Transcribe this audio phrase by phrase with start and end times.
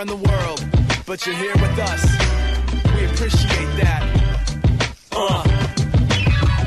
[0.00, 0.64] In the world,
[1.04, 2.02] but you're here with us.
[2.96, 4.02] We appreciate that.
[5.12, 5.42] Uh.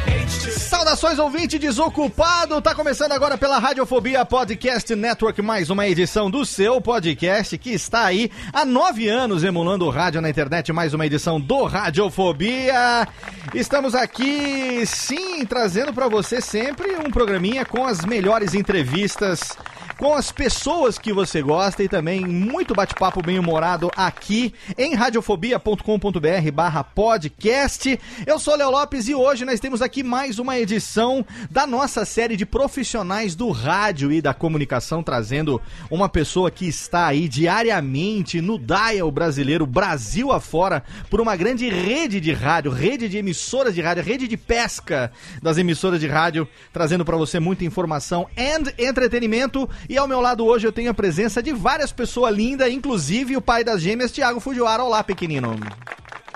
[0.05, 0.51] H2.
[0.51, 6.79] Saudações ouvinte desocupado, tá começando agora pela Radiofobia Podcast Network, mais uma edição do seu
[6.79, 11.41] podcast que está aí há nove anos emulando o rádio na internet, mais uma edição
[11.41, 13.07] do Radiofobia.
[13.55, 19.57] Estamos aqui, sim, trazendo pra você sempre um programinha com as melhores entrevistas
[20.03, 26.51] com as pessoas que você gosta e também muito bate-papo bem humorado aqui em radiofobia.com.br
[26.53, 27.97] barra podcast.
[28.27, 32.35] Eu sou Léo Lopes e hoje nós temos aqui mais uma edição da nossa série
[32.35, 38.59] de profissionais do rádio e da comunicação, trazendo uma pessoa que está aí diariamente no
[38.59, 44.03] dial brasileiro, Brasil afora, por uma grande rede de rádio, rede de emissoras de rádio,
[44.03, 49.69] rede de pesca das emissoras de rádio, trazendo para você muita informação e entretenimento.
[49.93, 53.41] E ao meu lado hoje eu tenho a presença de várias pessoas lindas, inclusive o
[53.41, 54.83] pai das gêmeas, Thiago Fujiwara.
[54.83, 55.55] Olá, pequenino.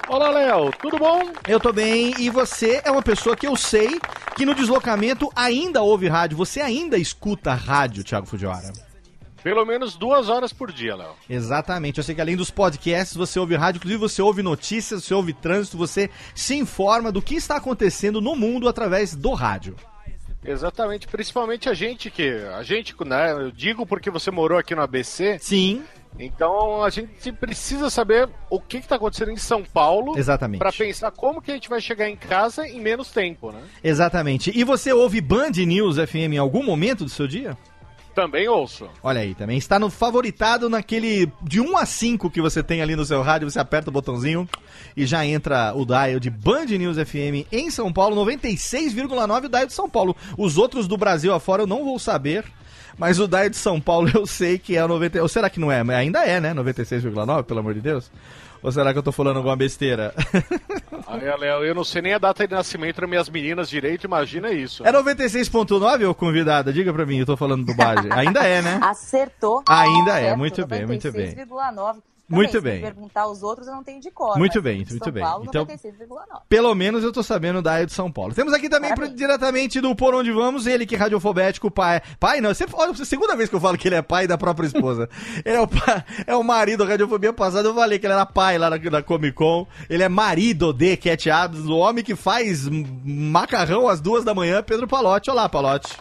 [0.07, 1.31] Olá, Léo, tudo bom?
[1.47, 3.99] Eu tô bem, e você é uma pessoa que eu sei
[4.35, 8.71] que no deslocamento ainda ouve rádio, você ainda escuta rádio, Thiago Fujiwara.
[9.41, 11.15] Pelo menos duas horas por dia, Léo.
[11.27, 15.15] Exatamente, eu sei que além dos podcasts você ouve rádio, inclusive você ouve notícias, você
[15.15, 19.75] ouve trânsito, você se informa do que está acontecendo no mundo através do rádio.
[20.47, 22.29] Exatamente, principalmente a gente que.
[22.55, 23.33] A gente, né?
[23.33, 25.83] Eu digo porque você morou aqui no ABC, Sim,
[26.19, 30.59] então a gente precisa saber o que está acontecendo em São Paulo exatamente.
[30.59, 33.61] para pensar como que a gente vai chegar em casa em menos tempo, né?
[33.83, 34.51] Exatamente.
[34.57, 37.57] E você ouve Band News FM em algum momento do seu dia?
[38.17, 38.89] Também ouço.
[39.03, 42.95] Olha aí, também está no favoritado naquele de 1 a 5 que você tem ali
[42.95, 44.49] no seu rádio, você aperta o botãozinho
[44.95, 49.67] e já entra o dial de Band News FM em São Paulo, 96,9 o dial
[49.67, 50.15] de São Paulo.
[50.35, 52.43] Os outros do Brasil afora eu não vou saber,
[52.97, 55.59] mas o dial de São Paulo eu sei que é o 90, ou será que
[55.59, 55.83] não é?
[55.95, 56.55] Ainda é, né?
[56.55, 58.09] 96,9, pelo amor de Deus.
[58.61, 60.13] Ou será que eu tô falando alguma besteira?
[61.07, 64.51] Aí, Léo, eu não sei nem a data de nascimento das minhas meninas direito, imagina
[64.51, 64.85] isso.
[64.85, 66.73] É 96.9 ou convidada?
[66.73, 68.11] Diga pra mim, eu tô falando bobagem.
[68.11, 68.79] Ainda é, né?
[68.81, 69.63] Acertou.
[69.67, 71.35] Ainda é, muito bem, muito bem.
[71.35, 71.97] 96,9.
[72.29, 72.81] Muito se bem.
[72.81, 74.37] perguntar os outros, eu não tenho de cor.
[74.37, 75.23] Muito mas bem, de muito São bem.
[75.23, 76.41] Paulo, Então- 96,9.
[76.49, 78.33] Pelo menos eu tô sabendo da área de São Paulo.
[78.33, 82.01] Temos aqui também pro- diretamente do Por Onde Vamos, ele que é radiofobético, pai.
[82.19, 84.67] Pai, não, sempre, olha, segunda vez que eu falo que ele é pai da própria
[84.67, 85.09] esposa.
[85.45, 87.67] ele é o, pai, é o marido da radiofobia passada.
[87.69, 89.65] Eu falei que ele era pai lá na, na Comic Con.
[89.89, 92.67] Ele é marido de Cat Adams, o homem que faz
[93.05, 95.29] macarrão às duas da manhã, Pedro Palotti.
[95.31, 95.95] Olá, Palotti.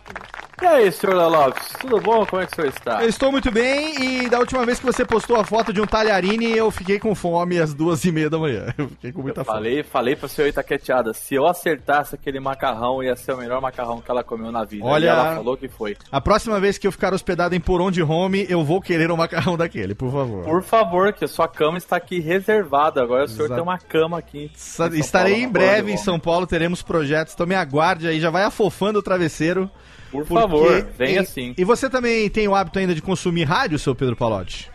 [0.63, 2.25] E aí, senhor Lopes, tudo bom?
[2.25, 3.03] Como é que o senhor está?
[3.03, 5.87] Eu estou muito bem e da última vez que você postou a foto de um
[6.17, 8.67] talharine, eu fiquei com fome às duas e meia da manhã.
[8.79, 9.57] Eu fiquei com muita fome.
[9.57, 14.01] Falei, falei pra senhor Itaqueteada, se eu acertasse aquele macarrão, ia ser o melhor macarrão
[14.01, 14.85] que ela comeu na vida.
[14.85, 15.97] Olha- E ela falou que foi.
[16.11, 19.17] A próxima vez que eu ficar hospedado em Porão de Home, eu vou querer um
[19.17, 20.45] macarrão daquele, por favor.
[20.45, 23.03] Por favor, que a sua cama está aqui reservada.
[23.03, 23.55] Agora o senhor Exato.
[23.55, 24.51] tem uma cama aqui.
[24.93, 28.31] Em Estarei Paulo, em breve em São Paulo, teremos projetos, então me aguarde aí, já
[28.31, 29.71] vai afofando o travesseiro.
[30.11, 31.55] Por favor, venha e, sim.
[31.59, 34.71] E você também tem o hábito ainda de consumir rádio, seu Pedro Palotti?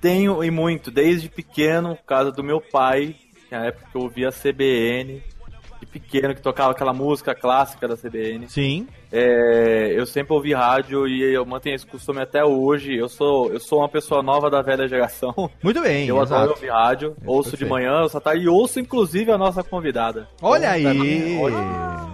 [0.00, 3.16] Tenho e muito, desde pequeno, por causa do meu pai,
[3.50, 5.35] na época que eu ouvia CBN, de
[5.84, 8.48] pequeno, que tocava aquela música clássica da CBN.
[8.48, 8.86] Sim.
[9.12, 12.94] É, eu sempre ouvi rádio e eu mantenho esse costume até hoje.
[12.96, 15.34] Eu sou, eu sou uma pessoa nova da velha geração.
[15.62, 17.64] Muito bem, Eu adoro ouvir rádio, ouço perfeito.
[17.64, 20.28] de manhã, ouço à tarde e ouço inclusive a nossa convidada.
[20.40, 20.84] Olha aí,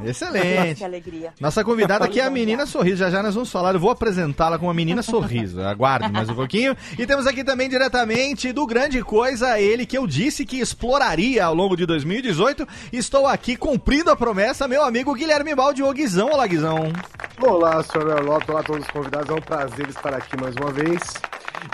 [0.03, 0.85] Que excelente.
[0.85, 1.33] alegria.
[1.41, 2.97] Nossa convidada aqui é a menina Sorriso.
[2.97, 3.75] Já já nós vamos falar.
[3.75, 5.61] Eu vou apresentá-la como a menina Sorriso.
[5.63, 6.77] Aguarde mais um pouquinho.
[6.99, 11.55] E temos aqui também diretamente do Grande Coisa, ele que eu disse que exploraria ao
[11.55, 12.67] longo de 2018.
[12.93, 16.31] Estou aqui cumprindo a promessa, meu amigo Guilherme Baldi, o Guizão.
[16.31, 16.93] Olá, Guizão.
[17.41, 20.71] Olá, senhor Lopes, olá a todos os convidados, é um prazer estar aqui mais uma
[20.71, 21.01] vez.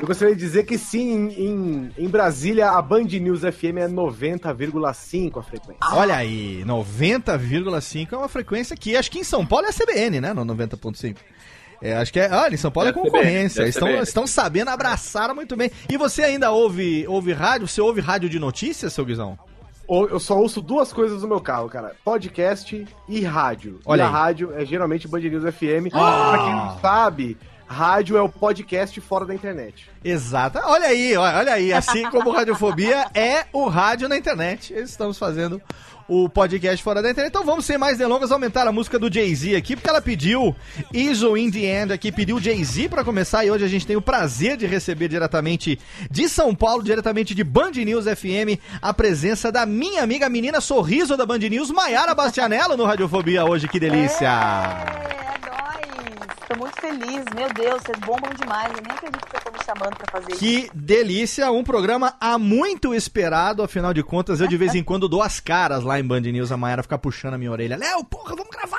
[0.00, 5.38] Eu gostaria de dizer que sim, em, em Brasília a Band News FM é 90,5
[5.38, 5.80] a frequência.
[5.92, 10.20] Olha aí, 90,5 é uma frequência que acho que em São Paulo é a CBN,
[10.20, 10.32] né?
[10.32, 11.16] No 90,5.
[11.80, 12.30] É, acho que é.
[12.32, 13.62] Olha, em São Paulo é ser concorrência.
[13.62, 15.70] bem, ser Estão, estão sabendo abraçar muito bem.
[15.88, 17.69] E você ainda ouve, ouve rádio?
[17.69, 19.38] Você ouve rádio de notícias, seu Guizão?
[19.88, 23.81] Eu só ouço duas coisas no meu carro, cara: podcast e rádio.
[23.87, 25.90] Olha e a rádio é geralmente Band News FM.
[25.90, 29.90] Pra quem não sabe, rádio é o podcast fora da internet.
[30.05, 30.62] Exata.
[30.67, 31.73] Olha aí, olha olha aí.
[31.73, 34.75] Assim como Radiofobia é o rádio na internet.
[34.75, 35.61] Estamos fazendo
[36.08, 37.31] o podcast fora da internet.
[37.31, 40.55] Então vamos, sem mais delongas, aumentar a música do Jay-Z aqui, porque ela pediu
[40.93, 43.44] ISO in the End aqui, pediu Jay-Z pra começar.
[43.44, 45.78] E hoje a gente tem o prazer de receber diretamente
[46.10, 50.60] de São Paulo, diretamente de Band News FM, a presença da minha amiga a menina
[50.60, 53.66] sorriso da Band News, Maiara Bastianello, no Radiofobia hoje.
[53.69, 54.28] Que delícia!
[54.28, 56.28] É, é nóis.
[56.49, 57.25] Tô muito feliz.
[57.34, 58.70] Meu Deus, vocês bombam demais.
[58.76, 60.41] Eu nem acredito que eu chamando pra fazer isso.
[60.41, 65.09] Que delícia, um programa há muito esperado, afinal de contas, eu de vez em quando
[65.09, 67.76] dou as caras lá em Band News, a Mayara fica puxando a minha orelha.
[67.76, 68.77] Léo, porra, vamos gravar,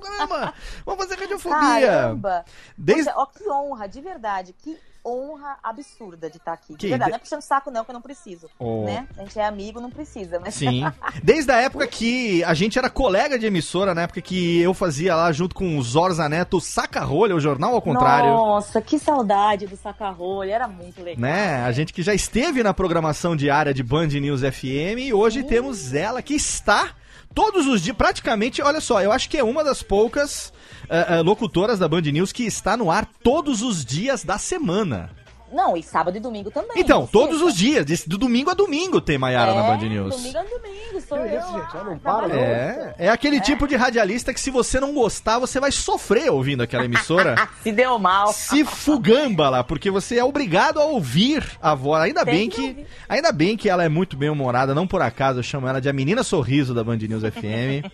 [0.86, 1.58] Vamos fazer radiofobia.
[1.58, 2.44] Caramba!
[2.76, 4.54] Desde- Poxa, ó, que honra, de verdade.
[4.62, 6.74] Que honra absurda de estar aqui.
[6.74, 8.48] De Que verdade, de- não é puxando saco não, que eu não preciso.
[8.58, 8.84] Oh.
[8.84, 9.06] Né?
[9.18, 10.38] A gente é amigo, não precisa.
[10.38, 10.54] Mas...
[10.54, 10.82] Sim.
[11.22, 15.16] Desde a época que a gente era colega de emissora, na época que eu fazia
[15.16, 18.30] lá junto com o Zorza Neto, Saca-Rolha, o jornal ao contrário.
[18.30, 20.54] Nossa, que saudade do saca-rolha.
[20.54, 21.20] Era muito legal.
[21.20, 21.64] Né?
[21.64, 25.92] A gente que já esteve na programação diária de Band News FM e hoje temos
[25.94, 26.90] ela que está
[27.34, 30.52] todos os dias, praticamente, olha só, eu acho que é uma das poucas
[30.88, 35.10] eh, eh, locutoras da Band News que está no ar todos os dias da semana.
[35.52, 36.72] Não, e sábado e domingo também.
[36.76, 37.46] Então, todos sexta.
[37.46, 40.16] os dias, de, do domingo a domingo tem Maiara na É, Band News.
[40.16, 41.38] Domingo é domingo, sou Que eu.
[41.40, 41.76] isso, gente?
[41.76, 42.38] Ah, não para, trabalhando.
[42.38, 46.62] É, é aquele tipo de radialista que se você não gostar, você vai sofrer ouvindo
[46.62, 47.48] aquela emissora.
[47.62, 48.32] Se deu mal.
[48.32, 52.02] se fugamba lá, porque você é obrigado a ouvir a voz.
[52.02, 55.02] Ainda Tem bem que que, ainda bem que ela é muito bem humorada, não por
[55.02, 57.84] acaso eu chamo ela de a menina sorriso da Band News FM.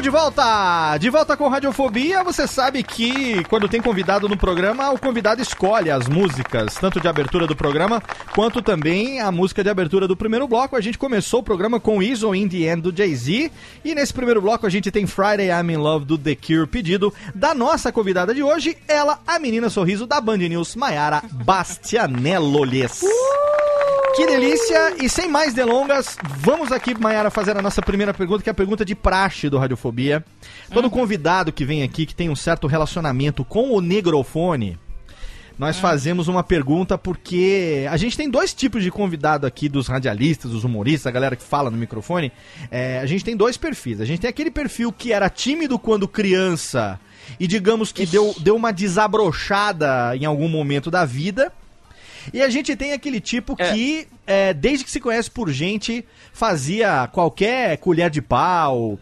[0.00, 0.96] Estamos de volta!
[0.98, 2.24] De volta com Radiofobia.
[2.24, 7.06] Você sabe que quando tem convidado no programa, o convidado escolhe as músicas, tanto de
[7.06, 8.02] abertura do programa,
[8.34, 10.74] quanto também a música de abertura do primeiro bloco.
[10.74, 13.52] A gente começou o programa com ISO in the End do Jay-Z.
[13.84, 17.12] E nesse primeiro bloco a gente tem Friday I'm in Love do The Cure, pedido
[17.34, 23.02] da nossa convidada de hoje, ela, a menina sorriso da Band News, Maiara Bastianello-lhes.
[24.14, 24.96] Que delícia!
[25.02, 28.54] E sem mais delongas, vamos aqui, Mayara, fazer a nossa primeira pergunta, que é a
[28.54, 29.89] pergunta de praxe do Radiofobia.
[30.72, 34.78] Todo convidado que vem aqui, que tem um certo relacionamento com o negrofone,
[35.60, 40.52] nós fazemos uma pergunta porque a gente tem dois tipos de convidado aqui, dos radialistas,
[40.52, 42.32] dos humoristas, a galera que fala no microfone.
[42.70, 44.00] É, a gente tem dois perfis.
[44.00, 46.98] A gente tem aquele perfil que era tímido quando criança
[47.38, 51.52] e digamos que deu, deu uma desabrochada em algum momento da vida.
[52.32, 57.06] E a gente tem aquele tipo que, é, desde que se conhece por gente, fazia
[57.12, 58.98] qualquer colher de pau,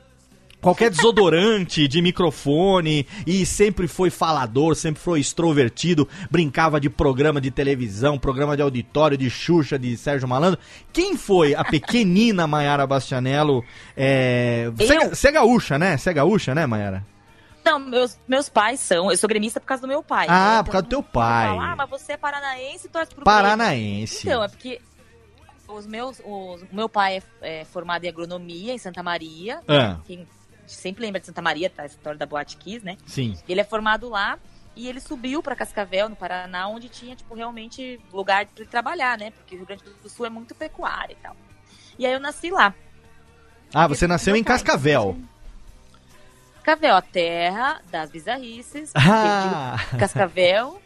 [0.61, 7.51] qualquer desodorante de microfone e sempre foi falador, sempre foi extrovertido, brincava de programa de
[7.51, 10.59] televisão, programa de auditório, de Xuxa, de Sérgio Malandro.
[10.93, 13.65] Quem foi a pequenina Maiara Bastianello?
[13.97, 14.71] É...
[14.77, 15.97] Você é- você é gaúcha, né?
[15.97, 17.07] Você é gaúcha, né, Maiara?
[17.65, 19.11] Não, meus, meus pais são.
[19.11, 20.27] Eu sou gremista por causa do meu pai.
[20.29, 20.63] Ah, né?
[20.63, 21.49] por causa do teu pai.
[21.49, 24.27] ah, mas você é paranaense e torce pro Paranaense.
[24.27, 24.81] Então, é porque
[25.69, 29.61] os meus, os- o meu pai é, é formado em agronomia em Santa Maria.
[29.69, 29.99] Ah.
[30.07, 30.27] Quem
[30.75, 31.85] sempre lembra de Santa Maria, tá?
[31.85, 32.97] Essa história da Boate Kiss, né?
[33.07, 33.37] Sim.
[33.49, 34.39] Ele é formado lá
[34.77, 39.19] e ele subiu pra Cascavel, no Paraná, onde tinha, tipo, realmente lugar pra ele trabalhar,
[39.19, 39.31] né?
[39.33, 41.37] Porque o Rio Grande do Sul é muito pecuária e tal.
[41.99, 42.75] E aí eu nasci lá.
[43.75, 45.19] Ah, você nasceu em Cascavel.
[46.63, 48.93] Cascavel, a terra das bizarrices.
[48.95, 49.77] Ah.
[49.99, 50.81] Cascavel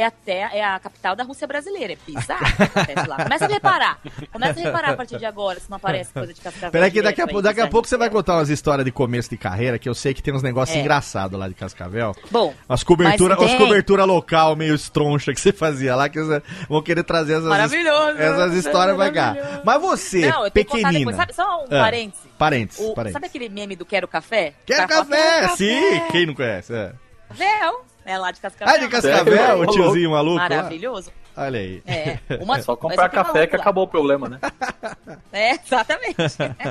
[0.00, 1.92] é a, terra, é a capital da Rússia brasileira.
[1.94, 3.16] É bizarro o que acontece lá.
[3.24, 3.98] Começa a reparar.
[4.32, 6.70] Começa a reparar a partir de agora, se não aparece coisa de Cascavel.
[6.70, 9.28] Peraí que daqui a, aí, daqui a pouco você vai contar umas histórias de começo
[9.28, 10.80] de carreira, que eu sei que tem uns negócios É.
[10.80, 12.14] engraçados lá de Cascavel.
[12.30, 13.58] Bom, As cobertura, mas as tem.
[13.58, 16.18] cobertura local meio estroncha que você fazia lá, que
[16.68, 19.36] vão querer trazer essas, Maravilhoso, essas histórias pra cá.
[19.64, 21.12] Mas você, Não, pequenina.
[21.12, 22.24] Sabe, só um Ah, parênteses.
[22.38, 23.14] Parênteses, O- parênteses.
[23.14, 24.54] sabe aquele meme do Quero Café?
[24.64, 25.40] Quer O cara fala, café?
[25.40, 26.72] "Quero Sim, quem não conhece?
[26.72, 26.92] É.
[27.30, 28.74] Véu, é lá de Cascavel.
[28.74, 30.48] Ah, de Cascavel, o tiozinho maluco lá?
[30.48, 31.12] Maravilhoso.
[31.36, 31.82] Olha aí.
[31.86, 33.62] É, uma, Só mas comprar café que lá.
[33.62, 34.40] acabou o problema, né?
[35.32, 36.16] É, exatamente.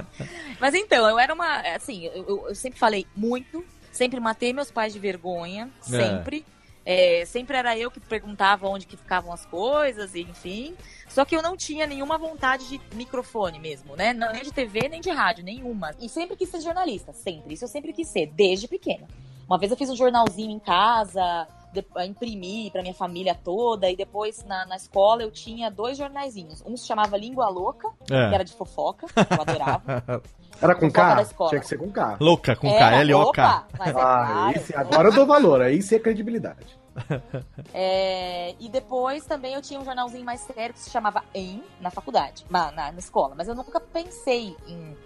[0.60, 1.60] Mas então, eu era uma.
[1.76, 6.44] Assim, eu, eu- sempre falei muito, sempre matei meus pais de vergonha, sempre.
[6.84, 10.74] É, sempre era eu que perguntava onde que ficavam as coisas, e enfim.
[11.08, 14.14] Só que eu não tinha nenhuma vontade de microfone mesmo, né?
[14.14, 15.94] Nem de TV, nem de rádio, nenhuma.
[16.00, 17.54] E sempre quis ser jornalista, sempre.
[17.54, 19.06] Isso eu sempre quis ser, desde pequena.
[19.48, 23.96] Uma vez eu fiz um jornalzinho em casa, de- imprimi pra minha família toda, e
[23.96, 26.62] depois na, na escola eu tinha dois jornaizinhos.
[26.66, 28.30] Um se chamava Língua Louca, É.
[28.30, 30.04] que era de fofoca, que eu adorava.
[30.60, 31.24] Era com K?
[31.50, 32.18] Tinha que ser com K.
[32.20, 33.68] Louca, com Era, K, L-O-K.
[33.80, 36.66] é Ah, esse, agora eu dou valor, aí sim é credibilidade.
[37.74, 41.92] É, e depois também eu tinha um jornalzinho mais sério que se chamava Em, na
[41.92, 43.36] faculdade, na, na, na escola.
[43.38, 44.98] Mas eu nunca pensei em,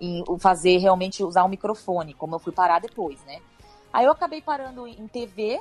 [0.00, 3.38] em o fazer realmente usar um microfone, como eu fui parar depois, né?
[3.92, 5.60] Aí eu acabei parando em TV.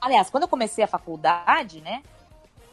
[0.00, 2.02] Aliás, quando eu comecei a faculdade, né?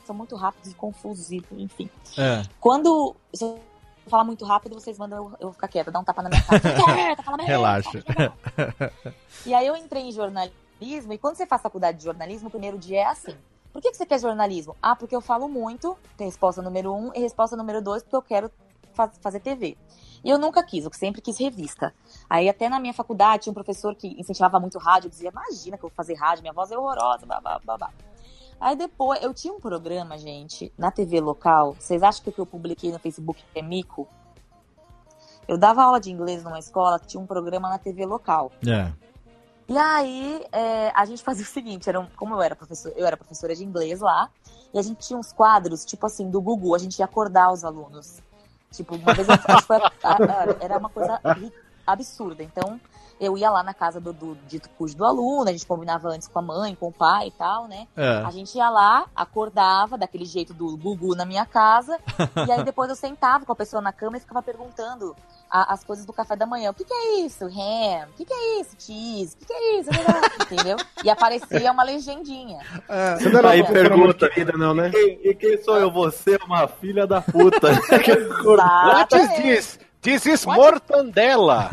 [0.05, 1.89] São muito rápidos e confusos, enfim.
[2.17, 2.43] É.
[2.59, 3.15] Quando.
[3.33, 3.59] Se eu
[4.07, 6.59] falar muito rápido, vocês mandam eu, eu ficar quieta, dar um tapa na minha cara.
[7.45, 8.03] Relaxa.
[9.45, 12.77] E aí eu entrei em jornalismo, e quando você faz faculdade de jornalismo, o primeiro
[12.77, 13.35] dia é assim.
[13.71, 14.75] Por que, que você quer jornalismo?
[14.81, 18.21] Ah, porque eu falo muito, tem resposta número um, e resposta número dois, porque eu
[18.21, 18.51] quero
[18.93, 19.77] fa- fazer TV.
[20.23, 21.93] E eu nunca quis, eu sempre quis revista.
[22.29, 25.83] Aí até na minha faculdade tinha um professor que incentivava muito rádio, dizia, imagina que
[25.83, 27.89] eu vou fazer rádio, minha voz é horrorosa, babá, babá.
[28.59, 31.75] Aí depois, eu tinha um programa, gente, na TV local.
[31.79, 34.07] Vocês acham que o que eu publiquei no Facebook é mico?
[35.47, 38.51] Eu dava aula de inglês numa escola que tinha um programa na TV local.
[38.67, 38.91] É.
[39.67, 43.05] E aí, é, a gente fazia o seguinte, era um- como eu era, professor, eu
[43.07, 44.29] era professora de inglês lá,
[44.73, 47.63] e a gente tinha uns quadros, tipo assim, do Google, a gente ia acordar os
[47.63, 48.21] alunos.
[48.71, 51.19] Tipo, uma vez eu, acho que era uma coisa
[51.85, 52.41] absurda.
[52.41, 52.79] Então,
[53.21, 56.27] eu ia lá na casa do, do dito cujo do aluno, a gente combinava antes
[56.27, 57.87] com a mãe, com o pai e tal, né?
[57.95, 58.23] É.
[58.25, 61.99] A gente ia lá, acordava daquele jeito do Gugu na minha casa,
[62.47, 65.15] e aí depois eu sentava com a pessoa na cama e ficava perguntando
[65.51, 66.71] a- as coisas do café da manhã.
[66.71, 67.45] O que, que é isso?
[67.45, 68.07] Ham?
[68.09, 68.75] O que, que é isso?
[68.79, 69.35] Cheese?
[69.35, 69.89] O que, que é isso?
[70.51, 70.77] Entendeu?
[71.03, 72.59] E aparecia uma legendinha.
[73.17, 74.89] Você não era Aí pergunta, querida, não, né?
[74.89, 75.91] Quem, e quem sou eu?
[75.91, 77.67] Você é uma filha da puta.
[78.55, 79.79] What is this?
[80.01, 81.69] This is mortandela.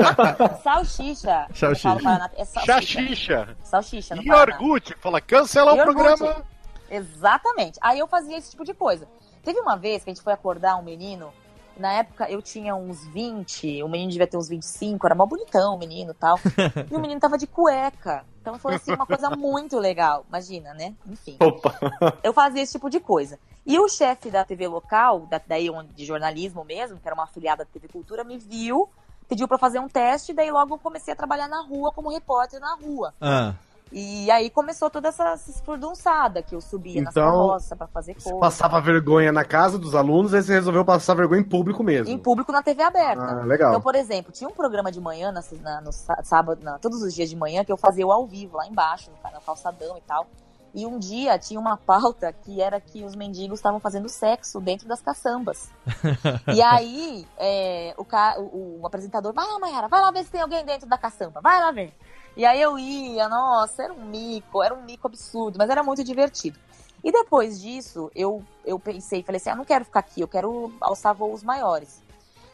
[0.62, 1.46] Salsicha.
[1.54, 2.30] Salsicha.
[2.36, 3.56] É salsicha.
[3.62, 4.30] Salsicha E.
[4.30, 4.94] Orgut.
[5.00, 6.44] Fala, cancela o programa.
[6.90, 7.78] Exatamente.
[7.80, 9.08] Aí eu fazia esse tipo de coisa.
[9.42, 11.32] Teve uma vez que a gente foi acordar um menino.
[11.76, 15.74] Na época eu tinha uns 20, o menino devia ter uns 25, era mó bonitão
[15.74, 16.38] o menino e tal.
[16.90, 18.24] E o menino tava de cueca.
[18.40, 20.24] Então foi assim uma coisa muito legal.
[20.28, 20.94] Imagina, né?
[21.06, 21.36] Enfim.
[21.40, 21.74] Opa.
[22.22, 23.38] Eu fazia esse tipo de coisa.
[23.64, 27.24] E o chefe da TV local, da, daí onde- de jornalismo mesmo, que era uma
[27.24, 28.88] afiliada da TV Cultura, me viu,
[29.28, 32.58] pediu pra fazer um teste, daí logo eu comecei a trabalhar na rua como repórter
[32.60, 33.14] na rua.
[33.20, 33.54] Ah.
[33.92, 38.14] E aí começou toda essa, essa esfurdunçada que eu subia nas Então, carroças pra fazer
[38.14, 38.38] Você coisa.
[38.40, 42.12] passava vergonha na casa dos alunos, aí você resolveu passar vergonha em público mesmo.
[42.12, 43.22] Em público na TV aberta.
[43.22, 43.70] Ah, legal.
[43.70, 47.02] Então, por exemplo, tinha um programa de manhã, na, na- no sá- sábado, na- todos
[47.02, 49.96] os dias de manhã, que eu fazia o ao vivo, lá embaixo, no, no calçadão
[49.98, 50.26] e tal.
[50.74, 54.88] E um dia tinha uma pauta que era que os mendigos estavam fazendo sexo dentro
[54.88, 55.70] das caçambas.
[56.54, 58.02] E aí, é, o,
[58.40, 61.40] o- o apresentador, vai lá, Mayara, vai lá ver se tem alguém dentro da caçamba,
[61.42, 61.92] vai lá ver.
[62.36, 66.02] E aí eu ia, nossa, era um mico, era um mico absurdo, mas era muito
[66.02, 66.58] divertido.
[67.04, 70.72] E depois disso, eu, eu pensei, falei assim, ah, não quero ficar aqui, eu quero
[70.80, 72.00] alçar voos maiores.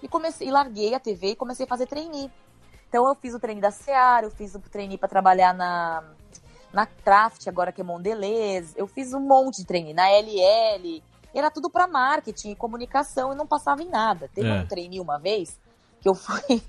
[0.03, 2.31] E comecei, e larguei a TV e comecei a fazer trainee.
[2.89, 6.03] Então eu fiz o trainee da Seara, eu fiz o trainee para trabalhar na,
[6.73, 11.03] na Craft, agora que é Mondelez, eu fiz um monte de trainee, na LL,
[11.35, 14.31] era tudo para marketing e comunicação e não passava em nada.
[14.35, 14.55] Teve É.
[14.63, 15.59] um trainee uma vez
[16.01, 16.63] que eu fui,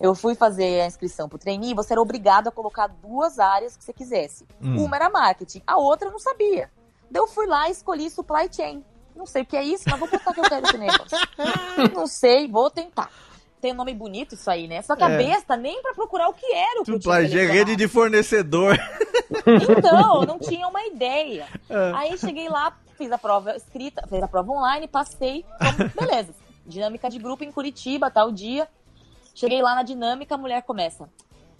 [0.00, 3.76] eu fui fazer a inscrição pro trainee e você era obrigado a colocar duas áreas
[3.76, 4.46] que você quisesse.
[4.60, 4.84] Hum.
[4.84, 6.70] Uma era marketing, a outra eu não sabia.
[7.10, 8.84] Daí eu fui lá e escolhi supply chain.
[9.14, 11.18] Não sei o que é isso, mas vou botar que eu quero esse negócio.
[11.94, 13.10] Não sei, vou tentar.
[13.60, 14.80] Tem um nome bonito isso aí, né?
[14.80, 15.18] Só que a É.
[15.18, 18.76] besta nem pra procurar o que era o que Supply chain, rede de fornecedor.
[19.46, 21.46] Então, eu não tinha uma ideia.
[21.68, 21.92] É.
[21.94, 25.44] Aí cheguei lá, fiz a prova escrita, fiz a prova online, passei.
[25.60, 26.34] Então, beleza.
[26.66, 28.68] Dinâmica de grupo em Curitiba, tal dia.
[29.34, 31.08] Cheguei lá na dinâmica, a mulher começa.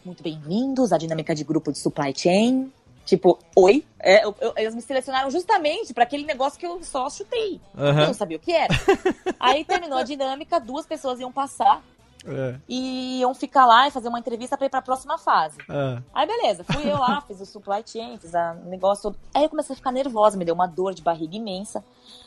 [0.04, 2.72] Muito bem-vindos à dinâmica de grupo de supply chain.
[3.04, 3.84] Tipo, oi?
[3.98, 7.60] É, eu- eu- eles me selecionaram justamente para aquele negócio que eu só chutei.
[7.76, 8.00] Aham.
[8.02, 8.72] Eu não sabia o que era.
[9.40, 11.82] Aí terminou a dinâmica, duas pessoas iam passar
[12.24, 15.58] É, e iam ficar lá e fazer uma entrevista para ir para a próxima fase.
[15.68, 16.02] é.
[16.14, 19.16] Aí beleza, fui eu lá, fiz o supply chain, fiz o negócio todo.
[19.34, 21.84] Aí eu comecei a ficar nervosa, me deu uma dor de barriga imensa.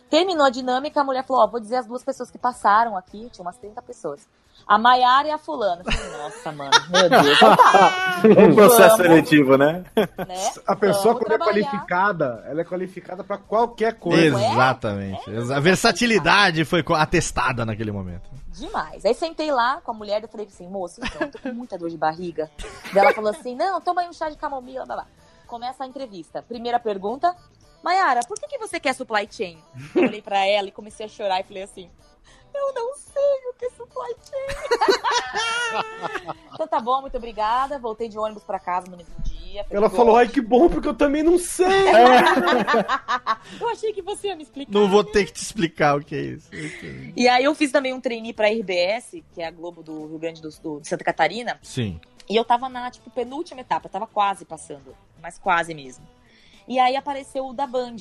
[0.09, 3.29] Terminou a dinâmica, a mulher falou, ó, vou dizer as duas pessoas que passaram aqui,
[3.31, 4.27] tinha umas 30 pessoas.
[4.67, 5.83] A Maiara e a fulana.
[5.83, 8.97] Nossa, mano, meu Deus, tá, Um processo Vamos.
[8.97, 9.85] seletivo, né?
[9.95, 10.51] né?
[10.65, 11.69] A pessoa, Vamos quando é trabalhar.
[11.69, 14.39] qualificada, ela é qualificada pra qualquer coisa.
[14.43, 15.21] Exatamente.
[15.53, 18.27] A versatilidade foi atestada naquele momento.
[18.47, 19.05] Demais.
[19.05, 21.77] Aí sentei lá com a mulher, eu falei assim, moça, então, eu tô com muita
[21.77, 22.49] dor de barriga.
[22.91, 25.05] Daí ela falou assim, não, toma aí um chá de camomila, blá, blá.
[25.45, 26.41] Começa a entrevista.
[26.41, 27.35] Primeira pergunta,
[27.83, 29.59] Mayara, por que, que você quer supply chain?
[29.93, 31.87] Eu olhei pra ela e comecei a chorar e falei assim,
[32.55, 35.83] eu não sei o que é supply chain.
[36.53, 37.77] então tá bom, muito obrigada.
[37.79, 39.65] Voltei de ônibus pra casa no mesmo dia.
[39.69, 41.65] Ela falou, ai que bom, porque eu também não sei.
[43.59, 44.71] Eu achei que você ia me explicar.
[44.71, 46.49] Não vou ter que te explicar o que é isso.
[47.15, 50.19] E aí eu fiz também um trainee pra RBS, que é a Globo do Rio
[50.19, 51.59] Grande do Sul, de Santa Catarina.
[51.61, 51.99] Sim.
[52.29, 56.05] E eu tava na, tipo, penúltima etapa, tava quase passando, mas quase mesmo.
[56.67, 57.97] E aí apareceu o da Band,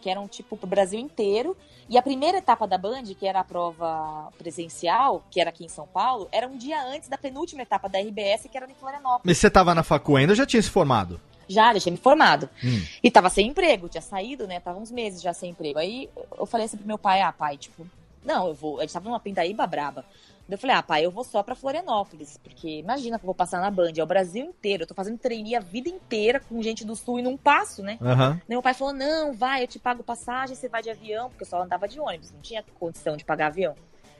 [0.00, 1.56] que era um tipo pro Brasil inteiro.
[1.88, 5.68] E a primeira etapa da Band, que era a prova presencial, que era aqui em
[5.68, 9.22] São Paulo, era um dia antes da penúltima etapa da RBS, que era em Florianópolis.
[9.24, 11.20] Mas você tava na facu ainda ou já tinha se formado?
[11.48, 12.48] Já, já tinha me formado.
[12.64, 12.84] Hum.
[13.02, 14.58] E tava sem emprego, tinha saído, né?
[14.58, 15.78] Tava uns meses já sem emprego.
[15.78, 17.86] Aí eu falei assim pro meu pai, ah, pai, tipo,
[18.24, 18.78] não, eu vou.
[18.78, 20.04] A gente tava numa pindaíba braba.
[20.48, 23.60] Eu falei, ah, pai, eu vou só pra Florianópolis, porque imagina que eu vou passar
[23.60, 26.84] na Band, é o Brasil inteiro, eu tô fazendo trainee a vida inteira com gente
[26.84, 27.98] do Sul e não passo, né?
[28.28, 31.42] Daí meu pai falou, não, vai, eu te pago passagem, você vai de avião, porque
[31.42, 33.74] eu só andava de ônibus, não tinha condição de pagar avião.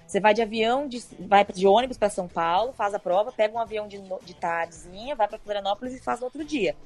[0.04, 3.54] Você vai de avião, de, vai de ônibus pra São Paulo, faz a prova, pega
[3.56, 6.76] um avião de, de tardezinha, vai pra Florianópolis e faz no outro dia.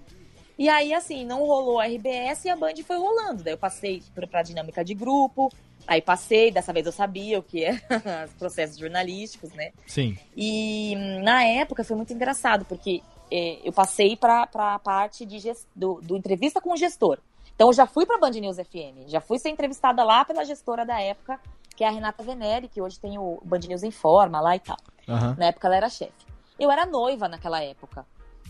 [0.58, 3.42] E aí, assim, não rolou a RBS e a Band foi rolando.
[3.42, 5.50] Daí eu passei pra, pra dinâmica de grupo,
[5.86, 7.72] aí passei, dessa vez eu sabia o que é
[8.26, 9.72] os processos jornalísticos, né?
[9.86, 10.16] Sim.
[10.36, 15.38] E hum, na época foi muito engraçado, porque é, eu passei para a parte de
[15.38, 17.18] ges- do, do entrevista com o gestor.
[17.54, 20.84] Então eu já fui para Band News FM, já fui ser entrevistada lá pela gestora
[20.86, 21.38] da época,
[21.76, 24.60] que é a Renata Venere, que hoje tem o Band News em Forma lá e
[24.60, 24.76] tal.
[25.08, 25.36] Aham.
[25.38, 26.12] Na época ela era chefe.
[26.58, 28.06] Eu era noiva naquela época.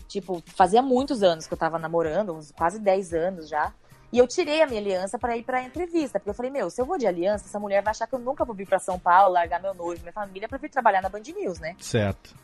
[0.07, 3.73] Tipo, fazia muitos anos que eu tava namorando, uns quase 10 anos já.
[4.11, 6.81] E eu tirei a minha aliança para ir pra entrevista, porque eu falei, meu, se
[6.81, 8.99] eu vou de aliança, essa mulher vai achar que eu nunca vou vir pra São
[8.99, 11.75] Paulo, largar meu noivo, minha família, pra vir trabalhar na Band News, né?
[11.79, 12.35] Certo.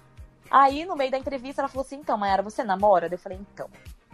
[0.50, 3.10] Aí, no meio da entrevista, ela falou assim: então, Mayara, você namora?
[3.10, 3.68] Daí Eu falei: então,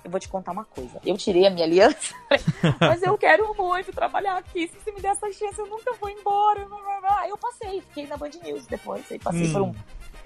[0.04, 1.00] eu vou te contar uma coisa.
[1.06, 2.16] Eu tirei a minha aliança,
[2.82, 4.68] mas eu quero muito trabalhar aqui.
[4.68, 6.68] Se você me der essa chance, eu nunca vou embora.
[7.20, 9.04] Aí eu passei, fiquei na Band News depois.
[9.12, 9.54] Aí passei Hum.
[9.54, 9.76] por um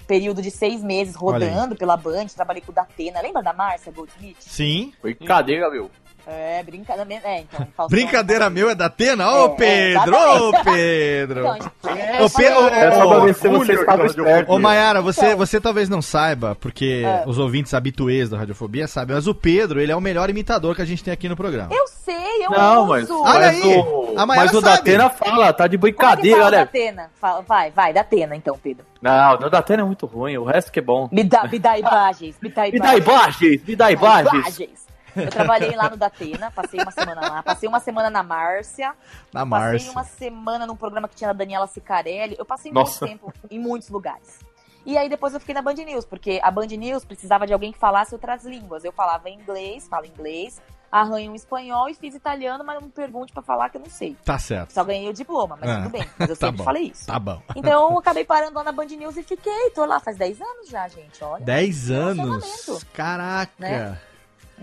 [0.08, 3.20] período de seis meses rodando pela Band, trabalhei com o Datena.
[3.20, 4.38] Lembra da Márcia Goldsmith?
[4.40, 4.94] Sim.
[5.02, 5.92] Brincadeira, meu.
[6.30, 7.22] É, brincadeira.
[7.24, 7.66] É, então.
[7.76, 9.32] Faustão- Brincadeira meu é da Atena?
[9.32, 10.16] Ô, É, Pedro!
[10.50, 11.40] Ô, Pedro!
[11.40, 14.52] Então, a gente- Ô, Pedro, ô, É só pra ver se Julio, você estava esperto.
[14.52, 17.24] Ô, Mayara, você, você talvez não saiba, porque É.
[17.26, 20.82] os ouvintes habituês da Radiofobia sabem, mas o Pedro, ele é o melhor imitador que
[20.82, 21.70] a gente tem aqui no programa.
[21.74, 22.88] Eu sei, eu Não, uso.
[22.90, 24.78] mas, Olha mas aí, o, a Mayara mas o sabe.
[24.78, 26.58] Datena fala, tá de é brincadeira, olha.
[26.60, 27.10] Datena?
[27.22, 28.86] Fala, vai, vai, Datena então, Pedro.
[29.02, 31.08] Não, o Datena é muito ruim, o resto que é bom.
[31.10, 34.87] Me dá, me dá imagens, me dá Me dá imagens, me dá imagens.
[35.16, 38.94] Eu trabalhei lá no Datena, passei uma semana lá, passei uma semana na Márcia,
[39.34, 39.92] Na passei Márcia.
[39.92, 42.36] uma semana num programa que tinha a Daniela Sicarelli.
[42.38, 43.06] Eu passei Nossa.
[43.06, 44.40] muito tempo em muitos lugares.
[44.86, 47.72] E aí depois eu fiquei na Band News, porque a Band News precisava de alguém
[47.74, 48.86] que falasse outras línguas.
[48.86, 53.34] Eu falava inglês, falo inglês, arranho um espanhol e fiz italiano, mas não me pergunte
[53.34, 54.16] pra falar que eu não sei.
[54.24, 54.72] Tá certo.
[54.72, 56.08] Só ganhei o diploma, mas Ah, tudo bem.
[56.18, 56.64] Mas eu tá sempre bom.
[56.64, 57.06] falei isso.
[57.06, 57.42] Tá bom.
[57.54, 59.72] Então eu acabei parando lá na Band News e fiquei.
[59.72, 61.22] Tô lá faz 10 anos já, gente.
[61.22, 61.44] Olha.
[61.44, 62.84] 10 anos.
[62.94, 63.52] Caraca.
[63.60, 64.00] Né?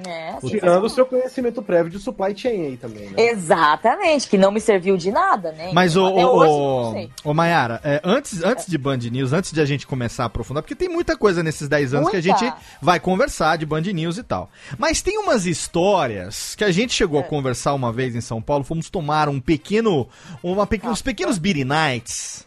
[0.07, 3.14] É, Tirando o seu conhecimento prévio de supply chain aí também, né?
[3.16, 5.70] Exatamente, que não me serviu de nada, né?
[5.72, 7.11] Mas o, Até o, hoje, o, não sei.
[7.24, 10.62] o Mayara, é, antes, antes de Band News, antes de a gente começar a aprofundar,
[10.62, 12.38] porque tem muita coisa nesses 10 anos que a Muita.
[12.38, 14.50] gente vai conversar de Band News e tal.
[14.76, 17.22] Mas tem umas histórias que a gente chegou É.
[17.22, 20.09] a conversar uma vez em São Paulo, fomos tomar um pequeno,
[20.42, 20.90] uma, pequ- Tá.
[20.90, 22.44] uns pequenos beer nights.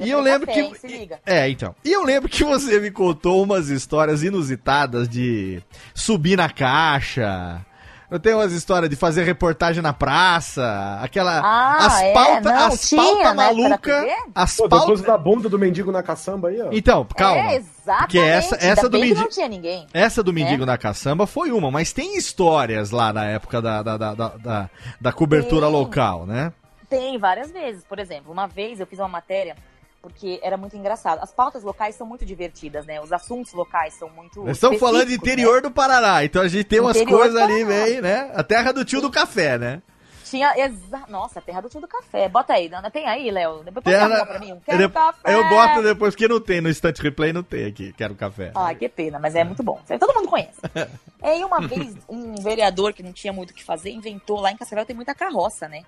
[0.00, 0.66] E eu lembro café, que.
[0.68, 1.18] hein, Se liga.
[1.24, 1.74] É, então.
[1.84, 5.62] E eu lembro que você me contou umas histórias inusitadas de
[5.94, 7.64] subir na caixa.
[8.10, 11.40] Eu tenho umas histórias de fazer reportagem na praça, aquela.
[11.40, 14.06] Ah, as é, pauta, não, as tinha pauta da maluca.
[14.34, 14.88] As Pô, pautas.
[14.88, 16.68] depois da bunda do mendigo na caçamba aí, ó.
[16.70, 17.40] Então, calma.
[17.52, 17.98] É, exatamente.
[18.00, 19.20] Porque essa, essa do mendigo.
[19.20, 19.86] não tinha ninguém.
[19.92, 20.66] Essa do Mendigo É.
[20.66, 24.70] na Caçamba foi uma, mas tem histórias lá na época da, da, da, da, da-
[25.00, 25.74] da cobertura Tem.
[25.74, 26.52] local, né?
[26.98, 27.84] Tem várias vezes.
[27.84, 29.56] Por exemplo, uma vez eu fiz uma matéria
[30.04, 31.22] porque era muito engraçado.
[31.22, 33.00] As pautas locais são muito divertidas, né?
[33.00, 34.44] Os assuntos locais são muito.
[34.44, 37.40] Nós estamos falando de específicos, interior do Paraná, então a gente tem umas Interior coisas
[37.40, 38.30] ali, bem, né?
[38.34, 39.76] A terra do tio do café, né?
[39.76, 39.82] né?
[40.22, 40.52] Tinha.
[40.58, 41.04] Exa...
[41.08, 42.28] Nossa, a terra do tio do café.
[42.28, 42.70] Bota aí.
[42.92, 43.62] Tem aí, Léo?
[43.64, 44.52] Depois Terra- pra mim.
[44.52, 45.34] um Quero Eu, café.
[45.34, 48.50] eu boto depois, porque não tem no Instant Replay, não tem aqui, quero café.
[48.54, 49.80] Ai, que pena, mas é muito bom.
[49.98, 50.60] Todo mundo conhece.
[51.24, 54.50] E aí, uma vez, um vereador que não tinha muito o que fazer inventou lá
[54.52, 55.82] em Cascavel tem muita carroça, né?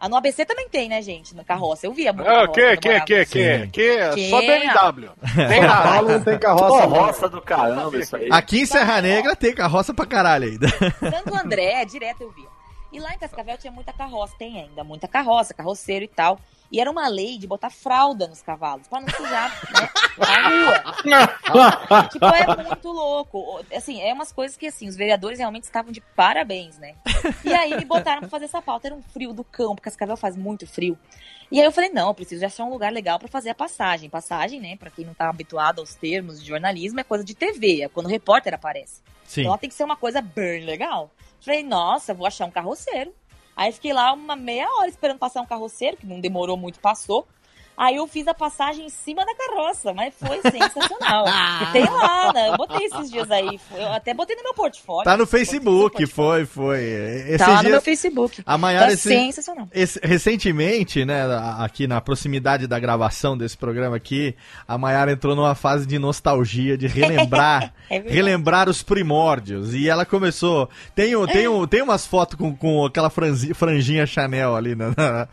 [0.00, 1.36] Ah, no ABC também tem, né, gente?
[1.36, 1.86] Na carroça.
[1.86, 2.26] Eu via muito.
[2.26, 4.30] Ah, carroça que, que, que, que, que, Que?
[4.30, 5.10] só BMW.
[5.36, 5.88] Tem São nada.
[5.92, 6.86] Paulo não tem carroça.
[6.86, 6.96] não.
[7.04, 8.28] Roça do caramba isso aí.
[8.32, 10.68] Aqui em Serra Negra tem carroça pra caralho ainda.
[10.68, 12.48] Santo André, direto eu via.
[12.92, 16.40] E lá em Cascavel tinha muita carroça, tem ainda muita carroça, carroceiro e tal.
[16.70, 22.06] E era uma lei de botar fralda nos cavalos, pra não sujar, né, a rua.
[22.08, 23.64] tipo, é muito louco.
[23.74, 26.94] Assim, é umas coisas que, assim, os vereadores realmente estavam de parabéns, né?
[27.44, 28.86] E aí me botaram pra fazer essa pauta.
[28.86, 30.96] Era um frio do cão, porque Cascavel faz muito frio.
[31.50, 33.54] E aí eu falei, não, eu preciso de achar um lugar legal pra fazer a
[33.54, 34.08] passagem.
[34.08, 37.82] Passagem, né, pra quem não tá habituado aos termos de jornalismo, é coisa de TV,
[37.82, 39.02] é quando o repórter aparece.
[39.24, 39.40] Sim.
[39.40, 41.10] Então ela tem que ser uma coisa bem legal.
[41.40, 43.12] Falei, nossa, vou achar um carroceiro.
[43.60, 47.28] Aí fiquei lá uma meia hora esperando passar um carroceiro, que não demorou muito, passou.
[47.76, 51.24] Aí eu fiz a passagem em cima da carroça, mas foi sensacional.
[51.72, 52.50] tem lá, né?
[52.50, 53.58] Eu botei esses dias aí.
[53.74, 55.04] Eu até botei no meu portfólio.
[55.04, 56.80] Tá no Facebook, no foi, foi.
[56.82, 58.42] Esses Tá lá no dias- meu Facebook.
[58.44, 59.66] A Maiara, Tá esse- sensacional.
[59.72, 61.22] esse- recentemente, né,
[61.58, 64.36] aqui na proximidade da gravação desse programa aqui,
[64.68, 68.14] a Maiara entrou numa fase de nostalgia, de relembrar, É verdade.
[68.14, 69.74] relembrar os primórdios.
[69.74, 70.68] E ela começou.
[70.94, 74.88] Tem, um- tem, um, tem umas fotos com, com aquela franzi- franjinha Chanel ali na-
[74.96, 75.28] na-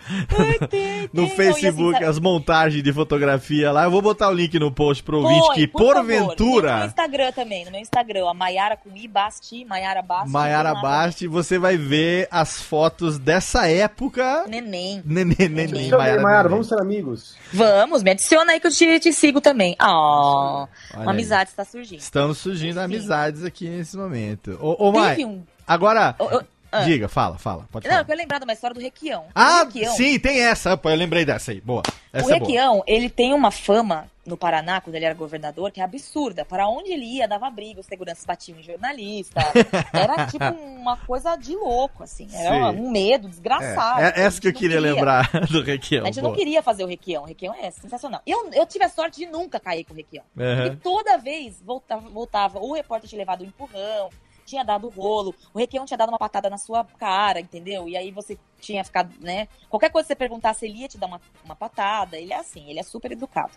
[0.69, 3.85] Tem, no tem, Facebook, não, assim, as montagens de fotografia lá.
[3.85, 5.95] Eu vou botar o link no post pro ouvinte que, por favor.
[5.95, 6.71] porventura.
[6.71, 10.29] Tem No Instagram também, no meu Instagram, a Maiara com I Basti, Maiara Basti.
[10.29, 14.45] Maiara Basti, você vai ver as fotos dessa época.
[14.47, 15.01] Neném.
[15.05, 16.49] Neném, neném, Chama aí, Mayara, neném.
[16.49, 17.35] vamos ser amigos.
[17.53, 19.75] Vamos, me adiciona aí que eu te, te sigo também.
[19.79, 21.99] Ah, Olha uma amizade está surgindo.
[21.99, 22.79] Estamos surgindo Enfim.
[22.95, 24.57] amizades aqui nesse momento.
[24.61, 25.43] Ô, ô Mai, um.
[25.65, 26.81] agora, eu- eu- ah.
[26.81, 28.01] diga, fala, fala, pode Não, falar.
[28.01, 29.25] eu quero lembrar de uma história do Requião.
[29.33, 30.79] Ah, o Requião, sim, tem essa.
[30.83, 31.61] Eu lembrei dessa aí.
[31.61, 31.83] Boa.
[31.87, 32.47] o Essa é boa.
[32.47, 36.43] Requião, ele tem uma fama no Paraná, quando ele era governador, que é absurda.
[36.43, 39.39] Para onde ele ia, dava briga, os seguranças batiam em jornalista.
[39.93, 42.27] Era tipo uma coisa de louco, assim.
[42.33, 42.77] Era Sim.
[42.77, 44.01] um medo desgraçado.
[44.01, 46.03] É, é essa que eu não queria lembrar do Requião.
[46.03, 46.29] A gente boa.
[46.29, 47.23] não queria fazer o Requião.
[47.23, 48.21] O Requião é sensacional.
[48.27, 50.25] Eu, eu tive a sorte de nunca cair com o Requião.
[50.37, 50.63] Aham.
[50.63, 54.09] Porque toda vez voltava, voltava, o repórter tinha levado um empurrão,
[54.47, 57.87] tinha dado rolo, o Requião tinha dado uma patada na sua cara, entendeu?
[57.87, 59.47] E aí você tinha ficado, né?
[59.69, 62.17] Qualquer coisa que você perguntasse, ele ia te dar uma, uma patada.
[62.17, 63.51] Ele é assim, ele é super educado.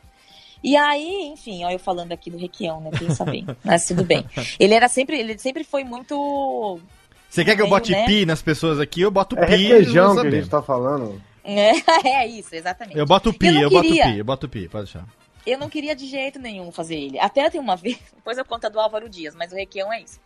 [0.63, 2.91] E aí, enfim, ó, eu falando aqui do Requião, né?
[2.99, 3.47] Pensa bem.
[3.65, 4.27] Mas tudo bem.
[4.59, 6.81] Ele era sempre, ele sempre foi muito.
[7.29, 8.05] Você quer que eu bote né?
[8.07, 9.01] pi nas pessoas aqui?
[9.01, 9.57] Eu boto É pi.
[9.69, 11.23] requeijão que a gente tá falando.
[11.45, 11.71] É,
[12.25, 12.99] é isso, exatamente.
[12.99, 15.07] Eu boto pi, Eu eu, boto pi, eu boto pi, pode deixar.
[15.47, 17.19] Eu não queria de jeito nenhum fazer ele.
[17.19, 20.03] Até tem uma vez, depois eu conto a do Álvaro Dias, mas o Requião é
[20.03, 20.21] isso.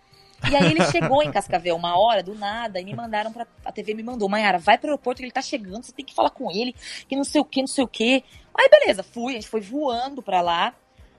[0.51, 3.47] E aí ele chegou em Cascavel uma hora, do nada, e me mandaram pra.
[3.65, 6.15] A TV me mandou, Mayara, vai pro aeroporto que ele tá chegando, você tem que
[6.15, 6.75] falar com ele,
[7.09, 8.25] que não sei o que, não sei o que.
[8.57, 10.75] Aí beleza, fui, a gente foi voando pra lá.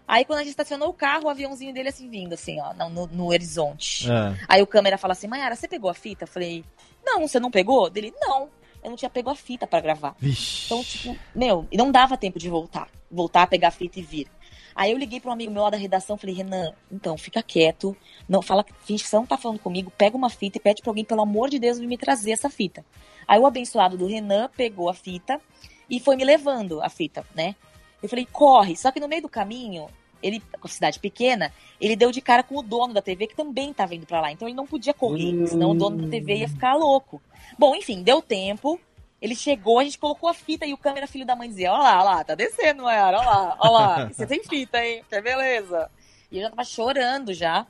[0.07, 3.07] Aí quando a gente estacionou o carro, o aviãozinho dele assim vindo, assim, ó, no,
[3.07, 4.09] no horizonte.
[4.11, 4.35] Ah.
[4.47, 6.25] Aí o câmera fala assim, Mayara, você pegou a fita?
[6.25, 6.63] Eu falei,
[7.03, 7.89] não, você não pegou?
[7.89, 8.49] Dele, não,
[8.85, 10.15] eu não tinha pego a fita pra gravar.
[10.19, 10.65] Vixe.
[10.65, 12.87] Então, tipo, meu, e não dava tempo de voltar.
[13.09, 14.27] Voltar, pegar a fita e vir.
[14.75, 17.95] Aí eu liguei para um amigo meu lá da redação, falei, Renan, então, fica quieto,
[18.27, 20.91] não fala, finge que você não tá falando comigo, pega uma fita e pede pra
[20.91, 22.85] alguém, pelo amor de Deus, me trazer essa fita.
[23.25, 25.39] Aí o abençoado do Renan pegou a fita
[25.89, 27.55] e foi me levando a fita, né?
[28.03, 28.75] Eu falei, corre.
[28.75, 29.87] Só que no meio do caminho,
[30.21, 33.35] ele, com a cidade pequena, ele deu de cara com o dono da TV, que
[33.35, 34.31] também estava indo para lá.
[34.31, 37.21] Então ele não podia correr, senão o dono da TV ia ficar louco.
[37.57, 38.79] Bom, enfim, deu tempo.
[39.21, 41.83] Ele chegou, a gente colocou a fita e o câmera filho da mãe dizia: Olha
[41.83, 45.03] lá, olha lá, tá descendo, Mayara, olha lá, olha lá, você tem fita, hein?
[45.09, 45.89] Que beleza.
[46.31, 47.65] E eu já tava chorando já.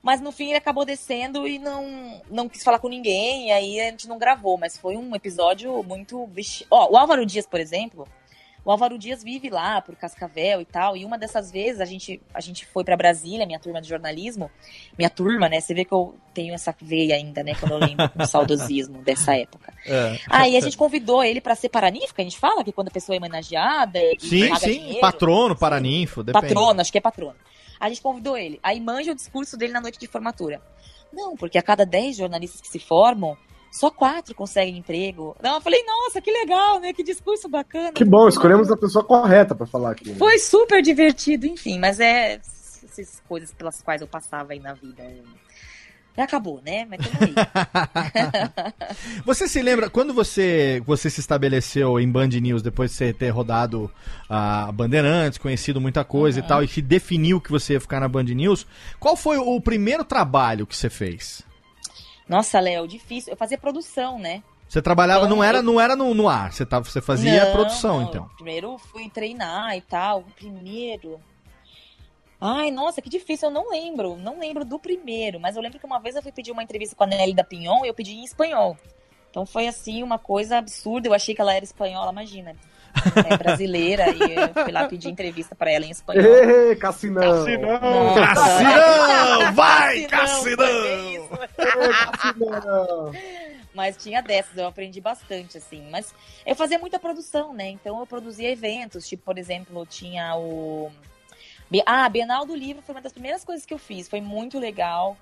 [0.00, 3.80] Mas no fim ele acabou descendo e não, não quis falar com ninguém, e aí
[3.80, 6.30] a gente não gravou, mas foi um episódio muito.
[6.70, 8.06] Ó, o Álvaro Dias, por exemplo,
[8.68, 12.20] o Álvaro Dias vive lá por Cascavel e tal, e uma dessas vezes a gente,
[12.34, 14.50] a gente foi para Brasília, minha turma de jornalismo,
[14.98, 15.58] minha turma, né?
[15.58, 17.54] Você vê que eu tenho essa veia ainda, né?
[17.54, 19.72] Quando eu lembro com saudosismo dessa época.
[19.86, 20.18] É.
[20.28, 23.16] Aí a gente convidou ele para ser paranífico, a gente fala que quando a pessoa
[23.16, 23.98] é homenageada.
[24.18, 24.72] Sim, sim.
[24.72, 26.48] dinheiro, Patrono, paraninfo, depende.
[26.48, 27.36] Patrono, acho que é patrono.
[27.80, 28.60] A gente convidou ele.
[28.62, 30.60] Aí manja o discurso dele na noite de formatura.
[31.10, 33.34] Não, porque a cada 10 jornalistas que se formam,
[33.70, 35.36] só quatro conseguem emprego.
[35.42, 36.92] Não, eu falei, nossa, que legal, né?
[36.92, 37.92] Que discurso bacana.
[37.92, 40.10] Que bom, escolhemos a pessoa correta pra falar aqui.
[40.10, 40.16] né?
[40.18, 45.04] Foi super divertido, enfim, mas é essas coisas pelas quais eu passava aí na vida.
[46.16, 46.84] Já acabou, né?
[46.84, 47.34] Mas tamo aí.
[49.24, 53.28] Você se lembra, quando você, você se estabeleceu em Band News, depois de você ter
[53.30, 53.88] rodado
[54.28, 56.44] a Bandeirantes, conhecido muita coisa Uhum.
[56.44, 58.66] e tal, e que definiu que você ia ficar na Band News,
[58.98, 61.42] qual foi o primeiro trabalho que você fez?
[62.28, 63.32] Nossa, Léo, difícil.
[63.32, 64.42] Eu fazia produção, né?
[64.68, 67.46] Você trabalhava, Então, não era, eu- não era no, no ar, você, tava, você fazia
[67.46, 68.08] Não, produção, não.
[68.08, 68.28] então.
[68.36, 70.24] Primeiro fui treinar e tal.
[70.36, 71.18] Primeiro.
[72.40, 74.16] Ai, nossa, que difícil, eu não lembro.
[74.16, 76.94] Não lembro do primeiro, mas eu lembro que uma vez eu fui pedir uma entrevista
[76.94, 78.76] com a Nelly da Pinhon e eu pedi em espanhol.
[79.30, 81.08] Então foi assim, uma coisa absurda.
[81.08, 82.54] Eu achei que ela era espanhola, imagina.
[83.28, 86.24] É brasileira, e eu fui lá pedir entrevista pra ela em espanhol.
[86.24, 87.44] Ê, Cassinão!
[87.44, 88.14] Cassinão!
[88.14, 89.52] Cassinão!
[89.54, 91.28] Vai, Cassinão!
[91.56, 93.12] Cassinão!
[93.74, 95.88] Mas tinha dessas, eu aprendi bastante, assim.
[95.90, 96.12] Mas
[96.44, 97.68] eu fazia muita produção, né?
[97.68, 100.90] Então eu produzia eventos, tipo, por exemplo, tinha o.
[101.86, 104.58] Ah, a Bienal do Livro foi uma das primeiras coisas que eu fiz, foi muito
[104.58, 105.16] legal.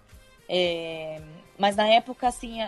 [0.48, 1.20] É,
[1.58, 2.60] Mas na época, assim.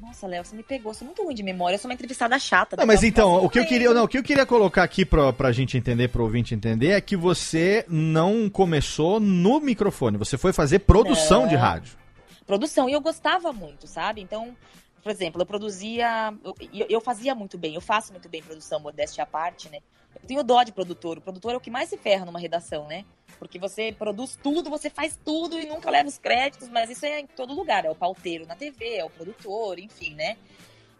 [0.00, 2.74] Nossa, Léo, você me pegou, sou muito ruim de memória, eu sou uma entrevistada chata.
[2.76, 5.04] Não, mas daquela então, o que eu queria, não, o que eu queria colocar aqui
[5.04, 10.38] pra, pra gente entender, pro ouvinte entender, é que você não começou no microfone, você
[10.38, 11.48] foi fazer produção Não.
[11.48, 11.98] de rádio.
[12.46, 12.88] produção.
[12.88, 14.22] E eu gostava muito, sabe?
[14.22, 14.56] Então,
[15.02, 16.32] por exemplo, eu produzia.
[16.72, 19.78] Eu, eu fazia muito bem, eu faço muito bem produção, modéstia à parte, né?
[20.14, 21.18] Eu tenho dó de produtor.
[21.18, 23.04] O produtor é o que mais se ferra numa redação, né?
[23.40, 27.20] Porque você produz tudo, você faz tudo e nunca leva os créditos, mas isso é
[27.20, 27.86] em todo lugar.
[27.86, 30.36] É o pauteiro na TV, é o produtor, enfim, né?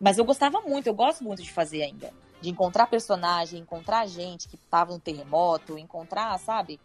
[0.00, 2.11] Mas eu gostava muito, eu gosto muito de fazer ainda.
[2.40, 6.81] De encontrar personagem, encontrar gente que tava no terremoto, encontrar, sabe?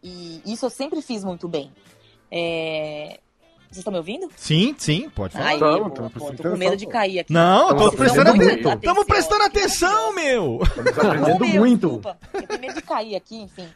[0.00, 1.72] E isso eu sempre fiz muito bem.
[2.30, 3.18] É...
[3.64, 4.30] Vocês estão me ouvindo?
[4.36, 5.46] Sim, sim, pode falar.
[5.46, 7.32] Ai, Tamo, eu, pô, prestando tô com medo de cair aqui.
[7.32, 8.46] Não, eu tô prestando atenção.
[8.46, 8.68] muito.
[8.68, 10.60] Estamos prestando atenção, meu!
[10.62, 11.86] Estamos aprendendo meu, muito.
[11.88, 13.68] Desculpa, eu tenho medo de cair aqui, enfim.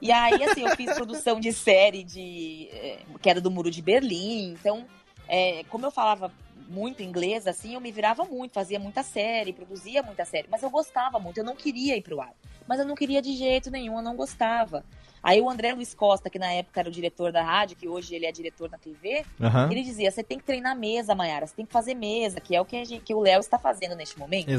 [0.00, 4.52] E aí, assim, eu fiz produção de série de eh, Queda do Muro de Berlim.
[4.52, 4.84] Então,
[5.28, 6.30] eh, como eu falava
[6.68, 10.46] muito inglês, assim, eu me virava muito, fazia muita série, produzia muita série.
[10.50, 12.32] Mas eu gostava muito, eu não queria ir pro ar.
[12.66, 14.84] Mas eu não queria de jeito nenhum, eu não gostava.
[15.22, 18.14] Aí o André Luiz Costa, que na época era o diretor da rádio, que hoje
[18.14, 19.68] ele é diretor na TV, Aham.
[19.72, 22.60] ele dizia: você tem que treinar mesa, Mayara, você tem que fazer mesa, que é
[22.60, 24.48] o que, gente- que o Léo está fazendo neste momento.
[24.48, 24.54] Né?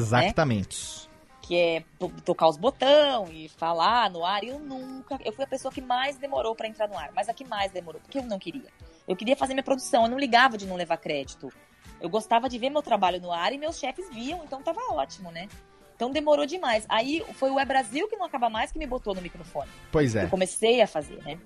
[1.50, 4.44] Que é to- tocar os botão e falar no ar.
[4.44, 7.34] Eu nunca, eu fui a pessoa que mais demorou pra entrar no ar, mas a
[7.34, 8.70] que mais demorou, porque eu não queria.
[9.08, 11.52] Eu queria fazer minha produção, eu não ligava de não levar crédito.
[12.00, 15.32] Eu gostava de ver meu trabalho no ar e meus chefes viam, então tava ótimo,
[15.32, 15.50] né?
[15.96, 16.86] Então demorou demais.
[16.88, 19.70] Aí foi o É Brasil que não acaba mais que me botou no microfone.
[19.92, 20.26] Pois é.
[20.26, 21.40] Eu comecei a fazer, né?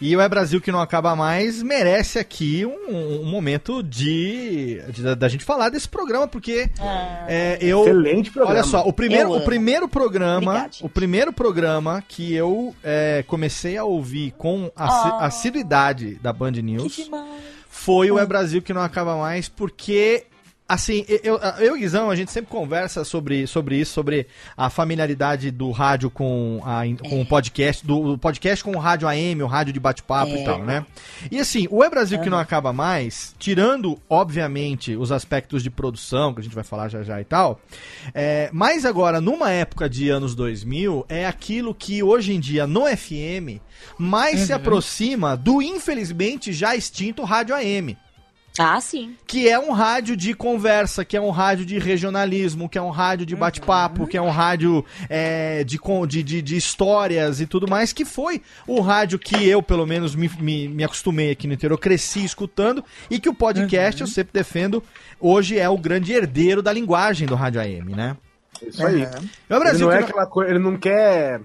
[0.00, 5.14] E o É Brasil que não acaba mais merece aqui um, um momento de, de-
[5.14, 7.82] da gente falar desse programa, porque Ah, é, eu.
[7.82, 8.54] Excelente programa.
[8.60, 13.76] Olha só, o primeiro, o primeiro programa, Obrigada, o primeiro programa que eu é, comecei
[13.76, 15.26] a ouvir com assi- Ah.
[15.26, 17.10] assiduidade da Band News
[17.68, 20.24] foi o É Brasil que não acaba mais, porque
[20.74, 25.50] assim, eu, eu e Guizão, a gente sempre conversa sobre, sobre isso, sobre a familiaridade
[25.50, 29.46] do rádio com, a, com o podcast, do, do podcast com o rádio AM, o
[29.46, 30.44] rádio de bate-papo e É.
[30.44, 30.86] tal, né?
[31.30, 36.32] E assim, o É Brasil que não acaba mais, tirando, obviamente, os aspectos de produção,
[36.32, 37.60] que a gente vai falar já já e tal,
[38.14, 42.82] é, mas agora, numa época de anos 2000, é aquilo que hoje em dia no
[42.86, 43.60] FM
[43.98, 47.96] mais se aproxima do, infelizmente, já extinto rádio AM.
[48.62, 49.16] Ah, sim.
[49.26, 52.90] que é um rádio de conversa, que é um rádio de regionalismo, que é um
[52.90, 57.66] rádio de bate-papo, que é um rádio é, de, de, de, de histórias e tudo
[57.66, 61.54] mais, que foi o rádio que eu, pelo menos, me, me, me acostumei aqui no
[61.54, 64.82] interior, cresci escutando, e que o podcast, eu sempre defendo,
[65.18, 68.16] hoje é o grande herdeiro da linguagem do rádio AM, né?
[68.62, 69.02] Isso aí.
[69.02, 71.40] É o Ele Brasil não é que não- aquela coisa, ele não quer.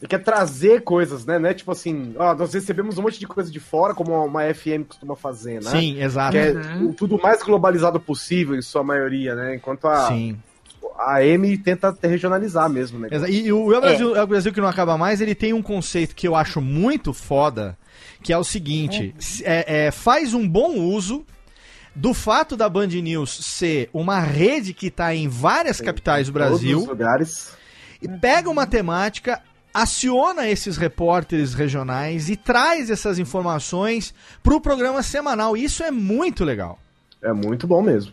[0.00, 1.38] Ele quer trazer coisas, né?
[1.38, 4.42] Não é tipo assim, ó, nós recebemos um monte de coisa de fora, como uma
[4.52, 5.70] FM costuma fazer, né?
[5.70, 6.32] Sim, exato.
[6.32, 6.52] Que é
[6.82, 9.54] o- tudo mais globalizado possível, em sua maioria, né?
[9.54, 10.36] Enquanto a, Sim.
[10.98, 13.08] a AM tenta te regionalizar mesmo, né?
[13.30, 14.22] E, o É o Brasil, é.
[14.22, 17.78] o Brasil que não acaba mais, ele tem um conceito que eu acho muito foda,
[18.22, 21.24] que é o seguinte: se- é- é, faz um bom uso
[21.94, 26.48] do fato da Band News ser uma rede que está em várias capitais do Todos
[26.56, 27.52] os Brasil lugares.
[28.02, 29.40] e pega uma temática,
[29.74, 35.56] aciona esses repórteres regionais e traz essas informações para o programa semanal.
[35.56, 36.78] Isso é muito legal.
[37.20, 38.12] É muito bom mesmo.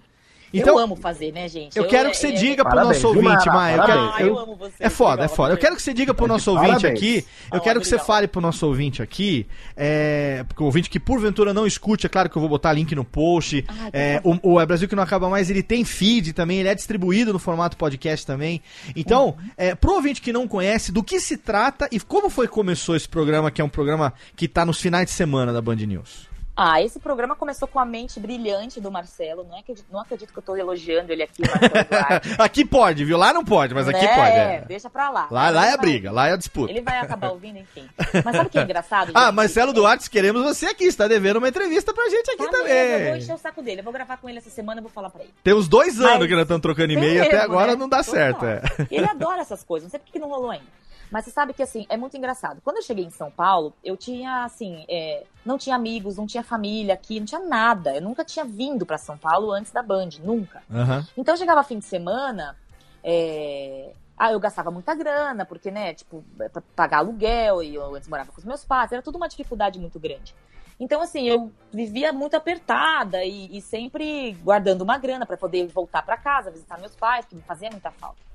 [0.54, 1.78] Então, eu amo fazer, né, gente?
[1.78, 3.48] eu quero que você é- diga pro Parabéns, nosso ouvinte?
[3.48, 3.76] Maia.
[3.78, 4.00] eu quero-.
[4.14, 4.74] Ah, eu amo você.
[4.80, 5.54] É foda, é foda.
[5.54, 6.98] Eu quero que você diga pro nosso ouvinte Parabéns.
[6.98, 10.90] aqui, eu Ah, quero que você fale pro nosso ouvinte aqui, é, porque o ouvinte
[10.90, 13.64] que porventura não escute, é claro que eu vou botar link no post.
[13.68, 16.70] Ai, é, o, o É Brasil que não acaba mais, ele tem feed também, ele
[16.70, 18.62] é distribuído no formato podcast também.
[18.96, 19.50] Então, Uhum.
[19.58, 22.96] é, pro ouvinte que não conhece, do que se trata e como foi que começou
[22.96, 26.30] esse programa, que é um programa que tá nos finais de semana da Band News?
[26.63, 29.43] Ah, esse programa começou com a mente brilhante do Marcelo.
[29.50, 31.41] Não, acredito, não acredito que eu tô elogiando ele aqui,
[32.38, 33.17] aqui pode, viu?
[33.17, 34.15] Lá não pode, mas aqui Né?
[34.15, 34.30] pode.
[34.32, 34.62] É, é.
[34.67, 35.28] deixa pra lá.
[35.32, 36.71] Lá, lá é a briga, lá é a disputa.
[36.71, 37.89] Ele vai acabar ouvindo, enfim.
[38.24, 39.12] Mas sabe o que é engraçado?
[39.15, 39.36] Ah, gente?
[39.36, 40.86] Marcelo Duarte, queremos você aqui.
[40.86, 43.17] Está devendo uma entrevista pra gente aqui Tá mesmo, eu vou também.
[43.21, 43.80] encher o saco dele.
[43.80, 45.34] Eu vou gravar com ele essa semana e vou falar pra ele.
[45.43, 47.78] Tem uns dois anos Mas- que nós estamos trocando e-mail, até mesmo, agora né?
[47.78, 48.13] não dá Total.
[48.13, 48.45] certo.
[48.45, 48.62] É.
[48.91, 50.65] Ele adora essas coisas, não sei por que que não rolou ainda.
[51.12, 52.62] Mas você sabe que, assim, é muito engraçado.
[52.63, 56.41] Quando eu cheguei em São Paulo, eu tinha, assim, é, não tinha amigos, não tinha
[56.41, 57.93] família aqui, não tinha nada.
[57.93, 60.63] Eu nunca tinha vindo pra São Paulo antes da Band, nunca.
[60.71, 61.06] Aham.
[61.17, 62.56] Então chegava fim de semana,
[63.04, 63.91] é...
[64.17, 68.32] ah, eu gastava muita grana, porque, né, tipo, pra pagar aluguel, e eu antes morava
[68.32, 70.34] com os meus pais, era tudo uma dificuldade muito grande.
[70.80, 76.02] Então, assim, eu vivia muito apertada e, e sempre guardando uma grana para poder voltar
[76.04, 78.31] para casa, visitar meus pais, que me fazia muita falta.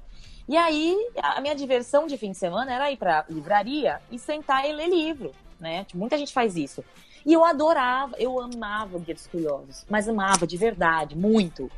[0.49, 4.69] E aí, a minha diversão de fim de semana era ir pra livraria e sentar
[4.69, 5.85] e ler livro, né?
[5.85, 6.85] Tipo, muita gente faz isso.
[7.25, 11.69] E eu adorava, eu amava Guia dos Curiosos, mas amava de verdade, muito.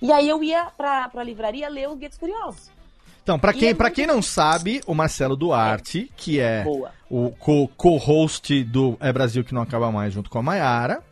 [0.00, 2.70] E aí eu ia pra, pra livraria ler o Guia dos Curiosos.
[3.24, 6.92] Então, pra E quem, é muito quem não sabe, o Marcelo Duarte, que é Boa.
[7.10, 11.02] o co- co-host do É Brasil que não acaba mais junto com a Maiara,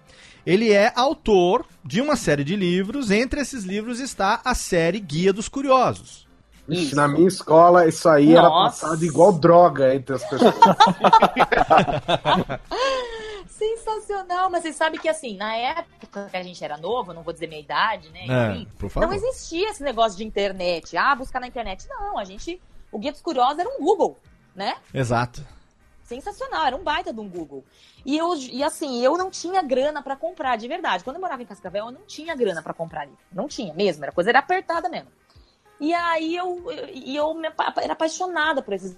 [0.46, 3.10] ele é autor de uma série de livros.
[3.10, 6.23] Entre esses livros está a série Guia dos Curiosos.
[6.68, 6.96] Isso.
[6.96, 8.86] na minha escola, isso aí era Nossa.
[8.86, 10.54] passado igual droga entre as pessoas.
[13.46, 17.32] Sensacional, mas você sabe que assim, na época que a gente era novo, não vou
[17.32, 18.26] dizer minha idade, né?
[18.28, 19.06] É, enfim, por favor.
[19.06, 20.96] não existia esse negócio de internet.
[20.96, 21.86] Ah, buscar na internet.
[21.88, 22.60] Não, a gente.
[22.90, 24.18] O Guia dos Curiosos era um Google,
[24.54, 24.76] né?
[24.92, 25.44] Exato.
[26.04, 27.64] Sensacional, era um baita de um Google.
[28.04, 31.02] E, eu, e assim, eu não tinha grana pra comprar, de verdade.
[31.02, 33.18] Quando eu morava em Cascavel, eu não tinha grana pra comprar livro.
[33.32, 35.08] Não tinha mesmo, era coisa era apertada mesmo.
[35.84, 38.96] E aí eu, eu, e eu apa- era apaixonada por esses.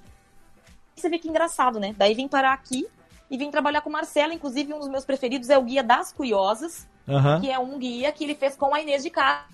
[0.94, 1.94] Você vê que engraçado, né?
[1.99, 2.87] Daí vim parar aqui
[3.29, 4.33] e vim trabalhar com o Marcelo.
[4.33, 7.40] Inclusive, um dos meus preferidos é o Guia das Curiosas, Aham.
[7.40, 9.44] que é um guia que ele fez com a Inês de Casa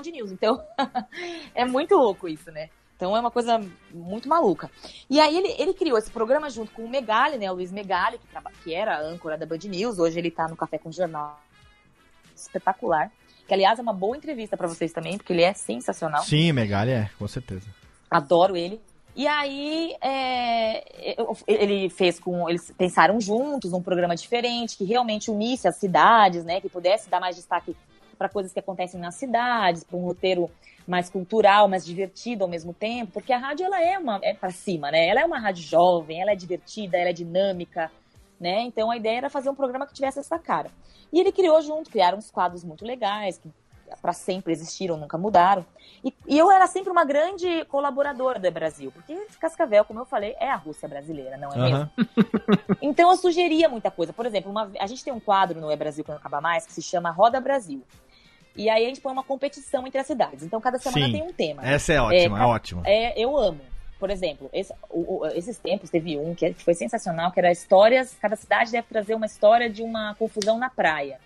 [0.00, 0.30] de News.
[0.30, 0.64] Então,
[1.56, 2.70] é muito louco isso, né?
[2.96, 4.70] Então é uma coisa muito maluca.
[5.10, 7.50] E aí ele, ele criou esse programa junto com o Megali, né?
[7.50, 8.26] O Luiz Megali, que,
[8.62, 9.98] que era a âncora da Band News.
[9.98, 11.40] Hoje ele tá no Café com Jornal.
[12.34, 13.10] Espetacular.
[13.48, 16.22] Que, aliás, é uma boa entrevista pra vocês também, porque ele é sensacional.
[16.22, 17.66] Sim, Megali é, com certeza.
[18.10, 18.78] Adoro ele.
[19.16, 20.84] E aí, é,
[21.46, 22.48] ele fez com.
[22.48, 26.60] Eles pensaram juntos num programa diferente, que realmente unisse as cidades, né?
[26.60, 27.74] Que pudesse dar mais destaque
[28.18, 30.50] para coisas que acontecem nas cidades, para um roteiro
[30.86, 34.50] mais cultural, mais divertido ao mesmo tempo, porque a rádio ela é uma é para
[34.50, 35.08] cima, né?
[35.08, 37.90] Ela é uma rádio jovem, ela é divertida, ela é dinâmica,
[38.40, 38.60] né?
[38.62, 40.70] Então a ideia era fazer um programa que tivesse essa cara.
[41.12, 43.50] E ele criou junto, criaram uns quadros muito legais que
[44.02, 45.64] para sempre existiram, nunca mudaram.
[46.04, 50.36] E, e eu era sempre uma grande colaboradora do Brasil, porque Cascavel, como eu falei,
[50.38, 51.76] é a Rússia brasileira, não é mesmo?
[51.76, 51.90] Aham.
[52.82, 54.12] Então eu sugeria muita coisa.
[54.12, 56.72] Por exemplo, uma- a gente tem um quadro no É Brasil Quando Acaba Mais que
[56.72, 57.82] se chama Roda Brasil.
[58.54, 60.42] E aí a gente põe uma competição entre as cidades.
[60.42, 61.12] Então cada semana Sim.
[61.12, 61.66] tem um tema.
[61.66, 62.82] Essa é ótima, é, ca- ótima.
[62.84, 63.60] É, eu amo.
[63.98, 68.16] Por exemplo, esse- o- o- esses tempos teve um que foi sensacional, que era histórias.
[68.20, 71.18] Cada cidade deve trazer uma história de uma confusão na praia.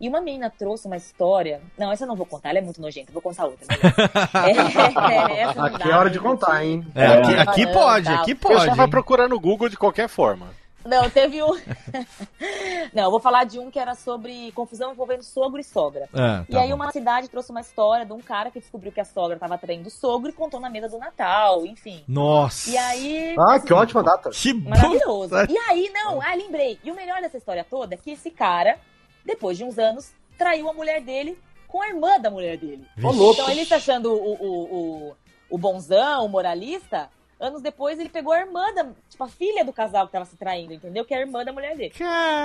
[0.00, 1.60] E uma menina trouxe uma história.
[1.76, 3.66] Não, essa eu não vou contar, ela é muito nojenta, eu vou contar outra.
[4.40, 6.66] É, não Aqui dá, é hora de né, contar, gente?
[6.86, 6.86] hein?
[6.94, 8.74] É, aqui, aqui pode, aqui pode.
[8.76, 8.90] vai hein?
[8.90, 10.48] procurar no Google de qualquer forma.
[10.84, 11.50] Não, teve um.
[12.94, 16.08] Não, eu vou falar de um que era sobre confusão envolvendo sogro e sogra.
[16.14, 16.76] Ah, E tá aí bom.
[16.76, 19.88] uma cidade trouxe uma história de um cara que descobriu que a sogra estava traindo
[19.88, 22.02] o sogro e contou na mesa do Natal, enfim.
[22.08, 22.70] Nossa.
[22.70, 23.34] E aí.
[23.38, 24.30] Ah, que ótima data.
[24.30, 25.28] Que Maravilhoso.
[25.30, 26.78] puta- E aí, não, ah, lembrei.
[26.82, 28.78] E o melhor dessa história toda é que esse cara,
[29.24, 32.84] depois de uns anos, traiu a mulher dele com a irmã da mulher dele.
[32.96, 33.22] Vixe.
[33.32, 34.74] Então ele se achando o, o,
[35.10, 35.16] o,
[35.50, 37.08] o bonzão, o moralista.
[37.40, 38.92] Anos depois ele pegou a irmã da.
[39.08, 41.06] Tipo, a filha do casal que tava se traindo, entendeu?
[41.06, 41.94] Que é a irmã da mulher dele.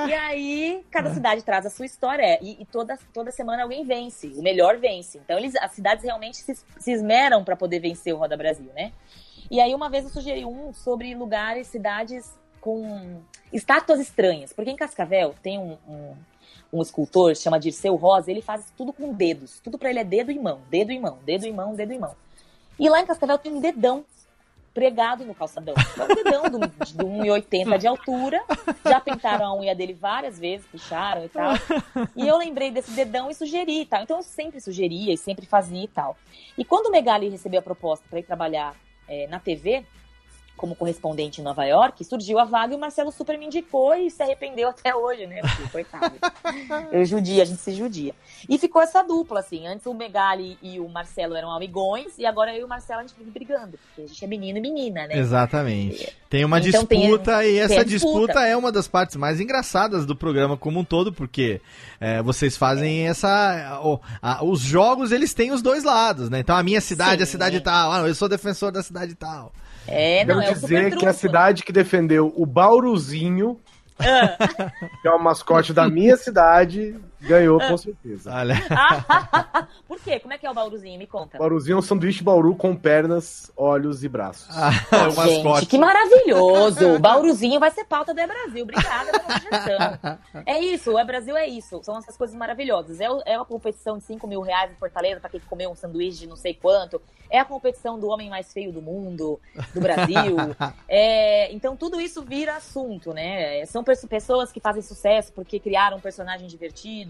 [0.08, 2.40] E aí, cada cidade traz a sua história.
[2.42, 4.28] E, e toda, toda semana alguém vence.
[4.38, 5.18] O melhor vence.
[5.18, 8.94] Então, eles, as cidades realmente se, se esmeram para poder vencer o Roda Brasil, né?
[9.52, 13.22] E aí, uma vez eu sugeri um sobre lugares, cidades com
[13.52, 14.54] estátuas estranhas.
[14.54, 16.16] Porque em Cascavel tem um, um,
[16.72, 19.60] um escultor, chama Dirceu Rosa, ele faz tudo com dedos.
[19.60, 22.00] Tudo pra ele é dedo e mão, dedo e mão, dedo e mão, dedo e
[22.00, 22.16] mão.
[22.80, 24.06] E lá em Cascavel tem um dedão
[24.76, 25.74] pregado no calçadão.
[25.98, 28.44] É um dedão de, de 1,80 de altura.
[28.86, 31.54] Já pintaram a unha dele várias vezes, picharam e tal.
[32.14, 34.04] E eu lembrei desse dedão e sugeri e tal.
[34.04, 36.18] Então eu sempre sugeria e sempre fazia e tal.
[36.58, 38.76] E quando o Megali recebeu a proposta para ir trabalhar
[39.08, 39.86] eh, na TV,
[40.58, 44.10] como correspondente em Nova York, surgiu a vaga e o Marcelo super me indicou e
[44.10, 45.42] se arrependeu até hoje, né?
[45.42, 46.16] Porque, coitado.
[46.92, 48.14] Eu judia, a gente se judia.
[48.48, 49.68] E ficou essa dupla, assim.
[49.68, 53.04] Antes o Megali e o Marcelo eram amigões, e agora eu e o Marcelo a
[53.04, 53.78] gente vive brigando.
[53.88, 55.18] Porque a gente é menino e menina, né?
[55.18, 56.16] Exatamente.
[56.30, 58.20] Tem uma Então tem- disputa e tem essa a disputa.
[58.28, 58.48] disputa.
[58.48, 61.62] é uma das partes mais engraçadas do programa como um todo, porque
[62.00, 63.80] é, vocês fazem essa.
[63.84, 66.40] o- a- os jogos eles têm os dois lados, né?
[66.40, 67.34] Então a minha cidade, a Sim.
[67.34, 69.52] cidade tal, ah, eu sou defensor da cidade tal.
[69.88, 73.60] É, não, Devo é dizer que a cidade que defendeu o Bauruzinho,
[74.00, 74.36] Ah.
[75.02, 78.34] que é o mascote da minha cidade, ganhou com certeza.
[78.34, 78.56] Olha.
[79.88, 80.20] Por quê?
[80.20, 80.98] Como é que é o Bauruzinho?
[80.98, 81.38] Me conta.
[81.38, 84.48] Bauruzinho é um sanduíche bauru com pernas, olhos e braços.
[84.50, 85.66] Ah, Ah, gente, mascote.
[85.68, 86.96] que maravilhoso!
[86.96, 88.64] O Bauruzinho vai ser pauta do É Brasil.
[88.64, 90.18] Obrigada pela sugestão.
[90.46, 91.82] É isso, o É Brasil é isso.
[91.84, 93.00] São essas coisas maravilhosas.
[93.00, 96.20] É, é uma competição de 5 mil reais em Fortaleza pra quem comeu um sanduíche
[96.20, 97.02] de não sei quanto.
[97.30, 99.40] É a competição do homem mais feio do mundo,
[99.74, 100.36] do Brasil.
[100.88, 103.66] É, então tudo isso vira assunto, né?
[103.66, 107.05] São pessoas que fazem sucesso porque criaram um personagem divertido.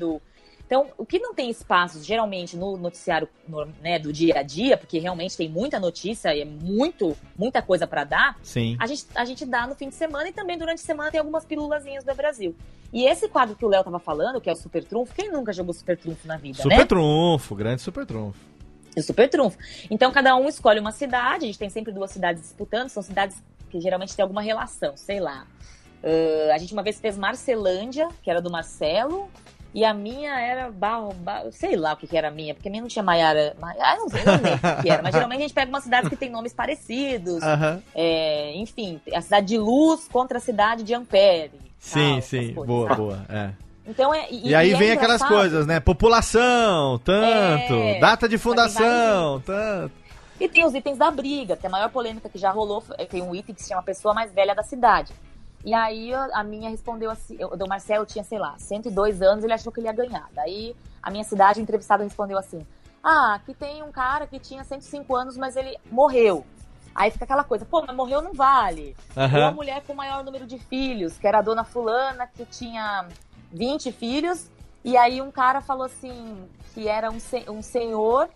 [0.68, 4.76] Então, o que não tem espaço, geralmente, no noticiário no- né, do dia a dia,
[4.76, 8.76] porque realmente tem muita notícia e é muito, muita coisa pra dar, Sim.
[8.80, 11.20] a gente, a gente dá no fim de semana e também durante a semana tem
[11.20, 12.56] algumas pilulazinhas do Brasil.
[12.92, 15.54] E esse quadro que o Léo tava falando, que é o Super Trunfo, quem nunca
[15.54, 16.86] jogou Super Trunfo na vida, Super né?
[16.86, 18.40] trunfo, grande super trunfo.
[18.98, 19.58] O Super Trunfo.
[19.92, 23.38] Então cada um escolhe uma cidade, a gente tem sempre duas cidades disputando, são cidades
[23.70, 25.46] que geralmente têm alguma relação, sei lá.
[26.04, 29.30] Ah, a gente uma vez fez Marcelândia, que era do Marcelo,
[29.76, 32.70] e a minha era Barro, Barro- sei lá o que, que era a minha, porque
[32.70, 33.56] a minha não tinha Maiara.
[33.60, 36.10] Maiara não sei, não lembro o que era, mas geralmente a gente pega umas cidades
[36.10, 37.44] que têm nomes parecidos.
[37.44, 37.84] Aham.
[37.94, 41.52] É, enfim, a cidade de Luz contra a cidade de Ampere.
[41.78, 42.54] Sim, tal, sim.
[42.54, 43.02] coisas, Boa, sabe?
[43.02, 43.26] boa.
[43.30, 43.50] É.
[43.88, 45.38] Então é, E, aí é vem aquelas engraçado.
[45.38, 45.80] coisas, né?
[45.80, 47.74] População, tanto.
[47.74, 49.92] É, data de fundação, tanto.
[50.40, 53.22] E tem os itens da briga, que a maior polêmica que já rolou foi- tem
[53.22, 55.14] um item que se chama Pessoa Mais Velha da Cidade.
[55.66, 59.52] E aí a minha respondeu assim, o do Marcelo tinha, sei lá, 102 anos, ele
[59.54, 60.30] achou que ele ia ganhar.
[60.34, 62.66] Daí a minha cidade, o entrevistado respondeu assim:
[63.04, 66.46] Ah, aqui tem um cara que tinha 105 anos, mas ele morreu.
[66.94, 68.96] Aí fica aquela coisa, pô, mas morreu não vale.
[69.18, 69.40] Aham.
[69.40, 72.46] Ou a mulher com o maior número de filhos, que era a dona fulana, que
[72.46, 73.08] tinha
[73.52, 74.50] 20 filhos,
[74.84, 78.30] e aí um cara falou assim, que era um, se- um senhor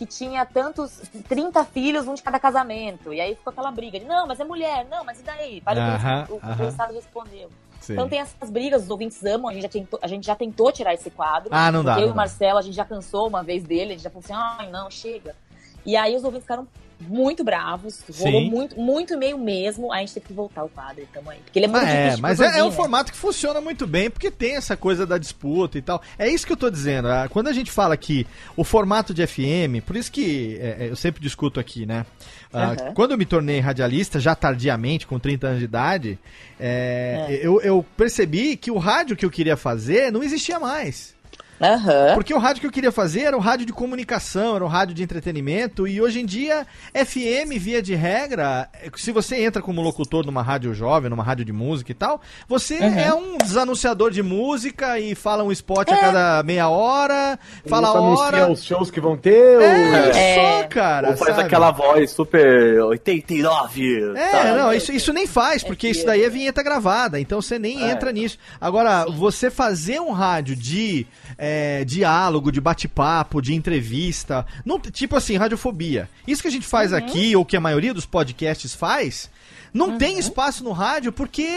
[0.00, 0.98] que tinha tantos,
[1.28, 3.12] 30 filhos, um de cada casamento.
[3.12, 5.60] E aí ficou aquela briga de, não, mas é mulher, não, mas e daí?
[5.60, 6.52] Para Aham, o aham.
[6.54, 7.50] entrevistado respondeu.
[7.82, 7.92] Sim.
[7.92, 10.72] Então tem essas brigas, os ouvintes amam, a gente já tentou, a gente já tentou
[10.72, 11.50] tirar esse quadro.
[11.52, 12.16] Ah, não dá, porque Eu não e o.
[12.16, 14.90] Marcelo, a gente já cansou uma vez dele, a gente já falou assim, ai, não,
[14.90, 15.36] chega.
[15.84, 16.66] E aí os ouvintes ficaram
[17.00, 18.50] muito bravos, rolou Sim.
[18.50, 21.38] muito, muito e-mail mesmo, a gente teve que voltar o quadro, tamo aí.
[21.44, 22.76] Porque ele é muito Ah, é, difícil de mas é, é um né?
[22.76, 26.02] formato que funciona muito bem, porque tem essa coisa da disputa e tal.
[26.18, 27.08] É isso que eu tô dizendo.
[27.30, 28.26] Quando a gente fala que
[28.56, 32.04] o formato de FM, por isso que é, é, eu sempre discuto aqui, né?
[32.52, 32.92] Aham.
[32.94, 36.18] Quando eu me tornei radialista, já tardiamente, com 30 anos de idade,
[36.58, 41.14] é, Eu, eu percebi que o rádio que eu queria fazer não existia mais.
[41.60, 42.14] Aham.
[42.14, 44.94] Porque o rádio que eu queria fazer era o rádio de comunicação, era o rádio
[44.94, 50.24] de entretenimento, e hoje em dia, FM, via de regra, se você entra como locutor
[50.24, 52.98] numa rádio jovem, numa rádio de música e tal, você Uhum.
[52.98, 58.00] é um desanunciador de música e fala um spot a cada meia hora, fala a
[58.00, 58.50] hora.
[58.50, 59.60] os shows que vão ter.
[59.60, 61.10] É, ou- só, cara.
[61.10, 61.42] Ou faz sabe?
[61.46, 64.14] aquela voz super 89.
[64.16, 64.58] É, sabe?
[64.58, 67.90] não, isso, isso nem faz, porque isso daí é vinheta gravada, então você nem É.
[67.90, 68.38] entra nisso.
[68.60, 71.06] Agora, você fazer um rádio de
[71.42, 74.46] é, diálogo, de bate-papo, de entrevista.
[74.62, 76.06] Não, tipo assim, radiofobia.
[76.26, 79.30] Isso que a gente faz aqui, ou que a maioria dos podcasts faz,
[79.72, 81.48] não tem espaço no rádio porque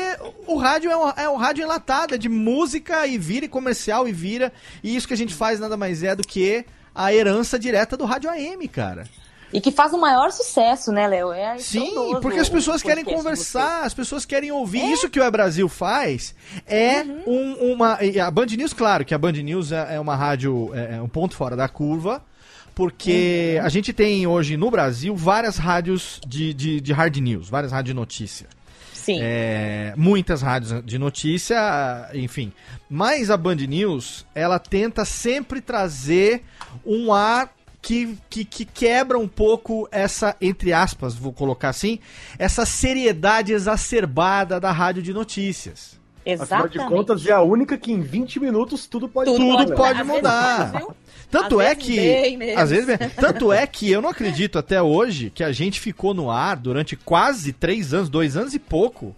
[0.47, 4.07] o rádio é um, é um rádio enlatado, é de música e vira, e comercial
[4.07, 4.53] e vira.
[4.81, 6.65] E isso que a gente faz nada mais é do que
[6.95, 9.05] a herança direta do rádio AM, cara.
[9.53, 11.31] E que faz o maior sucesso, né, Léo?
[11.31, 14.83] É Sim, porque as pessoas querem conversar, as pessoas querem ouvir.
[14.91, 16.33] Isso que o É Brasil faz
[16.65, 17.99] é um- uma.
[18.25, 21.07] A Band News, claro, que a Band News é, é uma rádio, é, é um
[21.07, 22.23] ponto fora da curva.
[22.75, 27.71] Porque a gente tem hoje no Brasil várias rádios de, de, de hard news, várias
[27.71, 28.47] rádios de notícia.
[28.91, 29.19] Sim.
[29.21, 32.51] É, muitas rádios de notícia, enfim.
[32.89, 36.43] Mas a Band News, ela tenta sempre trazer
[36.83, 41.99] um ar que, que, que quebra um pouco essa, entre aspas, vou colocar assim,
[42.39, 46.01] essa seriedade exacerbada da rádio de notícias.
[46.39, 49.75] Afinal de contas, é a única que em 20 minutos tudo pode Tudo mudar, né?
[49.75, 50.71] pode mudar.
[50.71, 50.87] vezes?
[51.29, 52.53] Tanto Às é que.
[52.55, 52.97] Às vezes bem.
[53.09, 56.95] Tanto é que eu não acredito até hoje que a gente ficou no ar durante
[56.95, 59.13] quase três anos, dois anos e pouco.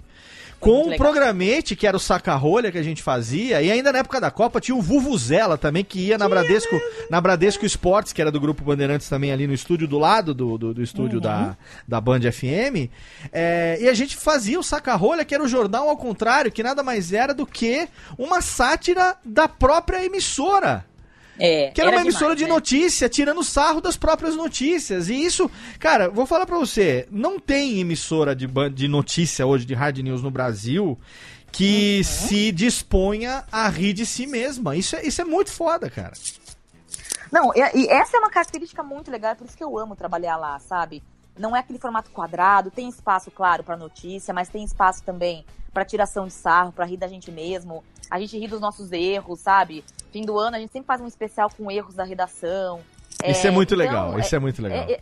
[0.65, 0.97] Com legal.
[0.97, 4.59] programete que era o saca-rolha que a gente fazia, e ainda na época da Copa
[4.59, 6.75] tinha o Vuvuzela também, que ia na Bradesco,
[7.09, 10.57] na Bradesco Esportes, que era do Grupo Bandeirantes também ali no estúdio do lado do,
[10.57, 11.55] do, do estúdio da,
[11.87, 12.89] da Band FM.
[13.31, 16.81] É, e a gente fazia o saca-rolha, que era o jornal ao contrário, que nada
[16.81, 17.87] mais era do que
[18.17, 20.85] uma sátira da própria emissora.
[21.37, 22.49] É, Que era, uma demais, emissora de né?
[22.49, 25.09] notícia, tirando sarro das próprias notícias.
[25.09, 29.73] E isso, cara, vou falar pra você, não tem emissora de, de notícia hoje, de
[29.73, 30.97] hard news no Brasil,
[31.51, 34.75] que se disponha a rir de si mesma.
[34.75, 36.13] Isso é, isso é muito foda, cara.
[37.31, 39.95] Não, e, e essa é uma característica muito legal, é por isso que eu amo
[39.95, 41.03] trabalhar lá, sabe?
[41.37, 45.83] Não é aquele formato quadrado, tem espaço, claro, para notícia, mas tem espaço também para
[45.83, 47.83] tiração de sarro, para rir da gente mesmo.
[48.09, 49.83] A gente ri dos nossos erros, sabe?
[50.11, 52.81] Fim do ano a gente sempre faz um especial com erros da redação.
[53.23, 54.85] Isso é muito então, legal, isso é muito legal.
[54.87, 55.01] É, é-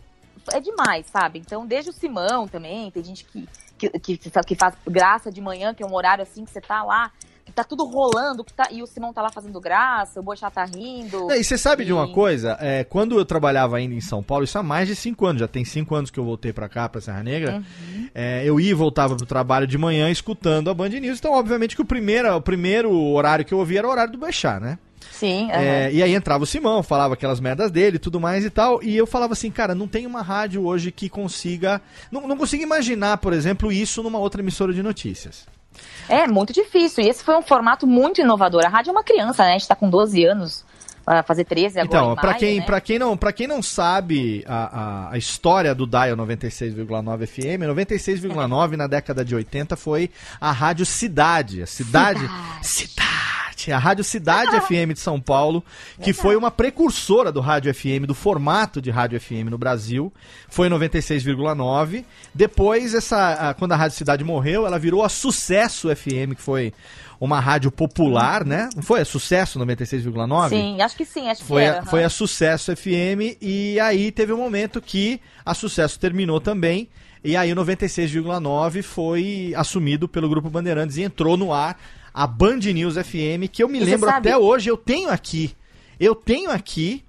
[0.52, 1.38] é demais, sabe?
[1.38, 3.48] Então, desde o Simão também, tem gente que,
[3.78, 6.82] que, que, que faz graça de manhã, que é um horário assim que você tá
[6.82, 7.10] lá,
[7.44, 10.50] que tá tudo rolando, que tá, e o Simão tá lá fazendo graça, o Boixá
[10.50, 11.30] tá rindo.
[11.30, 12.56] É, e você sabe de uma E- coisa?
[12.60, 15.48] É, quando eu trabalhava ainda em São Paulo, isso há mais de cinco anos, já
[15.48, 17.56] tem cinco anos que eu voltei pra cá, pra Serra Negra.
[17.56, 18.08] Uhum.
[18.14, 21.18] é, eu ia e voltava pro trabalho de manhã escutando a Band News.
[21.18, 24.18] Então, obviamente, que o primeiro, o primeiro horário que eu ouvia era o horário do
[24.18, 24.78] Bechá, né?
[25.12, 25.90] Sim, É, aham.
[25.96, 28.82] e aí entrava o Simão, falava aquelas merdas dele e tudo mais e tal.
[28.82, 31.80] E eu falava assim, cara, não tem uma rádio hoje que consiga.
[32.10, 35.46] Não, não consigo imaginar, por exemplo, isso numa outra emissora de notícias.
[36.08, 37.04] É muito difícil.
[37.04, 38.64] E esse foi um formato muito inovador.
[38.64, 39.50] A rádio é uma criança, né?
[39.50, 40.64] A gente tá com 12 anos,
[41.26, 41.86] fazer 13 agora.
[41.86, 42.66] Então, maio, quem, né?
[42.66, 47.62] pra quem não, para quem não sabe a, a, a história do Dial 96,9 FM,
[47.68, 50.10] 96,9 na década de 80 foi
[50.40, 52.20] a Rádio Cidade, a cidade,
[52.62, 53.08] cidade,
[53.72, 55.64] a Rádio Cidade FM de São Paulo,
[56.02, 60.12] que foi uma precursora do Rádio FM, do formato de Rádio FM no Brasil,
[60.48, 62.04] foi em 96,9.
[62.34, 66.72] Depois essa, a- quando a Rádio Cidade morreu, ela virou a Sucesso FM, que foi
[67.20, 68.68] uma rádio popular, né?
[68.74, 70.48] Não foi a Sucesso 96,9?
[70.50, 71.86] Sim, acho que sim, acho Foi, que a, era.
[71.86, 72.06] foi aham.
[72.06, 76.88] a Sucesso FM e aí teve um momento que a Sucesso terminou também
[77.22, 81.78] e aí o 96,9 foi assumido pelo Grupo Bandeirantes e entrou no ar
[82.14, 85.54] a Band News FM, que eu me lembro até hoje, eu tenho aqui,
[85.98, 87.04] eu tenho aqui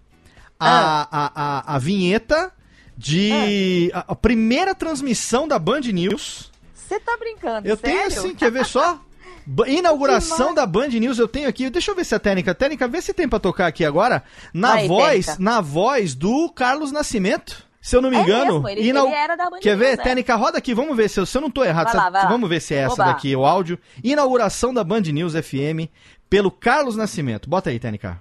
[0.59, 2.51] a, a, a, a vinheta
[2.97, 6.51] de a, a primeira transmissão da Band News.
[6.73, 7.97] Você tá brincando, Eu sério?
[7.97, 8.99] tenho assim, quer ver só?
[9.67, 11.69] Inauguração da Band News, eu tenho aqui.
[11.69, 12.55] Deixa eu ver se a técnica.
[12.55, 14.23] Técnica, vê se tem pra tocar aqui agora.
[14.51, 17.63] Na Vai, voz, na voz do Carlos Nascimento.
[17.87, 18.53] Se eu não me É engano.
[18.53, 19.93] mesmo, ele- inau- ele era da Band Quer ver?
[19.93, 19.97] é.
[19.97, 21.85] Técnica, roda aqui, vamos ver se eu, se eu não tô errado.
[21.85, 22.29] Vai lá, vai lá.
[22.29, 23.05] vamos ver se é essa Oba.
[23.05, 23.77] daqui, o áudio.
[24.03, 25.87] Inauguração da Band News FM
[26.27, 27.47] pelo Carlos Nascimento.
[27.47, 28.19] Bota aí, Técnica.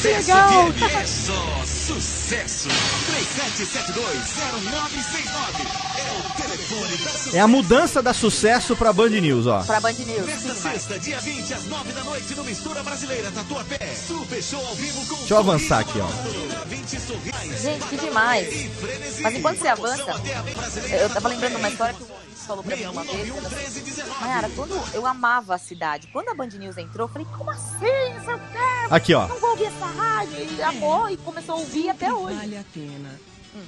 [0.00, 2.68] Sucesso FM é só sucesso.
[2.70, 2.72] 37720969
[5.98, 7.36] é o telefone da sucesso.
[7.36, 9.62] É a mudança da sucesso pra Band News, ó.
[9.62, 10.24] Pra Band News.
[10.24, 10.72] Nesta sim, vai.
[10.72, 13.78] sexta, dia 20, às 9 da noite, no Mistura Brasileira, Tatuapé.
[13.94, 16.06] Super Show ao vivo com Deixa eu avançar aqui, ó.
[16.66, 17.62] 20 sorrisos.
[17.62, 18.70] Gente, que demais.
[19.20, 20.14] Mas enquanto você avança,
[20.98, 22.04] eu tava lembrando uma história que
[22.50, 23.28] falou pra mim uma vez.
[23.28, 27.26] era assim, Mayara, quando eu amava a cidade, quando a Band News entrou, eu falei,
[27.36, 27.86] como assim?
[28.16, 29.28] Isso quero, Aqui, ó.
[29.28, 30.56] não vou ouvir essa rádio.
[30.56, 32.36] E amou e começou a ouvir até hoje.
[32.36, 33.20] Vale a pena.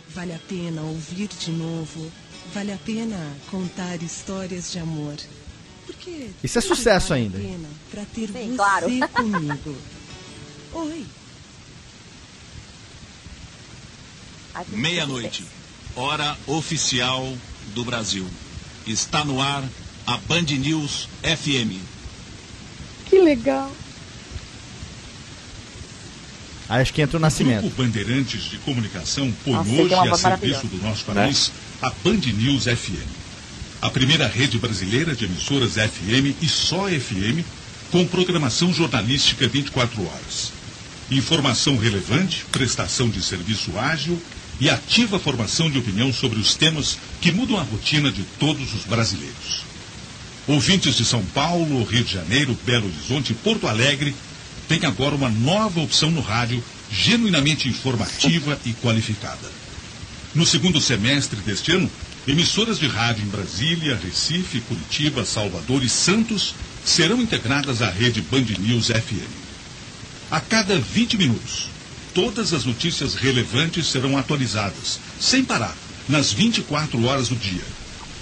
[0.09, 2.11] Vale a pena ouvir de novo.
[2.53, 3.17] Vale a pena
[3.51, 5.15] contar histórias de amor.
[5.87, 7.39] Porque Isso é sucesso vale a ainda.
[7.39, 8.87] pena Pra ter Sim, você claro.
[9.15, 9.77] comigo.
[10.73, 11.07] Oi.
[14.69, 15.47] Meia-noite,
[15.97, 17.33] hora oficial
[17.75, 18.27] do Brasil.
[18.87, 19.63] Está no ar
[20.07, 21.81] a Band News FM.
[23.07, 23.71] Que legal.
[26.69, 27.59] Aí acho que entra o Nascimento.
[27.59, 31.53] O Grupo Bandeirantes de Comunicação põe Nossa, hoje a serviço do nosso país
[31.83, 33.07] a Band News FM.
[33.83, 37.45] A primeira rede brasileira de emissoras FM e só FM
[37.91, 40.53] com programação jornalística 24 horas.
[41.11, 44.19] Informação relevante, prestação de serviço ágil
[44.63, 48.85] e ativa formação de opinião sobre os temas que mudam a rotina de todos os
[48.85, 49.65] brasileiros.
[50.47, 54.15] Ouvintes de São Paulo, Rio de Janeiro, Belo Horizonte e Porto Alegre
[54.69, 59.51] têm agora uma nova opção no rádio, genuinamente informativa e qualificada.
[60.33, 61.91] No segundo semestre deste ano,
[62.29, 66.55] emissoras de rádio em Brasília, Recife, Curitiba, Salvador e Santos
[66.85, 69.29] serão integradas à rede Band News FM.
[70.31, 71.67] A cada 20 minutos,
[72.15, 75.77] todas as notícias relevantes serão atualizadas, sem parar,
[76.09, 77.65] nas 24 horas do dia,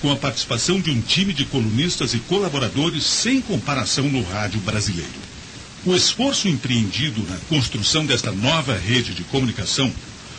[0.01, 5.31] com a participação de um time de colunistas e colaboradores sem comparação no rádio brasileiro.
[5.85, 9.93] O esforço empreendido na construção desta nova rede de comunicação,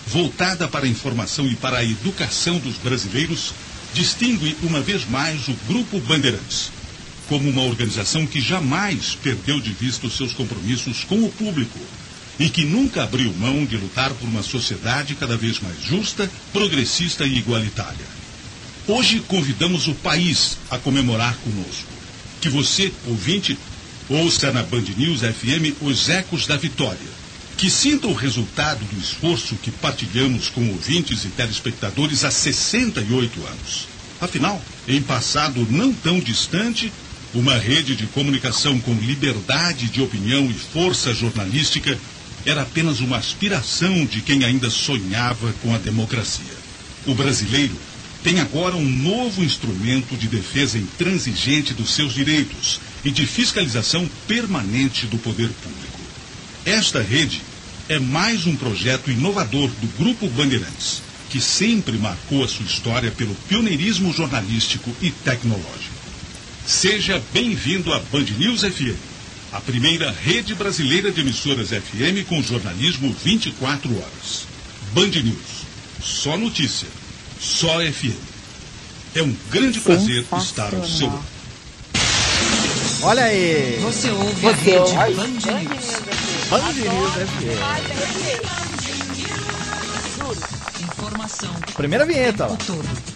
[0.07, 3.53] voltada para a informação e para a educação dos brasileiros,
[3.93, 6.71] distingue uma vez mais o Grupo Bandeirantes
[7.31, 11.79] como uma organização que jamais perdeu de vista os seus compromissos com o público
[12.39, 17.25] e que nunca abriu mão de lutar por uma sociedade cada vez mais justa, progressista
[17.25, 18.21] e igualitária.
[18.87, 21.91] Hoje convidamos o país a comemorar conosco.
[22.41, 23.57] Que você, ouvinte,
[24.09, 27.21] ouça na Band News FM os ecos da vitória.
[27.57, 33.87] Que sinta o resultado do esforço que partilhamos com ouvintes e telespectadores há 68 anos.
[34.19, 36.91] Afinal, em passado não tão distante,
[37.33, 41.97] uma rede de comunicação com liberdade de opinião e força jornalística
[42.45, 46.61] era apenas uma aspiração de quem ainda sonhava com a democracia.
[47.05, 47.75] O brasileiro
[48.23, 55.07] tem agora um novo instrumento de defesa intransigente dos seus direitos e de fiscalização permanente
[55.07, 55.99] do poder público.
[56.65, 57.41] Esta rede
[57.89, 63.33] é mais um projeto inovador do Grupo Bandeirantes, que sempre marcou a sua história pelo
[63.47, 66.01] pioneirismo jornalístico e tecnológico.
[66.65, 69.10] Seja bem-vindo à Band News FM,
[69.51, 74.47] a primeira rede brasileira de emissoras FM com jornalismo 24 horas.
[74.93, 75.65] Band News,
[76.01, 76.87] só notícia,
[77.39, 78.15] só FM.
[79.13, 81.23] É um grande prazer estar ao seu lado.
[83.03, 83.79] Olha aí!
[83.81, 84.95] Você ouve Você a rede ouve.
[85.15, 85.85] Band News.
[86.49, 87.59] Band News FM.
[90.83, 91.53] Informação.
[91.75, 92.53] Primeira vinheta, ó.
[92.53, 93.10] o todo.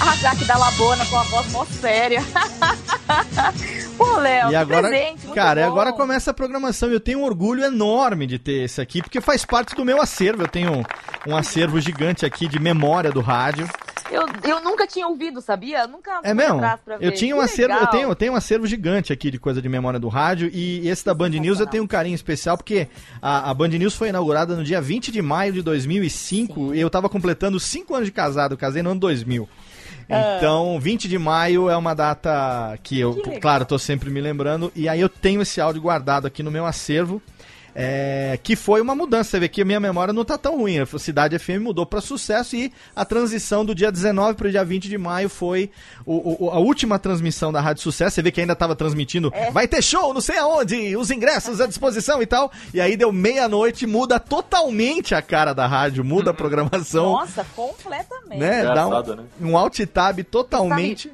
[0.00, 2.20] A Jaque da Labona com a voz mó séria.
[3.96, 5.72] Pô, Léo, E agora, presente, cara, bom.
[5.72, 6.90] agora começa a programação.
[6.90, 10.42] Eu tenho um orgulho enorme de ter esse aqui, porque faz parte do meu acervo.
[10.42, 10.84] Eu tenho
[11.26, 13.68] um, acervo gigante aqui de memória do rádio.
[14.10, 15.86] Eu, eu nunca tinha ouvido, sabia?
[15.86, 16.60] Nunca É mesmo?
[17.00, 17.90] Eu tinha um Que acervo, eu legal.
[17.92, 21.04] tenho, eu tenho um acervo gigante aqui de coisa de memória do rádio e esse
[21.04, 22.88] da Band News eu tenho um carinho especial porque
[23.22, 26.90] a, a Band News foi inaugurada no dia 20 de maio de 2005 e eu
[26.90, 29.48] tava completando 5 anos de casado, eu casei no ano 2000.
[30.08, 30.36] Ah.
[30.36, 34.72] Então, 20 de maio é uma data que eu, Que claro, tô sempre me lembrando.
[34.74, 37.22] E aí eu tenho esse áudio guardado aqui no meu acervo.
[37.74, 39.30] É, que foi uma mudança.
[39.30, 40.78] Você vê que a minha memória não tá tão ruim.
[40.78, 44.64] A Cidade FM mudou para sucesso e a transição do dia 19 para o dia
[44.64, 45.70] 20 de maio foi
[46.06, 48.14] o- o- a última transmissão da Rádio Sucesso.
[48.14, 49.30] Você vê que ainda tava transmitindo.
[49.34, 49.50] É.
[49.50, 52.50] Vai ter show, não sei aonde, os ingressos à disposição e tal.
[52.72, 57.12] E aí deu meia-noite, muda totalmente a cara da rádio, muda a programação.
[57.12, 58.38] Nossa, completamente.
[58.38, 58.62] né?
[58.62, 59.24] Dá um, né?
[59.40, 61.10] um alt tab totalmente.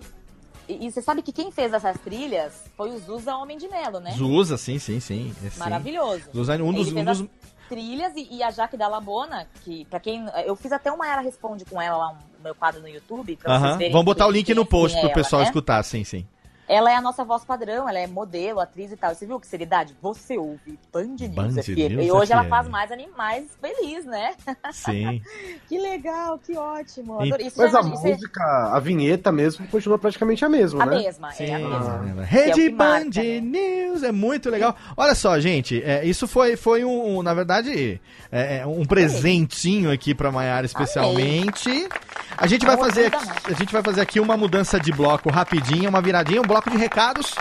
[0.71, 3.99] E, e você sabe que quem fez essas trilhas foi o Zusa Homem de Melo,
[3.99, 4.13] né?
[4.13, 5.35] Zusa, sim, sim, sim.
[5.45, 5.59] é, sim.
[5.59, 6.31] Maravilhoso.
[6.33, 9.49] Zusa, um dos, Ele um fez dos, as trilhas e, e a Jaque da Labona,
[9.65, 10.27] que pra quem.
[10.45, 13.37] Eu fiz até uma Era Responde com ela lá, um meu quadro no YouTube.
[13.37, 13.79] Pra vocês Aham.
[13.79, 15.49] verem Vamos botar o link no post é pro ela, pessoal né?
[15.49, 16.25] escutar, sim, sim.
[16.73, 19.13] Ela é a nossa voz padrão, ela é modelo, atriz e tal.
[19.13, 19.93] Você viu que seriedade?
[20.01, 21.69] Você ouve Band News Band FM.
[21.77, 22.49] News E hoje ela FM.
[22.49, 24.35] faz mais animais feliz, né?
[24.73, 25.21] Sim.
[25.69, 27.25] que legal, que ótimo.
[27.25, 27.41] E- Mas
[27.73, 30.99] já a isso é música, a vinheta mesmo, continua praticamente a mesma, a né?
[30.99, 31.67] mesma, é a Sim, mesma.
[31.67, 31.99] é.
[31.99, 33.41] Que é o Rede marca, Band né?
[33.41, 34.77] News é muito legal.
[34.97, 38.01] Olha só, gente, é, isso foi, foi um, um, na verdade,
[38.31, 41.89] é, é, um presentinho aqui pra Maiara especialmente.
[42.37, 45.89] A gente vai fazer aqui, a gente vai fazer aqui uma mudança de bloco rapidinha,
[45.89, 47.35] uma viradinha, um bloco de recados.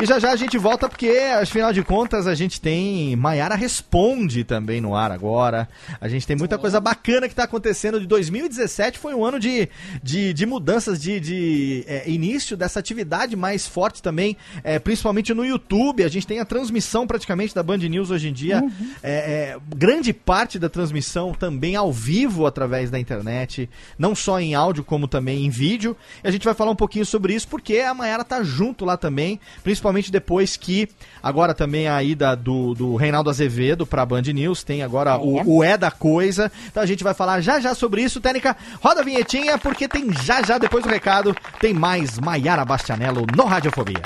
[0.00, 1.08] E já já a gente volta porque,
[1.40, 5.68] afinal de contas, a gente tem Maiara Responde também no ar agora.
[6.00, 8.00] A gente tem muita coisa bacana que tá acontecendo.
[8.00, 9.68] De 2017 foi um ano de,
[10.02, 15.44] de, de mudanças, de, de é, início dessa atividade mais forte também, é, principalmente no
[15.44, 16.02] YouTube.
[16.02, 18.64] A gente tem a transmissão praticamente da Band News hoje em dia.
[19.02, 24.54] É, é, grande parte da transmissão também ao vivo através da internet, não só em
[24.54, 25.96] áudio como também em vídeo.
[26.22, 28.96] E a gente vai falar um pouquinho sobre isso porque a Mayara tá junto lá
[28.96, 30.88] também, principalmente depois que
[31.22, 35.64] agora também a ida do, do Reinaldo Azevedo pra Band News, tem agora o, o
[35.64, 36.50] É da Coisa.
[36.66, 38.20] Então a gente vai falar já já sobre isso.
[38.20, 43.26] Técnica, roda a vinhetinha, porque tem já já, depois do recado, tem mais Maiara Bastianello
[43.36, 44.02] no Radiofobia.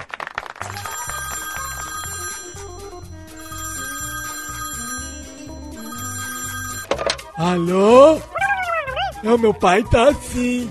[7.37, 8.21] Alô?
[9.23, 10.71] Não, meu pai tá assim.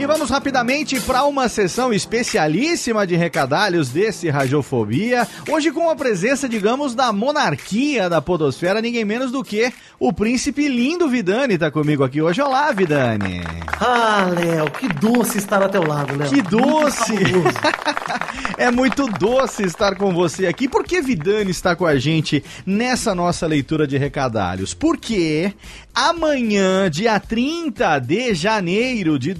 [0.00, 5.28] E vamos rapidamente para uma sessão especialíssima de recadalhos desse Radiofobia.
[5.46, 10.66] Hoje com a presença, digamos, da monarquia da podosfera, ninguém menos do que o príncipe
[10.68, 12.40] lindo Vidani tá comigo aqui hoje.
[12.40, 13.42] Olá, Vidani.
[13.78, 16.30] Ah, Léo, que doce estar ao teu lado, Léo.
[16.30, 17.12] Que doce!
[18.56, 20.66] é muito doce estar com você aqui.
[20.66, 24.72] Por que Vidani está com a gente nessa nossa leitura de recadalhos?
[24.72, 25.52] Porque
[25.94, 29.34] amanhã, dia 30 de janeiro de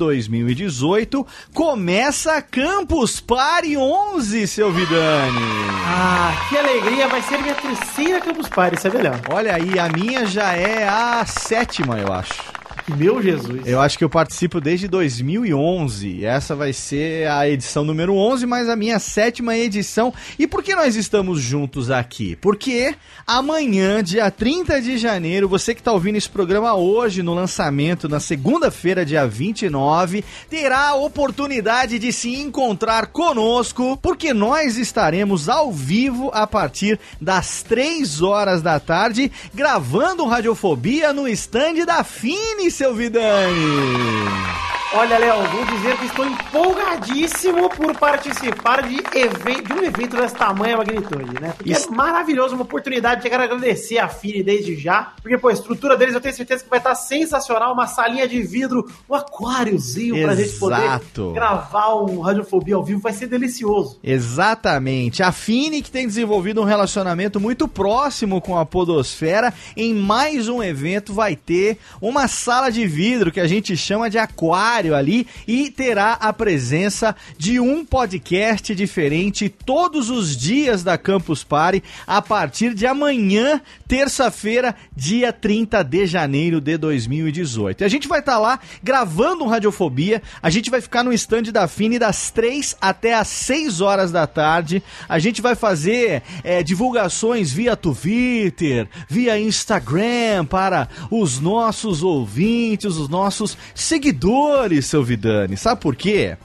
[0.55, 5.39] 2018, começa Campus Party 11, seu Vidani.
[5.87, 7.09] Ah, que alegria!
[7.09, 9.15] Vai ser minha terceira Campus Party, sabe, Léo?
[9.33, 12.60] Olha aí, a minha já é a sétima, eu acho.
[12.89, 13.63] Meu Jesus.
[13.67, 16.25] Eu acho que eu participo desde 2011.
[16.25, 20.13] Essa vai ser a edição número 11, mas a minha sétima edição.
[20.39, 22.37] E por que nós estamos juntos aqui?
[22.37, 22.95] Porque
[23.27, 28.19] amanhã, dia 30 de janeiro, você que está ouvindo esse programa hoje no lançamento, na
[28.19, 36.31] segunda-feira, dia 29, terá a oportunidade de se encontrar conosco, porque nós estaremos ao vivo
[36.33, 44.80] a partir das 3 horas da tarde, gravando Radiofobia no stand da Fini, seu Vidani.
[44.93, 50.77] Olha, Léo, vou dizer que estou empolgadíssimo por participar de, de um evento dessa tamanha
[50.77, 51.55] magnitude, né?
[51.57, 51.93] Porque Isso.
[51.93, 53.23] é maravilhoso, uma oportunidade.
[53.23, 56.69] Quero agradecer a Fini desde já, porque, pô, a estrutura deles eu tenho certeza que
[56.69, 57.73] vai estar sensacional.
[57.73, 61.33] Uma salinha de vidro, um aquáriozinho pra gente poder Exato.
[61.35, 62.99] gravar um Radiofobia ao vivo.
[62.99, 64.01] Vai ser delicioso.
[64.03, 65.23] Exatamente.
[65.23, 70.61] A Fini que tem desenvolvido um relacionamento muito próximo com a Podosfera, em mais um
[70.61, 75.71] evento vai ter uma sala de vidro que a gente chama de aquário ali e
[75.71, 82.75] terá a presença de um podcast diferente todos os dias da Campus Party a partir
[82.75, 87.83] de amanhã, terça-feira, dia 30 de janeiro de 2018.
[87.83, 91.43] E a gente vai estar lá gravando um Radiofobia, a gente vai ficar no stand
[91.53, 94.83] da Fini das 3 até as 6 horas da tarde.
[95.09, 103.09] A gente vai fazer é, divulgações via Twitter, via Instagram para os nossos ouvintes, os
[103.09, 105.57] nossos seguidores, seu Vidani.
[105.57, 106.37] Sabe por quê?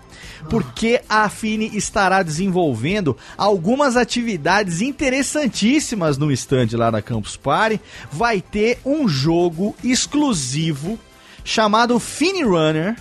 [0.49, 7.82] Porque a Fini estará desenvolvendo algumas atividades interessantíssimas no stand lá na Campus Party.
[8.11, 10.99] Vai ter um jogo exclusivo
[11.43, 12.95] chamado Fini Runner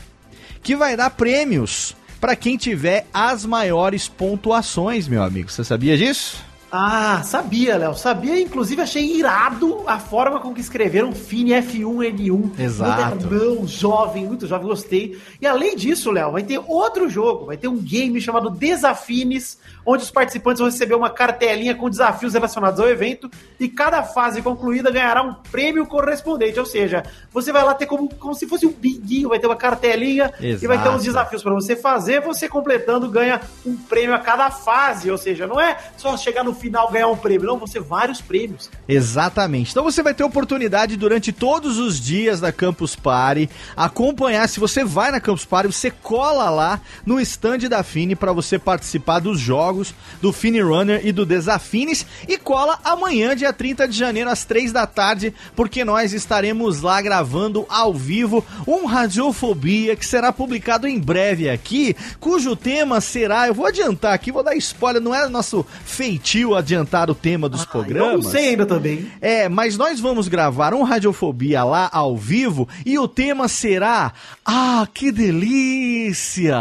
[0.63, 5.51] que vai dar prêmios para quem tiver as maiores pontuações, meu amigo.
[5.51, 6.43] Você sabia disso?
[6.77, 7.95] Ah, sabia, Léo.
[7.95, 12.59] Sabia, inclusive achei irado a forma com que escreveram Fini F1N1.
[12.59, 13.15] Exato.
[13.15, 15.17] Modernão, jovem, muito jovem, gostei.
[15.41, 19.57] E além disso, Léo, vai ter outro jogo, vai ter um game chamado Desafines,
[19.87, 24.43] onde os participantes vão receber uma cartelinha com desafios relacionados ao evento e cada fase
[24.43, 26.59] concluída ganhará um prêmio correspondente.
[26.59, 29.55] Ou seja, você vai lá ter como, como se fosse um binguinho, vai ter uma
[29.55, 30.97] cartelinha e vai ter Exato.
[30.97, 32.21] uns desafios para você fazer.
[32.23, 35.09] Você completando ganha um prêmio a cada fase.
[35.09, 38.23] Ou seja, não é só chegar no final ganhar um prêmio, não, vão ser vários
[38.23, 38.71] prêmios.
[38.89, 39.71] Exatamente.
[39.71, 44.49] Então você vai ter oportunidade durante todos os dias da Campus Party acompanhar.
[44.49, 48.59] Se você vai na Campus Party, você cola lá no stand da Fini para você
[48.59, 53.99] participar dos jogos do Fini Runner e do Desafines e cola amanhã, dia 30 de
[53.99, 60.07] janeiro, às 3 da tarde, porque nós estaremos lá gravando ao vivo um Radiofobia que
[60.07, 65.03] será publicado em breve aqui, cujo tema será, eu vou adiantar aqui, vou dar spoiler,
[65.03, 68.13] não é nosso feitio adiantar o tema dos programas.
[68.13, 69.11] Eu não sei ainda também.
[69.21, 74.13] É, mas nós vamos gravar um Radiofobia lá ao vivo e o tema será
[74.45, 76.57] Ah, que delícia!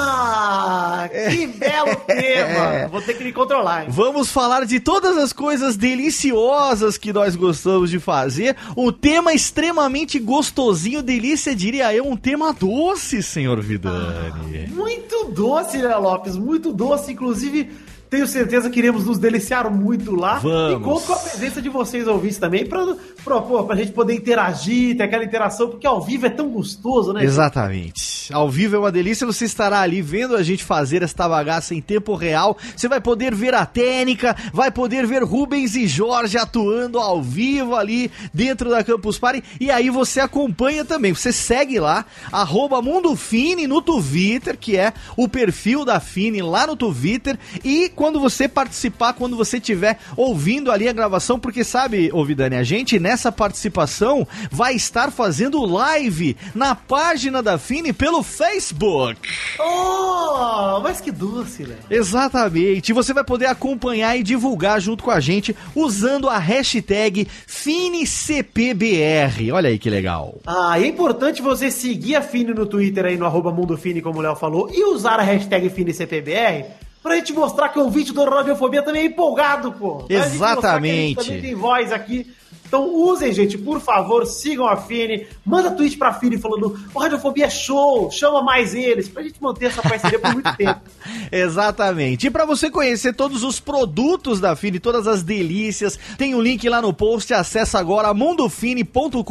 [0.00, 2.88] Ah, que belo tema!
[2.90, 3.88] Vou ter que me controlar, hein?
[3.90, 8.56] Vamos falar de todas as coisas deliciosas que nós gostamos de fazer.
[8.76, 14.68] Um tema extremamente gostosinho, delícia, diria eu, um tema doce, senhor Vidani.
[14.68, 16.36] Muito doce, né, Lopes?
[16.36, 17.70] Muito doce, inclusive.
[18.10, 20.38] Tenho certeza que iremos nos deliciar muito lá.
[20.38, 20.80] Vamos.
[20.80, 24.14] E conto com a presença de vocês ouvintes também, pra, pra, pô, pra gente poder
[24.14, 27.22] interagir, ter aquela interação, porque ao vivo é tão gostoso, né?
[27.24, 28.32] Exatamente.
[28.32, 31.80] Ao vivo é uma delícia, você estará ali vendo a gente fazer esta bagaça em
[31.80, 32.56] tempo real.
[32.76, 37.74] Você vai poder ver a técnica, vai poder ver Rubens e Jorge atuando ao vivo
[37.74, 39.42] ali dentro da Campus Party.
[39.60, 41.14] E aí você acompanha também.
[41.14, 46.66] Você segue lá, arroba Mundo Fini no Twitter, que é o perfil da Fini lá
[46.66, 47.38] no Twitter.
[47.64, 52.54] E quando você participar, quando você estiver ouvindo ali a gravação, porque sabe, ô Vidani,
[52.54, 59.20] a gente nessa participação vai estar fazendo live na página da Fini pelo Facebook.
[59.58, 61.74] Oh, mas que doce, né?
[61.90, 62.92] Exatamente.
[62.92, 69.50] Você vai poder acompanhar e divulgar junto com a gente usando a hashtag FiniCPBR.
[69.50, 70.38] Olha aí que legal.
[70.46, 74.20] Ah, é importante você seguir a Fini no Twitter aí no arroba Mundo Fini, como
[74.20, 78.24] o Léo falou, e usar a hashtag FiniCPBR pra gente mostrar que o vídeo do
[78.24, 80.04] Radiofobia também é empolgado, pô.
[80.04, 81.24] Pra gente mostrar que a gente Exatamente.
[81.24, 82.26] também tem voz aqui.
[82.68, 87.46] Então usem, gente, por favor, sigam a Fini, manda tweet pra Fini falando o Radiofobia
[87.46, 90.80] é show, chama mais eles, pra gente manter essa parceria por muito tempo.
[91.32, 92.26] Exatamente.
[92.26, 96.68] E para você conhecer todos os produtos da Fini, todas as delícias, tem o link
[96.68, 97.32] lá no post.
[97.32, 99.22] Acesse agora mundofine.com.br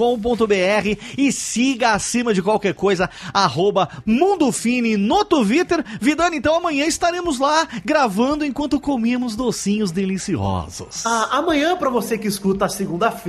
[1.17, 5.83] e siga acima de qualquer coisa, arroba Mundofine no Twitter.
[6.01, 11.05] Vidani, então amanhã estaremos lá gravando enquanto comemos docinhos deliciosos.
[11.05, 13.26] Ah, amanhã pra você que escuta a segunda-feira,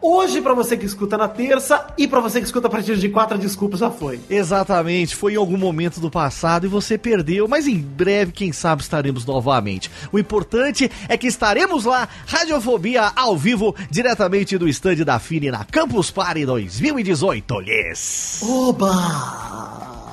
[0.00, 3.08] hoje pra você que escuta na terça e pra você que escuta a partir de
[3.08, 4.20] quatro, desculpa, já foi.
[4.28, 8.82] Exatamente, foi em algum momento do passado e você perdeu, mas em breve, quem sabe,
[8.82, 9.90] estaremos novamente.
[10.10, 15.64] O importante é que estaremos lá, Radiofobia ao vivo, diretamente do estande da Fini na
[15.64, 17.62] Campus Party 2018.
[17.62, 18.40] Yes!
[18.42, 20.11] Oba!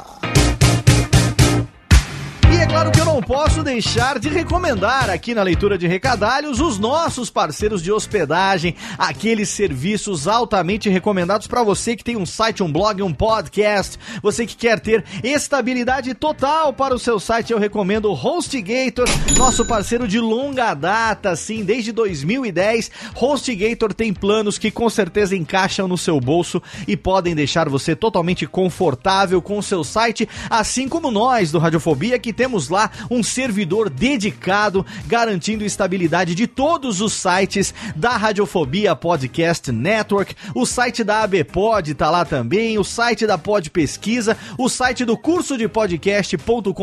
[2.59, 6.77] É claro que eu não posso deixar de recomendar aqui na leitura de recadalhos os
[6.77, 12.69] nossos parceiros de hospedagem, aqueles serviços altamente recomendados para você que tem um site, um
[12.69, 18.11] blog, um podcast, você que quer ter estabilidade total para o seu site, eu recomendo
[18.11, 19.07] o HostGator,
[19.37, 22.91] nosso parceiro de longa data, sim, desde 2010.
[23.15, 28.45] HostGator tem planos que com certeza encaixam no seu bolso e podem deixar você totalmente
[28.45, 33.89] confortável com o seu site, assim como nós do Radiofobia que temos lá um servidor
[33.89, 41.93] dedicado, garantindo estabilidade de todos os sites da Radiofobia Podcast Network, o site da ABPod
[41.93, 46.73] tá lá também, o site da Pod Pesquisa, o site do curso de podcast.com.br,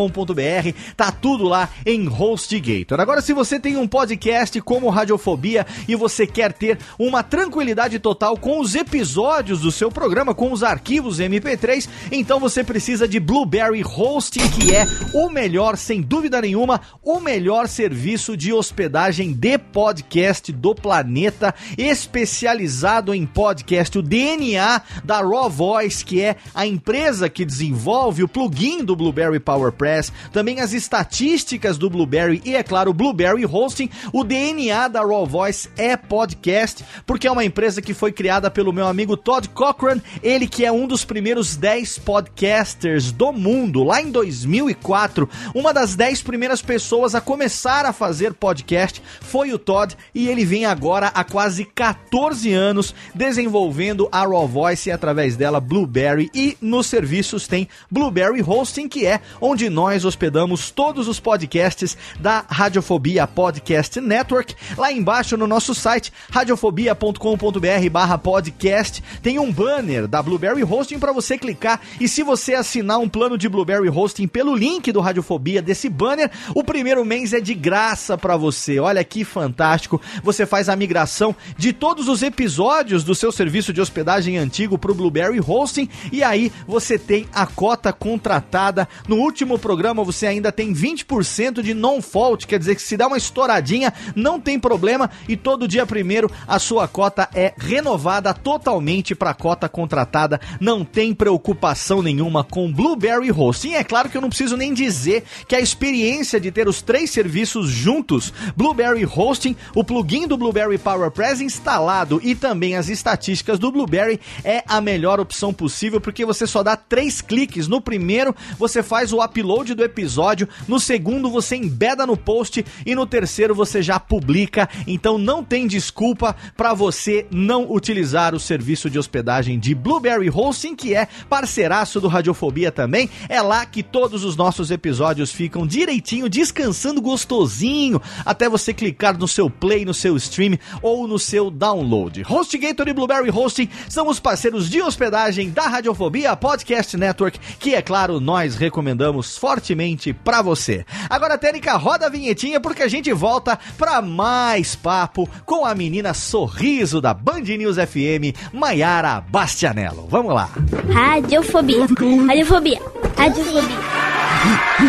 [0.97, 3.01] tá tudo lá em HostGator.
[3.01, 8.37] Agora, se você tem um podcast como Radiofobia e você quer ter uma tranquilidade total
[8.37, 13.83] com os episódios do seu programa, com os arquivos MP3, então você precisa de Blueberry
[13.85, 20.52] Hosting, que é o melhor, sem dúvida nenhuma, o melhor serviço de hospedagem de podcast
[20.52, 27.44] do planeta, especializado em podcast, o DNA da Raw Voice, que é a empresa que
[27.44, 32.94] desenvolve o plugin do Blueberry PowerPress, também as estatísticas do Blueberry e, é claro, o
[32.94, 33.88] Blueberry Hosting.
[34.12, 38.72] O DNA da Raw Voice é podcast, porque é uma empresa que foi criada pelo
[38.72, 44.02] meu amigo Todd Cochran, ele que é um dos primeiros 10 podcasters do mundo, lá
[44.02, 45.28] em 2004.
[45.55, 50.44] Uma das 10 primeiras pessoas a começar a fazer podcast foi o Todd e ele
[50.44, 56.57] vem agora há quase 14 anos desenvolvendo a Raw Voice e através dela Blueberry e
[56.61, 63.26] nos serviços tem Blueberry Hosting, que é onde nós hospedamos todos os podcasts da Radiofobia
[63.26, 64.55] Podcast Network.
[64.76, 71.12] Lá embaixo no nosso site radiofobia.com.br barra podcast tem um banner da Blueberry Hosting para
[71.12, 75.61] você clicar e se você assinar um plano de Blueberry Hosting pelo link do Radiofobia
[75.61, 78.79] desse banner, o primeiro mês é de graça para você.
[78.79, 80.01] Olha que fantástico.
[80.22, 84.93] Você faz a migração de todos os episódios do seu serviço de hospedagem antigo para
[84.93, 88.89] o Blueberry Hosting e aí você tem a cota contratada.
[89.09, 93.16] No último programa você ainda tem 20% de non-fault, quer dizer que se dá uma
[93.16, 99.35] estouradinha, não tem problema e todo dia primeiro a sua cota é renovada totalmente para
[99.35, 100.41] cota contratada.
[100.61, 103.74] Não tem preocupação nenhuma com Blueberry Hosting.
[103.74, 105.16] É claro que eu não preciso nem dizer
[105.47, 110.37] que é a experiência de ter os três serviços juntos, Blueberry Hosting, o plugin do
[110.37, 116.25] Blueberry PowerPress instalado e também as estatísticas do Blueberry é a melhor opção possível porque
[116.25, 117.69] você só dá três cliques.
[117.69, 122.95] No primeiro, você faz o upload do episódio, no segundo, você embeda no post e
[122.95, 124.69] no terceiro, você já publica.
[124.87, 130.75] Então não tem desculpa para você não utilizar o serviço de hospedagem de Blueberry Hosting,
[130.75, 133.09] que é parceiraço do Radiofobia também.
[133.29, 139.28] É lá que todos os nossos episódios ficam direitinho, descansando gostosinho, até você clicar no
[139.28, 142.22] seu play, no seu stream ou no seu download.
[142.28, 147.82] HostGator e Blueberry Hosting são os parceiros de hospedagem da Radiofobia Podcast Network, que é
[147.82, 150.84] claro, nós recomendamos fortemente para você.
[151.09, 156.14] Agora, Tênica, roda a vinhetinha porque a gente volta para mais papo com a menina
[156.14, 160.07] sorriso da Band News FM, Maiara Bastianello.
[160.09, 160.50] Vamos lá.
[160.92, 161.86] Radiofobia.
[162.26, 162.80] Radiofobia.
[163.16, 164.16] Radiofobia.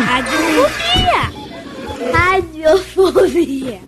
[0.08, 1.22] Radiofobia.
[2.12, 3.80] Radiofobia.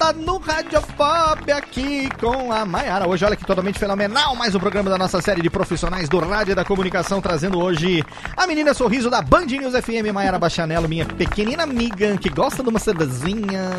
[0.00, 3.06] Volta no Radiofobia aqui com a Maiara.
[3.06, 4.34] Hoje, olha que totalmente fenomenal.
[4.34, 8.02] Mais um programa da nossa série de profissionais do rádio e da comunicação, trazendo hoje
[8.34, 12.70] a menina sorriso da Band News FM, Maiara Bachanello, minha pequenina amiga que gosta de
[12.70, 13.70] uma cervezinha.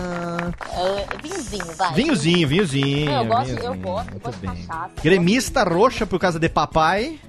[0.74, 1.94] É, vinhozinho, vai.
[1.94, 3.12] Vinhozinho, vinhozinho.
[3.12, 3.82] Eu gosto, eu vinhozinho.
[3.82, 4.92] gosto, eu gosto de cachaça.
[5.04, 7.20] Gremista roxa por causa de papai.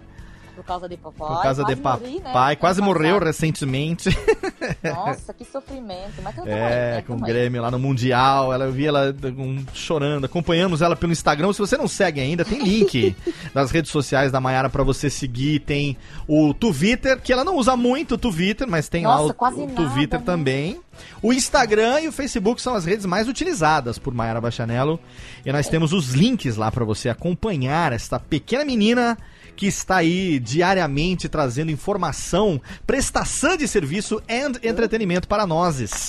[0.63, 1.29] Por causa de papai.
[1.29, 2.21] Por causa de quase morri, né?
[2.25, 2.57] papai.
[2.57, 4.11] Quase morreu recentemente.
[4.83, 6.23] Nossa, que sofrimento.
[6.23, 8.53] Mas É, com o Grêmio lá no Mundial.
[8.53, 10.25] Ela eu vi ela um, chorando.
[10.25, 11.53] Acompanhamos ela pelo Instagram.
[11.53, 13.15] Se você não segue ainda, tem link
[13.53, 15.61] das redes sociais da Maiara pra você seguir.
[15.61, 15.97] Tem
[16.29, 19.61] o Twitter, que ela não usa muito o Twitter, mas tem lá Nossa, o, quase
[19.61, 20.25] o nada, Twitter né?
[20.25, 20.81] também.
[21.21, 25.01] O Instagram e o Facebook são as redes mais utilizadas por Maiara Bachanello.
[25.45, 29.19] E nós temos os links lá pra você acompanhar esta pequena menina
[29.63, 36.09] que está aí diariamente trazendo informação, prestação de serviço e entretenimento para nós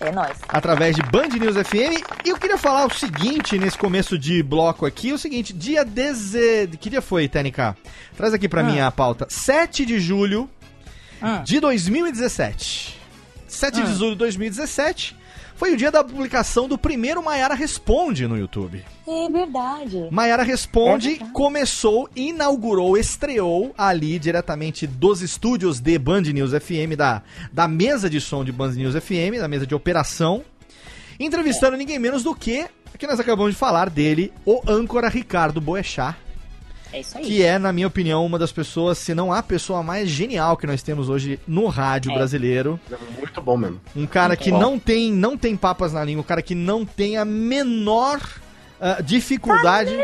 [0.00, 0.38] É nóis.
[0.48, 2.02] através de Band News FM.
[2.24, 6.32] E eu queria falar o seguinte nesse começo de bloco aqui, o seguinte, dia 10...
[6.80, 7.76] Que dia foi, TNK?
[8.16, 8.64] Traz aqui pra Ah.
[8.64, 9.26] mim a pauta.
[9.28, 10.48] 7 de julho
[11.20, 11.42] Ah.
[11.44, 12.98] de 2017.
[13.46, 13.84] 7 Ah.
[13.84, 15.14] de julho de 2017
[15.60, 18.82] foi o dia da publicação do primeiro Maiara Responde no YouTube.
[19.06, 20.08] É verdade.
[20.10, 21.32] Maiara Responde É verdade.
[21.32, 28.22] começou, inaugurou, estreou ali diretamente dos estúdios de Band News FM, da, da mesa de
[28.22, 30.42] som de Band News FM, da mesa de operação,
[31.18, 36.16] entrevistando ninguém menos do que, que nós acabamos de falar dele, o âncora Ricardo Boechat,
[36.92, 37.24] É isso aí.
[37.24, 40.66] que é, na minha opinião, uma das pessoas, se não a pessoa mais genial que
[40.66, 42.14] nós temos hoje no rádio É.
[42.14, 42.78] brasileiro.
[43.18, 43.80] Muito bom mesmo.
[43.94, 44.58] Um cara que bom.
[44.58, 48.20] não tem, não tem papas na língua, um cara que não tem a menor
[48.80, 49.96] ah, dificuldade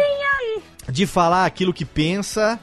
[0.88, 2.58] de falar aquilo que pensa.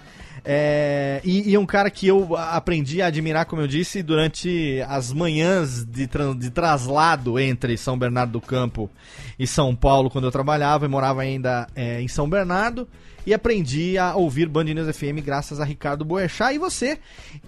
[0.46, 5.14] É, e, e um cara que eu aprendi a admirar, como eu disse, durante as
[5.14, 8.90] manhãs de, tran- de traslado entre São Bernardo do Campo
[9.40, 12.88] e São Paulo, quando eu trabalhava e morava ainda é, em São Bernardo.
[13.26, 16.54] E aprendi a ouvir Band News FM graças a Ricardo Boechat.
[16.54, 17.00] E você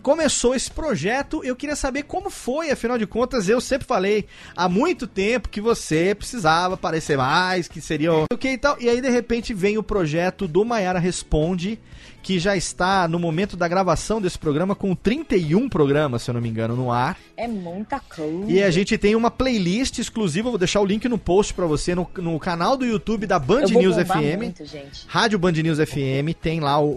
[0.02, 1.44] começou esse projeto.
[1.44, 4.26] Eu queria saber como foi, afinal de contas, eu sempre falei
[4.56, 8.78] há muito tempo que você precisava aparecer mais, que seria o que e tal.
[8.80, 11.78] E aí, de repente, vem o projeto do Maiara Responde,
[12.26, 16.42] que já está no momento da gravação desse programa com 31 programas, se eu não
[16.42, 17.16] me engano, no ar.
[17.38, 18.52] É muita coisa.
[18.52, 21.94] E a gente tem uma playlist exclusiva, vou deixar o link no post pra você
[21.94, 24.38] no, no canal do YouTube da Band News FM.
[24.38, 25.06] muito, gente.
[25.08, 26.88] Rádio Band News FM, tem lá o,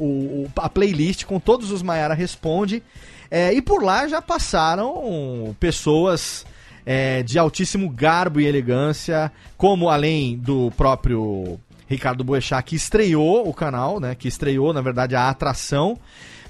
[0.44, 2.82] o- a playlist com todos os Maiara Responde.
[3.30, 6.46] É, e por lá já passaram pessoas
[6.86, 13.54] é, de altíssimo garbo e elegância, como além do próprio Ricardo Boechat, que estreou o
[13.54, 14.14] canal, né?
[14.14, 15.98] Que estreou, na verdade, a atração.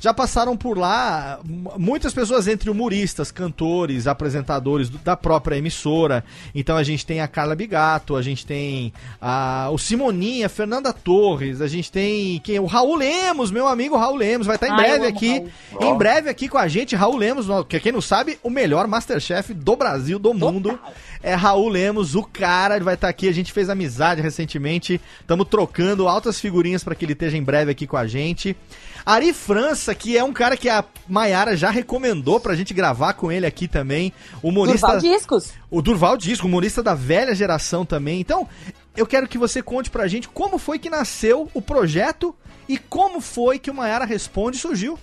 [0.01, 1.41] Já passaram por lá
[1.77, 6.25] muitas pessoas, entre humoristas, cantores, apresentadores do- da própria emissora.
[6.55, 10.93] Então a gente tem a Carla Bigato, a gente tem a, o Simoninha, a Fernanda
[10.93, 14.71] Torres, a gente tem quem, o Raul Lemos, meu amo Raul Lemos, vai estar em
[14.71, 15.45] Ai, breve amo aqui.
[15.81, 18.87] Em breve aqui com a gente, Raul Lemos, no- que quem não sabe, o melhor
[18.87, 20.79] Masterchef do Brasil, do mundo.
[21.21, 23.29] É Raul Lemos, o cara, ele vai estar aqui.
[23.29, 25.01] A gente fez amizade recentemente.
[25.21, 28.57] Estamos trocando altas figurinhas para que ele esteja em breve aqui com a gente.
[29.05, 33.31] Ari França, que é um cara que a Maiara já recomendou pra gente gravar com
[33.31, 34.13] ele aqui também.
[34.43, 34.87] Humorista.
[34.87, 35.53] Durval Discos.
[35.71, 38.21] O Durval Disco, humorista da velha geração também.
[38.21, 38.49] Então,
[38.97, 42.35] eu quero que você conte pra gente como foi que nasceu o projeto
[42.69, 44.99] e como foi que o Maiara Responde surgiu.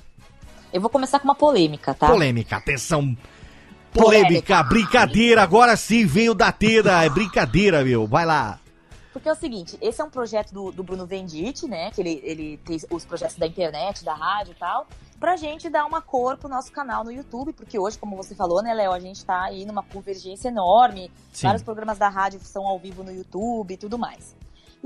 [0.71, 2.07] Eu vou começar com uma polêmica, tá?
[2.07, 3.15] Polêmica, atenção.
[3.93, 8.05] Polêmica, brincadeira, agora sim veio da teira, é brincadeira, meu.
[8.05, 8.59] Vai lá.
[9.15, 11.89] Porque é o seguinte, esse é um projeto do, do Bruno Venditti, né?
[11.89, 14.85] Que ele, ele tem os projetos da internet, da rádio e tal,
[15.17, 18.61] pra gente dar uma cor pro nosso canal no YouTube, porque hoje, como você falou,
[18.61, 21.47] né, Léo, a gente tá aí numa convergência enorme, Sim.
[21.47, 24.35] vários programas da rádio são ao vivo no YouTube e tudo mais.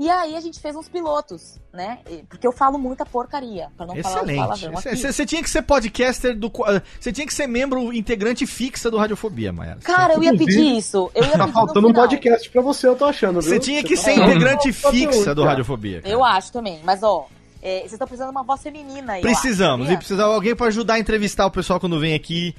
[0.00, 1.98] E aí a gente fez uns pilotos, né?
[2.26, 4.38] Porque eu falo muita porcaria, pra não falar Excelente.
[4.38, 4.96] palavrão aqui.
[4.96, 6.50] Você tinha que ser podcaster do.
[6.98, 9.80] Você tinha que ser membro integrante fixa do Radiofobia, Mayara.
[9.80, 11.10] Cara, eu ia pedir isso.
[11.14, 13.50] Eu ia Tá faltando um podcast pra você, eu tô achando, viu?
[13.50, 15.44] Você tinha que tá ser integrante fixa do.
[15.44, 16.00] Radiofobia.
[16.02, 17.28] Eu acho também, mas ó,
[17.62, 19.20] é, vocês estão precisando de uma voz feminina aí.
[19.20, 22.14] eu Precisamos, acho, e precisava de alguém pra ajudar a entrevistar o pessoal quando vem
[22.14, 22.54] aqui,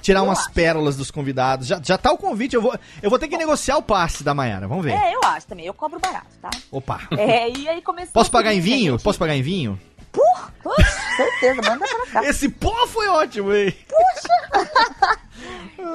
[0.00, 1.66] tirar umas pérolas dos convidados.
[1.66, 4.34] Já, já tá o convite, eu vou, eu vou ter que negociar o passe da
[4.34, 4.92] Mayara, vamos ver.
[4.92, 5.66] É, eu acho também.
[5.66, 6.50] Eu cobro barato, tá?
[6.70, 7.00] Opa.
[7.18, 8.12] É, e aí começou.
[8.12, 8.92] Posso pagar em vinho?
[8.92, 9.02] gente?
[9.02, 9.80] Posso pagar em vinho?
[10.12, 12.24] Puxa, certeza, manda pra cá.
[12.28, 13.74] Esse pó foi ótimo, hein?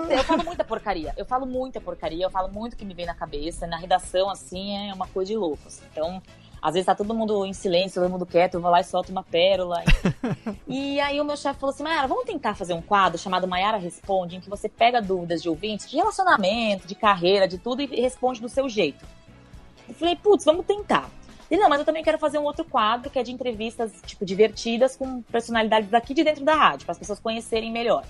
[0.10, 1.14] Eu falo muita porcaria.
[1.16, 3.68] Eu falo muita porcaria, eu falo muito que me vem na cabeça.
[3.68, 5.62] Na redação, assim, é uma coisa de louco.
[5.68, 5.84] assim.
[5.92, 6.22] Então,
[6.62, 9.12] às vezes tá todo mundo em silêncio, todo mundo quieto, eu vou lá e solto
[9.12, 9.84] uma pérola.
[10.68, 13.78] e aí o meu chefe falou assim: Mayara, vamos tentar fazer um quadro chamado Mayara
[13.78, 18.02] Responde, em que você pega dúvidas de ouvintes, de relacionamento, de carreira, de tudo, e
[18.02, 19.06] responde do seu jeito.
[19.88, 21.10] Eu falei, putz, vamos tentar.
[21.50, 24.26] Ele, não, mas eu também quero fazer um outro quadro que é de entrevistas, tipo,
[24.26, 28.04] divertidas com personalidades daqui de dentro da rádio, para as pessoas conhecerem melhor.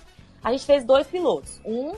[0.43, 1.61] A gente fez dois pilotos.
[1.63, 1.95] Um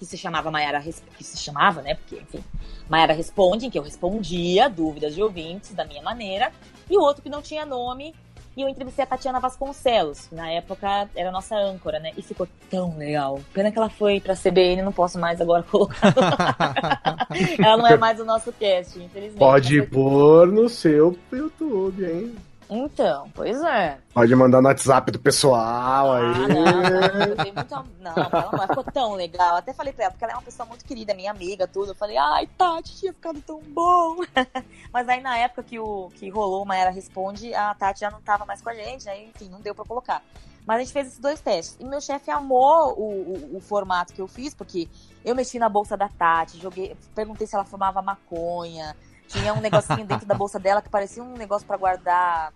[0.00, 1.94] que se chamava Maiara Res- que se chamava, né?
[1.94, 2.42] Porque, enfim,
[2.88, 6.50] Maiara Responde, em que eu respondia dúvidas de ouvintes da minha maneira,
[6.88, 8.14] e o outro que não tinha nome,
[8.56, 12.12] e eu entrevistei a Tatiana Vasconcelos, que na época era a nossa âncora, né?
[12.16, 13.40] E ficou tão legal.
[13.52, 16.14] Pena que ela foi pra CBN, não posso mais agora colocar.
[17.62, 19.38] ela não é mais o nosso cast, infelizmente.
[19.38, 22.34] Pode pôr no seu YouTube, hein?
[22.70, 23.98] Então, pois é.
[24.14, 26.22] Pode mandar no WhatsApp do pessoal aí.
[26.24, 27.84] Ah, não, não, eu dei muita.
[28.00, 29.56] Não, ela não ficou tão legal.
[29.56, 31.90] Até falei pra ela, porque ela é uma pessoa muito querida, minha amiga, tudo.
[31.90, 34.18] Eu falei, ai, Tati, tinha ficado tão bom.
[34.92, 38.20] Mas aí na época que, o, que rolou uma Era Responde, a Tati já não
[38.20, 40.22] tava mais com a gente, aí, enfim, não deu pra colocar.
[40.64, 41.76] Mas a gente fez esses dois testes.
[41.80, 44.88] E meu chefe amou o, o, o formato que eu fiz, porque
[45.24, 48.94] eu mexi na bolsa da Tati, joguei, perguntei se ela fumava maconha.
[49.30, 52.52] Tinha um negocinho dentro da bolsa dela que parecia um negócio pra guardar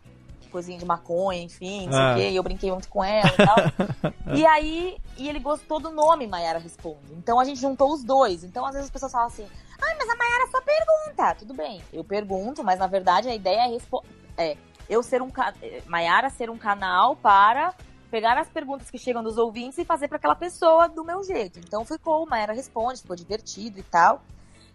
[0.51, 2.13] coisinha de maconha, enfim, não sei Ah.
[2.13, 2.31] o quê.
[2.31, 4.35] E eu brinquei muito com ela e tal.
[4.37, 7.13] e aí, e ele gostou do nome Maiara Responde.
[7.13, 8.45] Então a gente juntou os dois.
[8.45, 9.47] Então às vezes as pessoas falam assim:
[9.83, 11.35] ai, mas a Maiara só pergunta.
[11.41, 14.05] Tudo bem, eu pergunto, mas na verdade a ideia é, respo-
[14.39, 14.57] é
[14.89, 15.31] eu ser um.
[15.31, 17.75] ca- eh, Maiara ser um canal para
[18.09, 21.59] pegar as perguntas que chegam dos ouvintes e fazer para aquela pessoa do meu jeito.
[21.59, 24.23] Então ficou, Maiara Responde, ficou divertido e tal.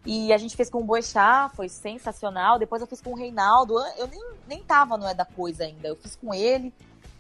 [0.05, 2.57] E a gente fez com o Boechat, foi sensacional.
[2.57, 3.77] Depois eu fiz com o Reinaldo.
[3.97, 5.87] Eu nem, nem tava no É da Coisa ainda.
[5.87, 6.73] Eu fiz com ele.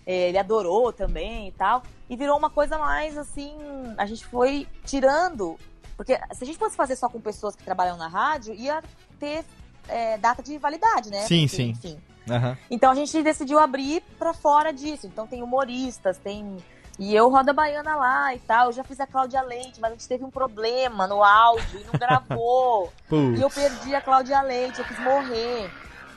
[0.05, 1.83] é, Ele adorou também e tal.
[2.09, 3.53] E virou uma coisa mais assim.
[3.97, 5.57] A gente foi tirando.
[5.97, 8.81] Porque se a gente fosse fazer só com pessoas que trabalham na rádio, ia
[9.19, 9.43] ter
[9.87, 11.21] é, data de validade, né?
[11.27, 11.69] Sim, Porque, sim.
[11.71, 11.99] Enfim.
[12.29, 12.57] Aham.
[12.71, 15.05] Então a gente decidiu abrir pra fora disso.
[15.05, 16.57] Então tem humoristas, tem.
[16.99, 18.67] E eu roda baiana lá e tal.
[18.67, 21.83] Eu já fiz a Cláudia Leite, mas a gente teve um problema no áudio e
[21.85, 22.91] não gravou.
[23.37, 25.71] E eu perdi a Cláudia Leite, eu quis morrer.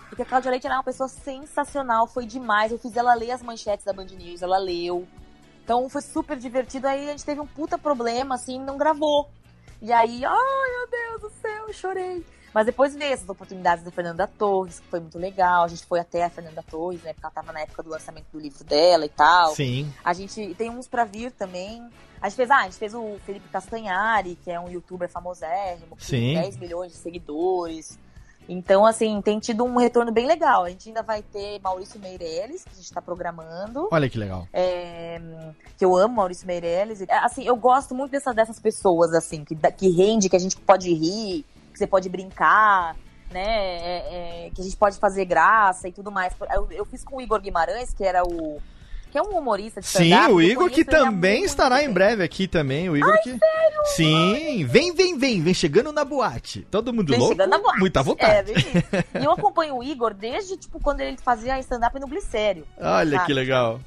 [0.09, 2.70] Porque a Cláudia Leite era uma pessoa sensacional, foi demais.
[2.70, 5.07] Eu fiz ela ler as manchetes da Band News, ela leu.
[5.64, 6.89] Então foi super divertido.
[6.89, 9.30] Aí a gente teve um puta problema, assim, não gravou.
[9.80, 12.26] E aí, ai meu Deus do céu, eu chorei.
[12.53, 15.65] Mas depois veio essas oportunidades da Fernanda Torres, que foi muito legal.
[15.65, 17.13] A gente foi até a Fernanda Torres, né?
[17.13, 19.55] Porque ela tava na época do lançamento do livro dela e tal.
[19.55, 19.93] Sim.
[20.05, 21.83] A gente tem uns pra vir também.
[22.21, 25.97] A gente fez, ah, a gente fez o Felipe Castanhari, que é um youtuber famosérrimo,
[25.97, 26.35] que Sim.
[26.35, 27.99] tem 10 milhões de seguidores.
[28.49, 30.65] Então, assim, tem tido um retorno bem legal.
[30.65, 33.89] A gente ainda vai ter Maurício Meirelles, que a gente tá programando.
[33.91, 34.47] Olha que legal.
[34.53, 35.21] É,
[35.79, 37.05] que eu amo Maurício Meirelles.
[37.09, 40.93] Assim, eu gosto muito dessa, dessas pessoas, assim, que, que rende, que a gente pode
[40.93, 42.95] rir, que você pode brincar,
[43.31, 43.41] né?
[43.43, 46.35] é, é, que a gente pode fazer graça e tudo mais.
[46.55, 48.61] Eu, eu fiz com o Igor Guimarães, que era o.
[49.11, 52.89] que é um humorista de Sim, o Igor que também estará em breve aqui também.
[52.91, 53.39] O Igor que.
[53.97, 56.66] Sim, vem, vem, vem, vem chegando na boate.
[56.70, 57.35] Todo mundo Vem louco.
[57.35, 57.81] chegando na boate.
[57.81, 58.53] Muita É, vontade.
[58.53, 58.68] isso.
[59.20, 62.66] E eu acompanho o Igor desde, tipo, quando ele fazia stand-up no Glicério.
[62.79, 63.27] Olha sabe?
[63.27, 63.81] que legal.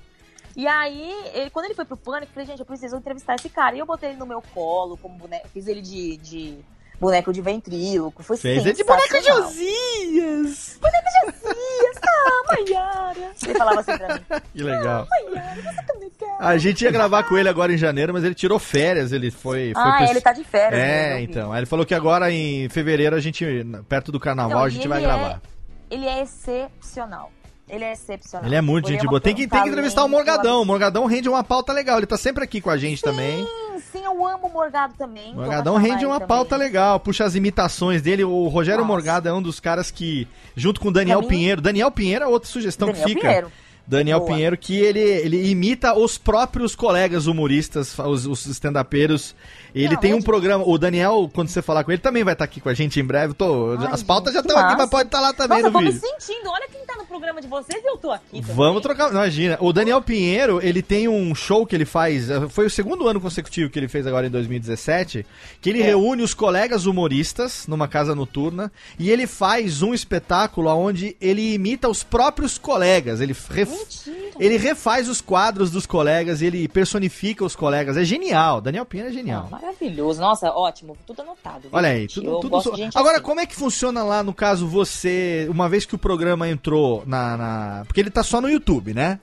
[0.56, 3.50] E aí, ele, quando ele foi pro Pânico, eu falei, gente, eu preciso entrevistar esse
[3.50, 3.76] cara.
[3.76, 6.58] E eu botei ele no meu colo, como boneco, fiz ele de, de
[7.00, 8.24] boneco de ventríloco.
[8.24, 9.26] Foi Fez de boneco de.
[9.26, 10.80] Josias.
[10.82, 13.32] Boneco de Josias, ah, Maiara.
[13.44, 14.22] Ele falava assim pra mim.
[14.54, 15.08] Que legal.
[15.10, 16.38] Maiara, você tá legal.
[16.40, 19.12] A gente ia gravar com ele agora em janeiro, mas ele tirou férias.
[19.12, 19.72] Ele foi.
[19.74, 21.24] foi Ah, pro- ele tá de férias, né, É, vi.
[21.24, 21.52] então.
[21.52, 23.46] Aí ele falou que agora em fevereiro a gente,
[23.88, 25.42] perto do carnaval, Não, a gente vai é- gravar.
[25.90, 27.32] Ele é excepcional.
[27.68, 28.46] Ele é excepcional.
[28.46, 29.20] Ele é muito Ele gente boa.
[29.20, 30.62] Tem que, tem que entrevistar o Morgadão.
[30.62, 31.98] O Morgadão rende uma pauta legal.
[31.98, 33.44] Ele tá sempre aqui com a gente também.
[33.44, 35.34] Sim, sim, eu amo o Morgado também.
[35.34, 36.28] O Morgadão rende uma também.
[36.28, 38.24] pauta legal, puxa as imitações dele.
[38.24, 38.94] O Rogério Nossa.
[38.94, 42.28] Morgado é um dos caras que, junto com o Daniel mim- Pinheiro, Daniel Pinheiro é
[42.28, 43.28] outra sugestão Daniel que fica.
[43.28, 43.52] Pinheiro.
[43.88, 44.32] Daniel Boa.
[44.32, 49.36] Pinheiro, que ele, ele imita os próprios colegas humoristas, os, os stand-upeiros.
[49.76, 50.64] Ele Não, tem um é de- programa.
[50.66, 53.04] O Daniel, quando você falar com ele, também vai estar aqui com a gente em
[53.04, 53.34] breve.
[53.34, 55.80] Tô, Ai, as pautas já estão aqui, mas pode estar lá também Nossa, eu no
[55.80, 56.08] tô me vídeo.
[56.20, 56.50] sentindo.
[56.50, 58.40] Olha quem tá no programa de vocês e eu tô aqui.
[58.42, 58.56] também.
[58.56, 59.58] Vamos trocar, imagina.
[59.60, 63.20] O Daniel Pinheiro, ele tem um show que ele faz, eh, foi o segundo ano
[63.20, 65.26] consecutivo que ele fez agora em 2017,
[65.62, 65.74] que É.
[65.74, 71.54] ele reúne os colegas humoristas numa casa noturna e ele faz um espetáculo onde ele
[71.54, 73.20] imita os próprios colegas.
[73.20, 74.08] Ele, ref-
[74.40, 77.98] ele refaz os quadros dos colegas, ele personifica os colegas.
[77.98, 78.62] É genial.
[78.62, 79.50] Daniel Pinheiro é genial.
[79.66, 80.22] Maravilhoso.
[80.22, 80.98] Nossa, ótimo.
[81.06, 81.62] Tudo anotado.
[81.62, 83.26] viu, Olha aí, tudo, tudo so- Agora, assim.
[83.26, 87.36] como é que funciona lá, no caso, você, uma vez que o programa entrou na.
[87.38, 89.20] na- Porque ele tá só no YouTube, né?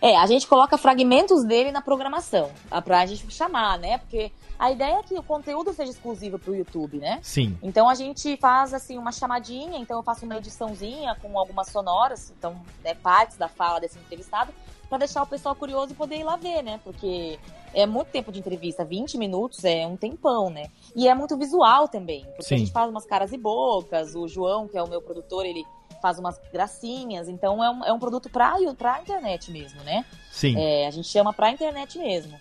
[0.00, 3.98] É, a gente coloca fragmentos dele na programação, ah, pra gente chamar, né?
[3.98, 7.18] Porque a ideia é que o conteúdo seja exclusivo pro YouTube, né?
[7.20, 7.58] Sim.
[7.60, 12.32] Então a gente faz assim uma chamadinha, então eu faço uma ediçãozinha com algumas sonoras,
[12.38, 12.54] então
[12.84, 14.52] né, partes da fala desse entrevistado,
[14.88, 16.80] pra deixar o pessoal curioso e poder ir lá ver, né?
[16.82, 17.38] Porque
[17.74, 20.66] é muito tempo de entrevista, 20 minutos é um tempão, né?
[20.96, 22.54] E é muito visual também, porque Sim.
[22.54, 25.64] a gente faz umas caras e bocas, o João, que é o meu produtor, ele
[26.00, 30.04] faz umas gracinhas, então é um, é um produto pra, pra internet mesmo, né?
[30.30, 30.56] Sim.
[30.56, 32.38] É, a gente chama pra internet mesmo.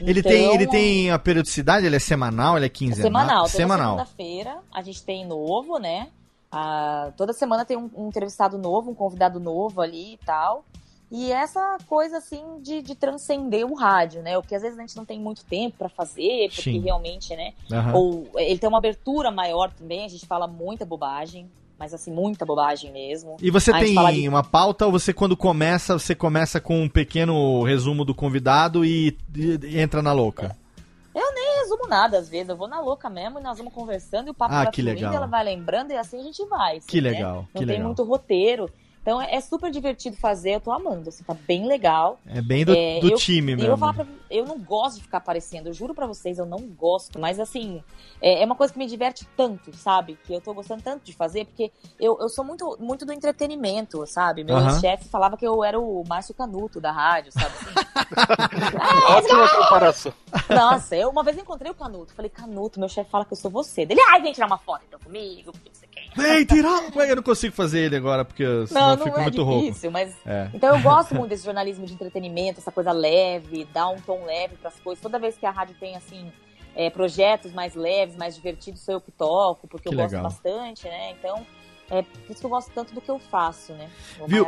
[0.00, 3.02] Ele, Então, tem, ele tem a periodicidade, ele é semanal, ele é é quinzenal?
[3.02, 3.36] semanal.
[3.44, 3.98] Toda Semanal.
[3.98, 6.08] segunda-feira a gente tem novo, né?
[6.50, 10.64] Ah, toda semana tem um, um entrevistado novo, um convidado novo ali e tal.
[11.10, 14.38] E essa coisa, assim, de, de transcender o rádio, né?
[14.38, 16.80] O que às vezes a gente não tem muito tempo pra fazer, porque Sim.
[16.80, 17.52] realmente, né?
[17.72, 17.94] Aham.
[17.96, 22.46] Ou ele tem uma abertura maior também, a gente fala muita bobagem, mas assim, muita
[22.46, 23.36] bobagem mesmo.
[23.42, 27.62] E você tem de- uma pauta ou você, quando começa, você começa com um pequeno
[27.64, 30.56] resumo do convidado e, e- e entra na louca?
[31.12, 32.50] Eu nem resumo nada, às vezes.
[32.50, 34.80] Eu vou na louca mesmo e nós vamos conversando e o papo Ah, vai que
[34.80, 35.14] fluindo, legal.
[35.14, 36.76] ela vai lembrando e assim a gente vai.
[36.76, 37.10] assim, Que né?
[37.10, 37.86] legal, Não que tem legal.
[37.86, 38.70] muito roteiro.
[39.02, 42.18] Então é, é super divertido fazer, eu tô amando, assim, tá bem legal.
[42.26, 43.62] É bem do, É, do eu- time e mesmo.
[43.72, 46.44] Eu, vou falar pra- eu não gosto de ficar aparecendo, eu juro pra vocês, eu
[46.44, 47.18] não gosto.
[47.18, 47.82] Mas assim,
[48.20, 50.18] é, é uma coisa que me diverte tanto, sabe?
[50.24, 54.06] Que eu tô gostando tanto de fazer, porque eu, eu sou muito, muito do entretenimento,
[54.06, 54.44] sabe?
[54.44, 54.78] Meu Aham.
[54.80, 57.54] chefe falava que eu era o Márcio Canuto da rádio, sabe?
[59.08, 60.12] Ótima comparação.
[60.48, 62.12] Nossa, eu uma vez encontrei o Canuto.
[62.12, 63.84] Falei, Canuto, meu chefe fala que eu sou você.
[63.86, 65.89] Dele, ai, vem tirar uma foto então comigo, porque você quer.
[66.16, 66.82] Vem, tirar!
[66.96, 69.42] É Eu não consigo fazer ele agora, porque senão Não, eu não fico é muito
[69.42, 69.66] rouco.
[69.66, 70.14] difícil, mas.
[70.26, 70.48] É.
[70.52, 74.56] Então eu gosto muito desse jornalismo de entretenimento, essa coisa leve, dar um tom leve
[74.56, 75.00] pras coisas.
[75.02, 76.30] Toda vez que a rádio tem, assim,
[76.74, 80.24] é, projetos mais leves, mais divertidos, sou eu que toco, porque Que eu gosto legal.
[80.24, 81.12] bastante, né?
[81.18, 81.46] Então.
[81.90, 83.88] É por isso que eu gosto tanto do que eu faço, né?
[84.26, 84.46] Viu?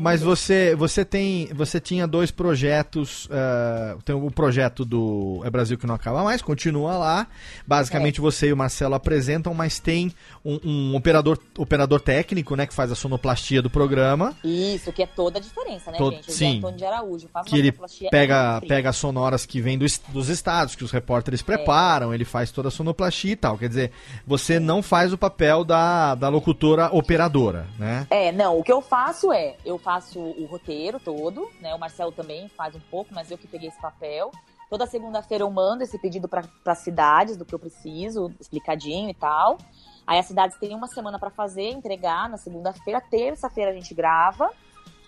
[0.00, 0.36] Mas mundo.
[0.36, 5.86] você, você tem, você tinha dois projetos, eh, tem o projeto do É Brasil que
[5.86, 7.26] não acaba mais, continua lá.
[7.66, 8.22] Basicamente É.
[8.22, 10.12] você e o Marcelo apresentam, mas tem
[10.44, 15.06] um, um operador, operador técnico, né, que faz a sonoplastia do programa, Isso, que é
[15.06, 16.28] toda a diferença, né, Todo- gente?
[16.28, 16.58] O sim.
[16.58, 17.72] Antônio de Araújo faz que ele
[18.10, 18.68] pega, incrível.
[18.76, 21.44] pega as sonoras que vêm do dos estados, que os repórteres É.
[21.44, 23.58] preparam, ele faz toda a sonoplastia e tal.
[23.58, 23.90] Quer dizer,
[24.26, 28.06] você não faz o papel da, da locutora operadora, né?
[28.10, 31.74] É, não, o que eu faço é, eu faço o roteiro todo, né?
[31.74, 34.30] O Marcelo também faz um pouco, mas eu que peguei esse papel.
[34.70, 39.14] Toda segunda-feira eu mando esse pedido para as cidades do que eu preciso, explicadinho e
[39.14, 39.58] tal.
[40.06, 43.00] Aí as cidades têm uma semana para fazer, entregar na segunda-feira.
[43.00, 44.50] Terça-feira a gente grava.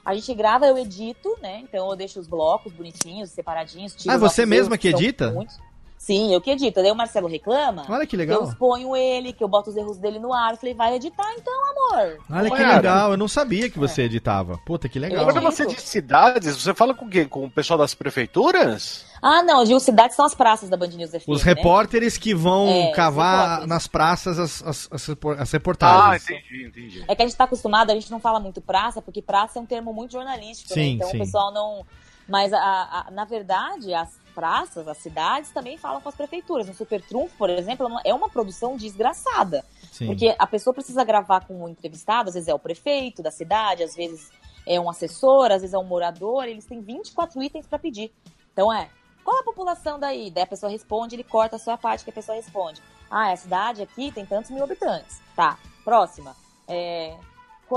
[0.04, 1.60] A gente grava, eu edito, né?
[1.64, 3.96] Então eu deixo os blocos bonitinhos, separadinhos.
[4.06, 5.32] Ah, você mesma que edita?
[5.32, 5.58] muitos.
[6.06, 6.80] Sim, eu que edito.
[6.80, 7.84] Daí o Marcelo reclama.
[7.88, 8.42] Olha que que legal.
[8.42, 10.52] eu exponho ele, que eu boto os erros dele no ar.
[10.52, 12.18] Eu falei, vai editar então, amor.
[12.30, 14.56] Olha que legal, eu não sabia que você editava.
[14.64, 15.24] Puta, que legal.
[15.24, 17.26] Quando você diz cidades, você fala com quem?
[17.26, 19.04] Com o pessoal das prefeituras?
[19.20, 21.24] Ah, não, de cidades são as praças da Band News FM.
[21.26, 21.54] Os né?
[21.54, 26.30] repórteres que vão É, cavar nas praças as, as, as repor- as Ah, reportagens.
[26.30, 27.04] entendi, entendi.
[27.08, 29.62] É que a gente tá acostumado, a gente não fala muito praça, porque praça é
[29.62, 30.82] um termo muito jornalístico, né?
[30.84, 31.16] Sim, Então sim.
[31.16, 31.84] o pessoal não.
[32.28, 36.66] Mas, a, a- na verdade, as praças, as cidades também falam com as prefeituras.
[36.68, 39.64] No Super Trunfo, por exemplo, é uma- é produção desgraçada.
[39.90, 40.08] Sim.
[40.08, 43.82] Porque a pessoa precisa gravar com o entrevistado, às vezes é o prefeito da cidade,
[43.82, 44.30] às vezes
[44.66, 48.12] é um assessor, às vezes é um morador, eles têm 24 itens para pedir.
[48.52, 48.90] Então é,
[49.24, 50.30] qual a população daí?
[50.30, 52.82] Daí a pessoa responde, ele corta a sua parte que a pessoa responde.
[53.10, 55.22] Ah, a cidade aqui tem tantos mil habitantes.
[55.34, 56.36] Tá, próxima.
[56.68, 57.16] É,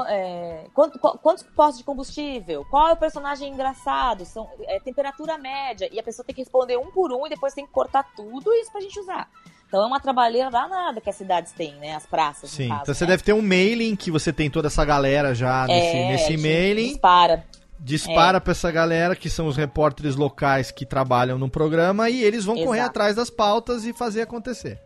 [0.07, 2.65] é, quanto- qu- quantos postos de combustível?
[2.69, 4.25] Qual é o personagem engraçado?
[4.25, 5.89] São, é, temperatura média.
[5.91, 8.53] E a pessoa tem que responder um por um e depois tem que cortar tudo
[8.53, 9.29] isso pra gente usar.
[9.67, 11.95] Então é uma trabalheira danada que as cidades têm, né?
[11.95, 13.11] As praças, Sim, caso, então você né?
[13.11, 16.87] deve ter um mailing que você tem toda essa galera já nesse, É, nesse mailing.
[16.89, 17.45] Dispara.
[17.79, 18.39] Dispara É.
[18.39, 22.55] pra essa galera que são os repórteres locais que trabalham no programa e eles vão
[22.55, 22.89] correr Exato.
[22.89, 24.79] atrás das pautas e fazer acontecer.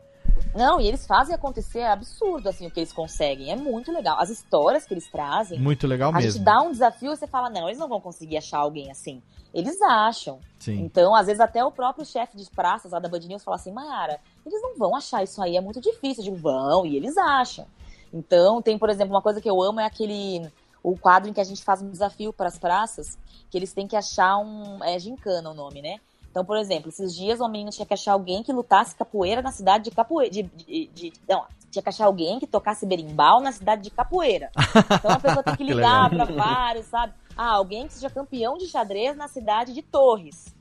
[0.55, 3.51] Não, e eles fazem acontecer, é absurdo assim o que eles conseguem.
[3.51, 4.19] É muito legal.
[4.19, 5.59] As histórias que eles trazem.
[5.59, 6.31] Muito legal a mesmo.
[6.31, 9.21] gente dá um desafio e você fala, não, eles não vão conseguir achar alguém assim.
[9.53, 10.39] Eles acham.
[10.59, 10.79] Sim.
[10.81, 13.71] Então, às vezes, até o próprio chefe de praças lá da Band News fala assim,
[13.71, 16.23] Mayara, eles não vão achar isso aí, é muito difícil.
[16.23, 17.65] Eu digo, vão, e eles acham.
[18.11, 20.51] Então, tem, por exemplo, uma coisa que eu amo é aquele.
[20.81, 23.17] O quadro em que a gente faz um desafio para as praças,
[23.49, 24.83] que eles têm que achar um.
[24.83, 25.99] É gincana o nome, né?
[26.33, 29.51] Então, por exemplo, esses dias uma menina tinha que achar alguém que lutasse capoeira na
[29.51, 30.33] cidade de Capoeira.
[30.33, 34.49] De, de- de- não, tinha que achar alguém que tocasse berimbau na cidade de Capoeira.
[34.91, 37.13] Então a pessoa tem que ligar para vários, sabe?
[37.37, 40.51] Ah, alguém que seja campeão de xadrez na cidade de Torres.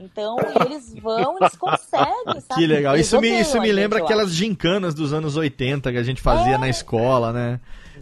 [0.00, 2.60] Então, eles vão, eles conseguem, sabe?
[2.60, 2.94] Que legal.
[2.94, 6.54] Eles Isso me, isso me lembra aquelas gincanas dos anos 80 que a gente fazia
[6.54, 6.58] É.
[6.58, 7.60] na escola, né?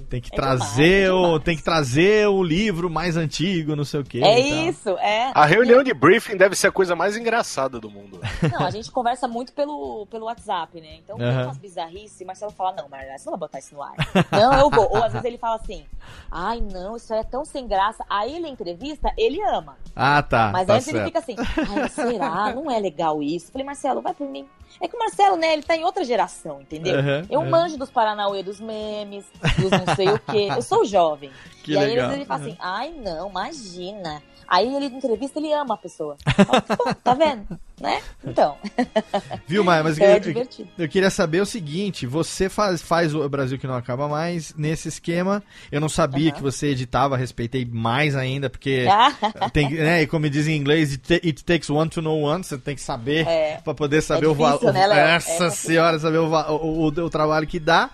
[0.08, 1.42] Tem que É trazer demais, é o demais.
[1.44, 4.20] tem que trazer o livro mais antigo, não sei o quê.
[4.22, 5.30] É isso, é.
[5.34, 8.18] A reunião de briefing deve ser a coisa mais engraçada do mundo.
[8.50, 10.96] Não, a gente conversa muito pelo, pelo WhatsApp, né?
[10.96, 11.44] Então, tem Aham.
[11.44, 13.94] umas bizarrices, e o Marcelo fala, não, Marcelo, você não vai botar isso no ar.
[14.32, 14.88] Não, eu vou.
[14.90, 15.84] Ou às vezes ele fala assim,
[16.30, 18.02] ai, não, isso é tão sem graça.
[18.08, 19.76] Aí ele entrevista, ele ama.
[19.94, 20.50] Ah, tá.
[20.52, 21.06] Mas tá antes ele certo.
[21.06, 22.54] fica assim, ai, será?
[22.54, 23.48] Não é legal isso.
[23.48, 24.46] Eu falei, Marcelo, vai por mim.
[24.80, 26.98] É que o Marcelo, né, ele tá em outra geração, entendeu?
[26.98, 27.50] Aham, eu aham.
[27.50, 29.24] manjo dos Paranauê, dos memes,
[29.58, 30.48] dos não sei o quê.
[30.54, 31.30] Eu sou jovem.
[31.68, 32.12] Que e aí legal.
[32.12, 34.22] ele fala assim, ai, não, imagina.
[34.48, 36.16] Aí ele entrevista, ele ama a pessoa.
[36.38, 37.46] Eu falo, "Pô, tá vendo?
[37.78, 38.00] Né?
[38.24, 38.56] Então.
[39.46, 39.84] Viu, Maia?
[39.84, 40.68] Mas eu, É eu- divertido.
[40.76, 44.88] eu queria saber o seguinte: você faz, faz o Brasil que não acaba mais nesse
[44.88, 45.42] esquema.
[45.70, 49.12] Eu não sabia que você editava, respeitei mais ainda, porque Ah.
[49.52, 52.42] tem, né, e como diz em inglês, it, ta- it takes one to know one,
[52.42, 53.60] você tem que saber É.
[53.62, 54.58] pra poder saber É o valor.
[54.58, 54.80] difícil, né?
[55.12, 55.50] É Essa complicado.
[55.54, 57.90] senhora, saber o, o, o, o trabalho que dá.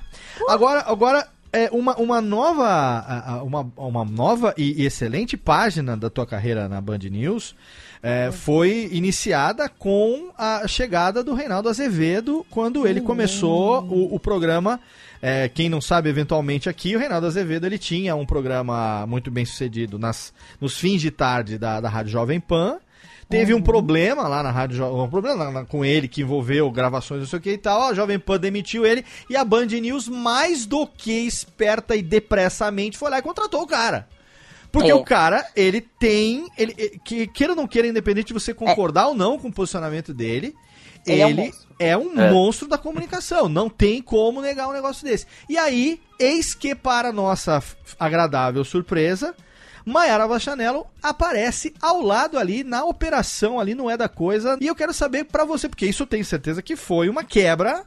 [0.48, 6.68] Agora, agora é uma, uma nova, uma, uma nova e, excelente página da tua carreira
[6.68, 7.54] na Band News.
[8.02, 14.80] é, foi iniciada com a chegada do Reinaldo Azevedo quando ele começou o, o programa.
[15.22, 19.44] é, quem não sabe, eventualmente aqui, o Reinaldo Azevedo ele tinha um programa muito bem
[19.44, 22.78] sucedido nas, nos fins de tarde da, da Rádio Jovem Pan.
[23.28, 27.26] Teve um problema lá na Rádio um problema na- com ele que envolveu gravações, não
[27.26, 27.82] sei o que e tal.
[27.88, 32.98] A Jovem Pan demitiu ele e a Band News, mais do que esperta e depressamente,
[32.98, 34.08] foi lá e contratou o cara.
[34.70, 34.94] Porque É.
[34.94, 36.46] o cara, ele tem.
[36.58, 39.52] Ele, ele- que, queira ou não queira, independente de você concordar ou não com o
[39.52, 40.52] posicionamento dele,
[41.06, 41.68] Ele é um ele monstro.
[41.78, 42.30] é um É.
[42.32, 43.48] monstro da comunicação.
[43.48, 45.26] Não tem como negar um negócio desse.
[45.48, 47.62] E aí, eis que, para nossa
[48.00, 49.34] agradável surpresa,
[49.84, 54.56] Maiara Bachanello aparece ao lado ali, na operação ali, não é da coisa.
[54.60, 57.84] E eu quero saber pra você, porque isso eu tenho certeza que foi uma quebra.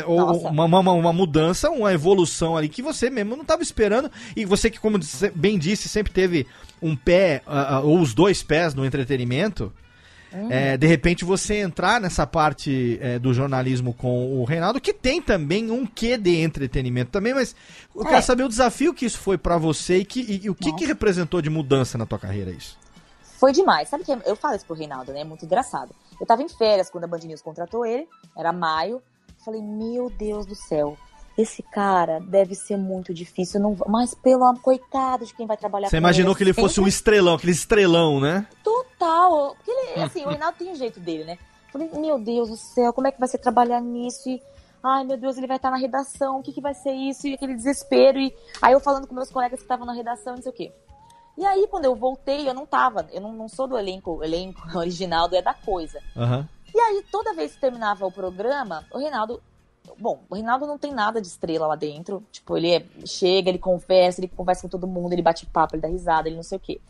[0.00, 0.48] é, ou Nossa.
[0.48, 4.10] uma, uma, uma mudança, uma evolução ali que você mesmo não estava esperando.
[4.34, 4.98] E você que, como
[5.34, 6.46] bem disse, sempre teve
[6.80, 9.72] um pé, ah, ah, ou os dois pés no entretenimento.
[10.32, 15.22] É, de repente você entrar nessa parte é, do jornalismo com o Reinaldo, que tem
[15.22, 17.54] também um quê de entretenimento também, mas
[17.94, 18.08] eu É.
[18.08, 20.72] quero saber o desafio que isso foi pra você e, que, e- e o que,
[20.74, 22.76] que representou de mudança na tua carreira isso.
[23.38, 23.88] Foi demais.
[23.88, 25.20] Sabe que eu falo isso pro Reinaldo, né?
[25.20, 25.94] É muito engraçado.
[26.20, 29.00] Eu tava em férias quando a Band News contratou ele, era maio.
[29.44, 30.96] Falei, meu Deus do céu,
[31.36, 33.60] esse cara deve ser muito difícil.
[33.60, 33.76] Não...
[33.86, 36.86] Mas pelo amor, coitado de quem vai trabalhar Você imaginou que ele Sempre fosse um
[36.86, 38.46] estrelão, aquele estrelão, né?
[38.64, 39.54] Total.
[39.54, 41.38] Porque ele, assim, o Reinaldo tem o jeito dele, né?
[41.70, 44.28] Falei, meu Deus do céu, como é que vai ser trabalhar nisso?
[44.30, 44.42] E,
[44.82, 47.26] ai, meu Deus, ele vai estar na redação, o que, que vai ser isso?
[47.26, 48.18] E aquele desespero.
[48.18, 50.72] E aí eu falando com meus colegas que estavam na redação, não sei o quê.
[51.36, 54.62] E aí, quando eu voltei, eu não tava, eu não, não sou do elenco, elenco
[54.78, 56.00] original do É da Coisa.
[56.16, 56.48] Aham.
[56.74, 59.42] E aí, toda vez que terminava o programa, o Reinaldo.
[59.98, 62.22] Bom, o Reinaldo não tem nada de estrela lá dentro.
[62.32, 65.82] Tipo, ele é- chega, ele conversa, ele conversa com todo mundo, ele bate papo, ele
[65.82, 66.80] dá risada, ele não sei o quê.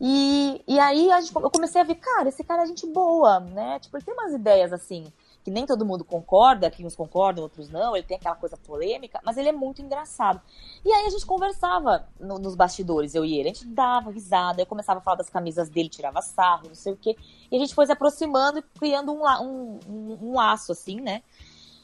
[0.00, 3.78] E, e aí gente- eu comecei a ver, cara, esse cara é gente boa, né?
[3.78, 5.06] Tipo, ele tem umas ideias assim,
[5.44, 9.20] que nem todo mundo concorda, que uns concordam, outros não, ele tem aquela coisa polêmica,
[9.24, 10.40] mas ele é muito engraçado.
[10.84, 14.60] E aí a gente conversava no- nos bastidores, eu e ele, a gente dava risada,
[14.60, 17.16] eu começava a falar das camisas dele, tirava sarro, não sei o quê.
[17.50, 21.22] E a gente foi se aproximando e criando um, um, um, um laço, assim, né?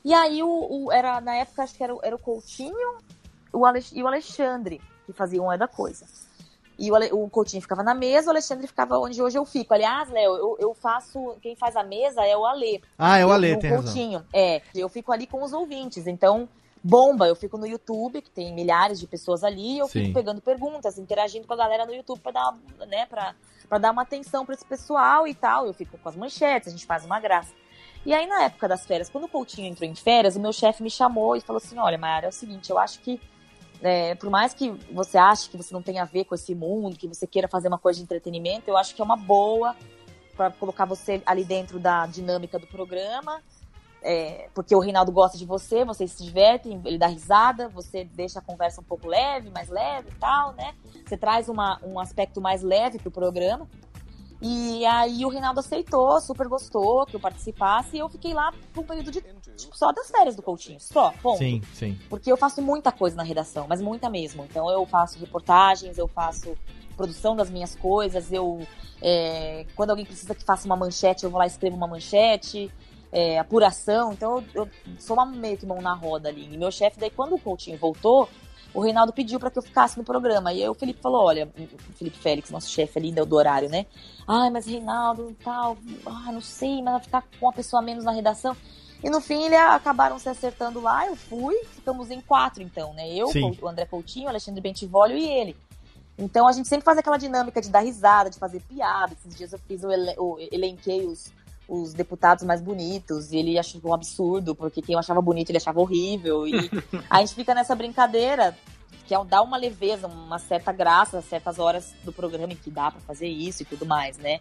[0.09, 0.49] E aí o,
[0.87, 2.97] o- era, na época, acho que era, o- era o Coutinho
[3.53, 6.07] o Alex- e o Alexandre, que faziam é da coisa.
[6.79, 9.75] E o, Ale- o Coutinho ficava na mesa, o Alexandre ficava onde hoje eu fico.
[9.75, 11.37] Aliás, Léo, eu, eu faço.
[11.43, 12.83] Quem faz a mesa é o Ale.
[12.97, 13.85] Ah, é o Eu- Ale, o tem razão.
[13.85, 14.25] Coutinho.
[14.33, 16.07] É, eu fico ali com os ouvintes.
[16.07, 16.49] Então,
[16.83, 20.01] bomba, eu fico no YouTube, que tem milhares de pessoas ali, e eu Sim.
[20.05, 22.57] fico pegando perguntas, interagindo com a galera no YouTube pra dar,
[22.87, 23.35] né, pra,
[23.69, 25.67] pra dar uma atenção pra esse pessoal e tal.
[25.67, 27.53] Eu fico com as manchetes, a gente faz uma graça.
[28.09, 30.83] E aí, na época das férias, quando o Coutinho entrou em férias, o meu chefe
[30.83, 33.21] me chamou e falou assim: olha, Mayara, é o seguinte, eu acho que.
[33.83, 36.97] é, por mais que você ache que você não tem a ver com esse mundo,
[36.97, 39.77] que você queira fazer uma coisa de entretenimento, eu acho que é uma boa
[40.35, 43.43] para colocar você ali dentro da dinâmica do programa.
[44.01, 48.39] É, porque o Reinaldo gosta de você, vocês se divertem, ele dá risada, você deixa
[48.39, 50.75] a conversa um pouco leve, mais leve e tal, né?
[51.05, 53.69] Você traz uma, um aspecto mais leve pro programa.
[54.41, 58.85] E aí o Reinaldo aceitou, super gostou que eu participasse, e eu fiquei lá por
[58.85, 61.39] um período de tipo, só das férias do Coutinho, só, ponto.
[61.39, 61.99] Sim, sim.
[62.09, 64.45] Porque eu faço muita coisa na redação, mas muita mesmo.
[64.45, 66.57] Então eu faço reportagens, eu faço
[66.97, 68.61] produção das minhas coisas, eu
[69.03, 72.71] é, quando alguém precisa que faça uma manchete, eu vou lá e escrevo uma manchete,
[73.11, 76.49] é, apuração, então eu, eu sou uma meio que mão na roda ali.
[76.53, 78.29] E meu chefe, daí quando o Coutinho voltou,
[78.75, 80.53] o Reinaldo pediu para que eu ficasse no programa.
[80.53, 83.69] E aí o Felipe falou: olha, o Felipe Félix, nosso chefe ali do do horário,
[83.69, 83.87] né?
[84.27, 85.77] Ai, mas Reinaldo tal,
[86.07, 88.57] ah, não sei, mas vai ficar com uma pessoa menos na redação.
[89.03, 93.09] E no fim, eles acabaram se acertando lá, eu fui, ficamos em quatro, então, né?
[93.09, 93.57] Eu, Sim.
[93.63, 95.57] o André Coutinho, o Alexandre Bentivolio e ele.
[96.19, 99.15] Então a gente sempre faz aquela dinâmica de dar risada, de fazer piada.
[99.15, 101.33] Esses dias eu fiz o, ele o elenquei os,
[101.69, 105.59] os deputados mais bonitos, e ele achou um absurdo, porque quem eu achava bonito ele
[105.59, 106.47] achava horrível.
[106.47, 106.53] E
[107.11, 108.57] a gente fica nessa brincadeira,
[109.07, 112.91] que é dar uma leveza, uma certa graça, certas horas do programa em que dá
[112.91, 114.41] pra fazer isso e tudo mais, né?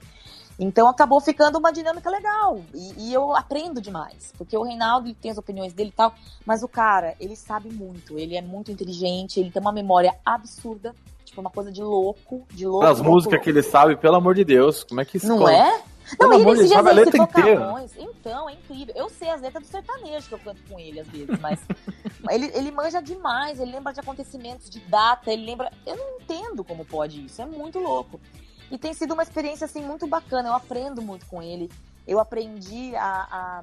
[0.60, 2.62] Então acabou ficando uma dinâmica legal.
[2.74, 4.34] E, e eu aprendo demais.
[4.38, 6.16] Porque o Reinaldo ele tem as opiniões dele e tal.
[6.46, 8.18] Mas o cara, ele sabe muito.
[8.18, 9.40] Ele é muito inteligente.
[9.40, 10.96] Ele tem uma memória absurda.
[11.24, 12.44] Tipo, uma coisa de louco.
[12.52, 12.88] De louco.
[12.88, 15.56] As músicas que ele sabe, pelo amor de Deus, como é que Não escolhe?
[16.14, 16.16] É?
[16.18, 17.60] Pelo Não, ele amor a ele letra inteira.
[17.60, 17.92] Camões.
[17.98, 18.94] Então, é incrível.
[18.96, 21.60] Eu sei as letras do sertanejo que eu canto com ele às vezes, mas
[22.30, 25.72] ele, ele manja demais, ele lembra de acontecimentos, de data, ele lembra.
[25.86, 28.20] Eu não entendo como pode isso, é muito louco.
[28.70, 31.70] E tem sido uma experiência assim muito bacana, eu aprendo muito com ele.
[32.08, 33.28] Eu aprendi a.
[33.32, 33.62] a-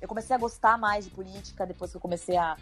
[0.00, 2.56] eu comecei a gostar mais de política depois que eu comecei a-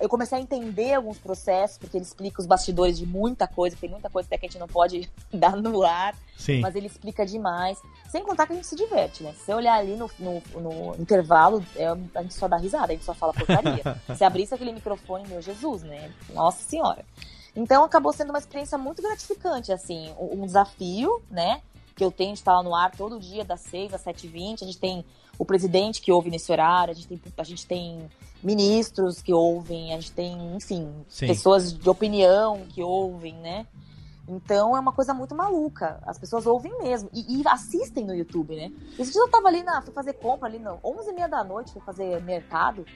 [0.00, 3.90] eu comecei a entender alguns processos, porque ele explica os bastidores de muita coisa, tem
[3.90, 6.60] muita coisa até que a gente não pode dar no ar, Sim.
[6.60, 7.78] mas ele explica demais.
[8.08, 9.32] Sem contar que a gente se diverte, né?
[9.34, 12.96] Se você olhar ali no, no, no intervalo, é, a gente só dá risada, a
[12.96, 13.82] gente só fala porcaria.
[14.16, 16.10] Se abrisse aquele microfone, meu Jesus, né?
[16.32, 17.04] Nossa Senhora.
[17.54, 21.60] Então acabou sendo uma experiência muito gratificante, assim, um desafio, né?
[21.94, 24.62] Que eu tenho de estar lá no ar todo dia, das 6 às 7h20.
[24.62, 25.04] A gente tem
[25.38, 28.10] o presidente que ouve nesse horário, a gente tem, a gente tem
[28.42, 31.26] ministros que ouvem, a gente tem, enfim, Sim.
[31.26, 33.66] pessoas de opinião que ouvem, né?
[34.28, 35.98] Então é uma coisa muito maluca.
[36.06, 37.10] As pessoas ouvem mesmo.
[37.12, 38.70] E, e assistem no YouTube, né?
[38.96, 39.82] Esse dia eu tava ali na.
[39.82, 40.78] Fui fazer compra ali, não.
[40.78, 42.86] 11h30 da noite, fui fazer mercado,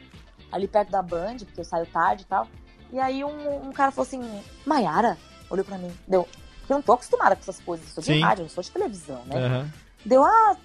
[0.52, 2.46] ali perto da Band, porque eu saio tarde e tal.
[2.92, 4.22] E aí um, um cara falou assim:
[4.64, 5.18] Maiara,
[5.50, 5.90] olhou pra mim.
[6.06, 6.28] Deu.
[6.60, 7.86] Porque eu não tô acostumada com essas coisas.
[7.88, 8.20] Eu sou de Sim.
[8.20, 9.36] rádio, eu não sou de televisão, né?
[9.36, 9.72] Aham.
[10.04, 10.56] Deu, ah,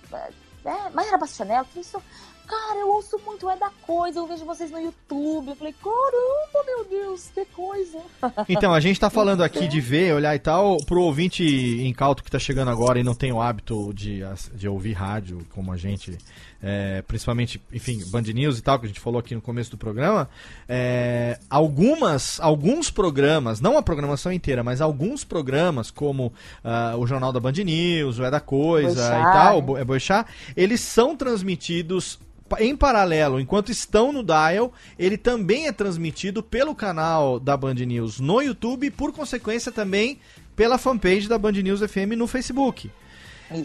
[0.65, 2.01] é, Mayara Bastianello, falei, isso,
[2.49, 5.49] cara, eu ouço muito É da Coisa, eu vejo vocês no YouTube.
[5.49, 7.99] Eu falei, caramba, meu Deus, que coisa.
[8.49, 11.43] Então, a gente tá falando aqui de ver, olhar e tal, pro ouvinte
[11.85, 14.21] incauto que tá chegando agora e não tem o hábito de,
[14.53, 16.17] de ouvir rádio como a gente,
[16.61, 19.77] é, principalmente, enfim, Band News e tal, que a gente falou aqui no começo do
[19.77, 20.30] programa,
[20.67, 27.31] é, algumas, alguns programas, não a programação inteira, mas alguns programas, como ah, o Jornal
[27.31, 29.81] da Band News, o É da Coisa Boixá, e tal, né?
[29.81, 32.19] é Boixá, eles são transmitidos
[32.59, 38.19] em paralelo, enquanto estão no Dial, ele também é transmitido pelo canal da Band News
[38.19, 40.19] no YouTube e, por consequência, também
[40.55, 42.89] pela fanpage da Band News FM no Facebook.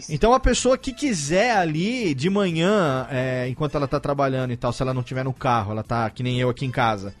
[0.09, 4.73] Então a pessoa que quiser ali de manhã, é, enquanto ela tá trabalhando e tal,
[4.73, 7.13] se ela não tiver no carro, ela tá que nem eu aqui em casa.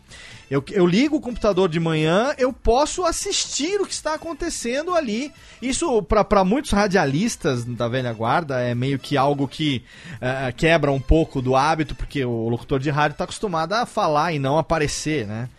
[0.49, 5.31] Eu, eu ligo o computador de manhã, eu posso assistir o que está acontecendo ali.
[5.61, 9.83] Isso, para muitos radialistas da velha guarda, é meio que algo que
[10.21, 14.33] é, quebra um pouco do hábito, porque o locutor de rádio está acostumado a falar
[14.33, 15.49] e não aparecer, né?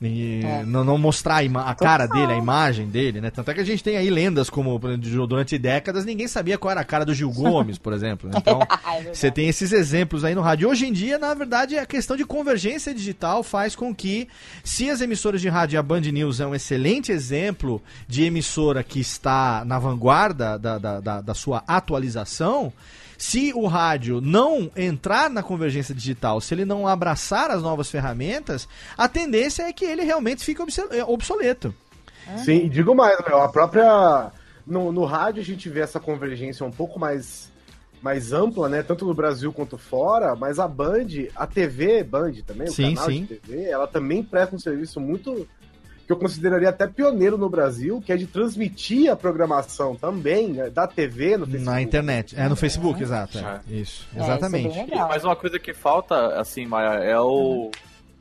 [0.00, 0.62] E É.
[0.64, 3.30] não, não mostrar a, a cara dele, a imagem dele, né?
[3.30, 4.78] Tanto é que a gente tem aí lendas como
[5.26, 8.30] durante décadas ninguém sabia qual era a cara do Gil Gomes, por exemplo.
[8.30, 8.36] né?
[8.38, 10.68] Então, É você tem esses exemplos aí no rádio.
[10.68, 14.28] Hoje em dia, na verdade, a questão de convergência digital faz com que,
[14.62, 18.82] se as emissoras de rádio e a Band News é um excelente exemplo de emissora
[18.84, 22.72] que está na vanguarda da, da, da, da sua atualização,
[23.18, 28.68] se o rádio não entrar na convergência digital, se ele não abraçar as novas ferramentas,
[28.96, 30.62] a tendência é que ele realmente fique
[30.92, 31.74] é, obsoleto.
[32.44, 34.30] Sim, e digo mais, a própria.
[34.64, 37.50] No, no rádio a gente vê essa convergência um pouco mais,
[38.02, 38.82] mais ampla, né?
[38.82, 43.10] Tanto no Brasil quanto fora, mas a Band, a TV Band também, o Sim, canal
[43.10, 43.22] sim.
[43.22, 45.48] de TV, ela também presta um serviço muito
[46.08, 50.70] que eu consideraria até pioneiro no Brasil, que é de transmitir a programação também né,
[50.70, 51.64] da TV no Facebook.
[51.70, 52.34] Na internet.
[52.34, 53.36] É no Facebook, exato.
[53.38, 53.60] é.
[53.68, 54.74] Isso, exatamente.
[55.08, 57.70] Mas uma coisa que falta, assim, Maia, é o.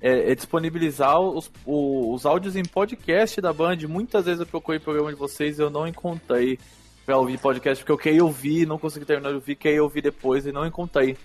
[0.01, 3.77] É, é disponibilizar os, o- os áudios em podcast da Band.
[3.87, 6.59] Muitas vezes eu procurei o programa de vocês e eu não encontrei
[7.05, 10.45] pra ouvir podcast, porque eu queria ouvir, não consegui terminar de ouvir, queria ouvir depois
[10.45, 11.15] e não encontrei.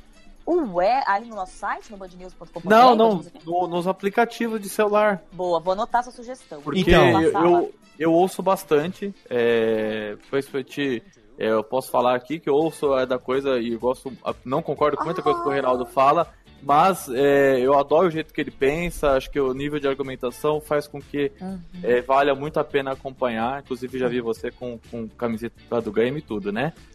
[0.47, 2.69] Ué, ali no nosso site, no bandnews.com.br?
[2.69, 5.23] Não, não, no- nos aplicativos de celular.
[5.33, 6.61] Boa, vou anotar sua sugestão.
[6.63, 11.03] Porque Então- eu, eu, eu ouço bastante, é, principalmente,
[11.39, 14.13] é, eu posso falar aqui que eu ouço é da coisa e gosto,
[14.45, 16.27] não concordo com muita coisa que o Reinaldo fala,
[16.65, 20.61] mas é, eu adoro o jeito que ele pensa, acho que o nível de argumentação
[20.61, 21.59] faz com que Uhum.
[21.83, 26.19] é, valha muito a pena acompanhar, inclusive já vi você com, com camiseta do Grêmio
[26.19, 26.73] e tudo, né?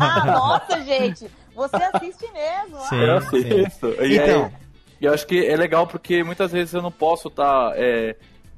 [0.00, 2.80] Ah, nossa, gente, você assiste mesmo.
[2.88, 3.60] Sim, eu sim.
[3.62, 3.88] assisto.
[4.02, 4.44] E Então.
[4.46, 4.52] aí-
[5.00, 7.72] e eu acho que é legal porque muitas vezes eu não posso estar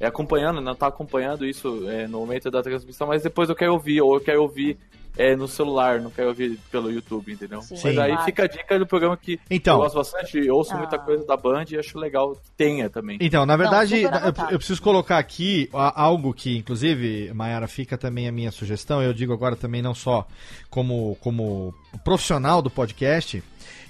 [0.01, 4.01] acompanhando, não estar acompanhando isso é, no momento da transmissão, mas depois eu quero ouvir,
[4.01, 4.79] ou eu quero ouvir
[5.17, 7.61] é, no celular, não quero ouvir pelo YouTube, entendeu?
[7.63, 7.75] Sim.
[7.85, 9.75] Mas aí fica a dica do programa que Então.
[9.77, 10.79] eu gosto bastante, ouço Ah.
[10.79, 13.19] muita coisa da Band e acho legal que tenha também.
[13.21, 17.99] Então, na verdade, super eu, eu preciso colocar aqui a- algo que, inclusive, Mayara, fica
[17.99, 19.03] também a minha sugestão.
[19.03, 20.27] Eu digo agora também não só
[20.71, 21.75] como, como
[22.05, 23.43] profissional do podcast,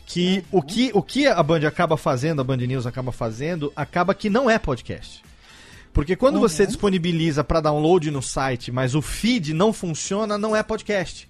[0.06, 4.12] que o que o que a Band acaba fazendo, a Band News acaba fazendo, acaba
[4.14, 5.22] que não é podcast.
[5.92, 10.62] Porque quando você disponibiliza para download no site, mas o feed não funciona, não é
[10.62, 11.28] podcast.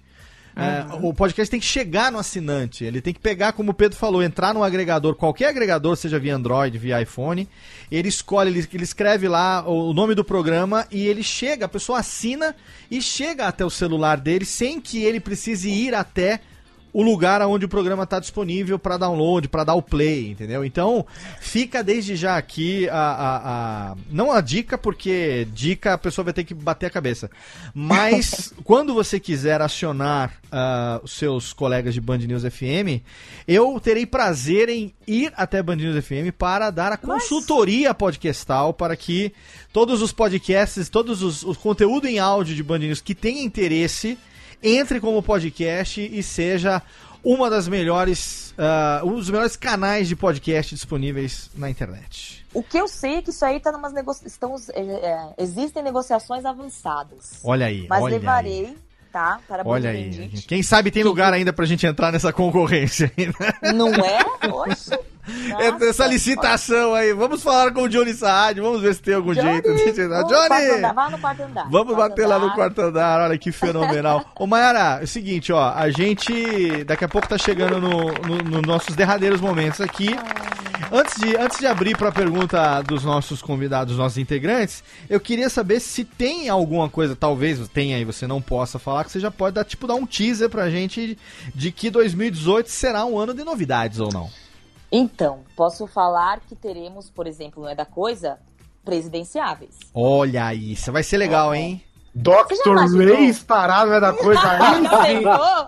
[0.55, 2.83] É, o podcast tem que chegar no assinante.
[2.83, 6.35] Ele tem que pegar, como o Pedro falou, entrar no agregador, qualquer agregador, seja via
[6.35, 7.47] Android, via iPhone.
[7.89, 11.99] Ele escolhe, ele, ele escreve lá o nome do programa e ele chega, a pessoa
[11.99, 12.55] assina
[12.89, 16.41] e chega até o celular dele sem que ele precise ir até
[16.93, 20.65] o lugar onde o programa está disponível para download, para dar o play, entendeu?
[20.65, 21.05] Então,
[21.39, 23.37] fica desde já aqui a, a,
[23.91, 27.29] a- Não a dica, porque dica a pessoa vai ter que bater a cabeça.
[27.73, 33.01] Mas, quando você quiser acionar ah, os seus colegas de Band News FM,
[33.47, 38.95] eu terei prazer em ir até Band News FM para dar a consultoria podcastal para
[38.95, 39.31] que
[39.71, 44.17] todos os podcasts, todos os, os conteúdo em áudio de Band News que tenha interesse
[44.63, 46.81] entre como podcast e seja
[47.23, 52.45] uma das melhores, ah, um dos melhores canais de podcast disponíveis na internet.
[52.53, 54.67] O que eu sei é que isso aí tá numas negociações.
[55.37, 57.39] existem negociações avançadas.
[57.43, 58.77] Olha aí, Mas olha levarei, aí.
[59.11, 59.39] tá?
[59.47, 60.09] Para Olha aí.
[60.09, 60.47] Bendite.
[60.47, 63.73] Quem sabe tem lugar ainda pra gente entrar nessa concorrência ainda.
[63.73, 64.19] Não é?
[64.51, 64.91] Oxe.
[65.59, 67.13] Essa- Essa licitação aí.
[67.13, 69.67] Vamos falar com o Johnny Saad, vamos ver se tem algum jeito.
[69.67, 70.69] Vamos no quarto Johnny!
[70.77, 71.69] andar, Vá no quarto andar.
[71.69, 72.55] Vamos Quarto bater lá no andar.
[72.55, 74.25] quarto andar, olha que fenomenal.
[74.39, 77.91] Ô Mayara, é o seguinte, ó, a gente daqui a pouco tá chegando nos
[78.27, 80.15] no, no nossos derradeiros momentos aqui.
[80.91, 85.47] Antes de, antes de abrir pra pergunta dos nossos convidados, dos nossos integrantes, eu queria
[85.49, 89.31] saber se tem alguma coisa, talvez tenha e você não possa falar, que você já
[89.31, 91.17] pode dar, tipo, dar um teaser pra gente
[91.55, 94.29] de que 2018 será um ano de novidades ou não.
[94.91, 98.39] Então, posso falar que teremos, por exemplo, não é da coisa,
[98.83, 99.77] presidenciáveis.
[99.93, 101.83] Olha isso, vai ser legal, hein?
[102.13, 103.15] Imaginou?
[103.15, 105.17] Ray parado é da coisa aí.
[105.17, 105.67] Pensou?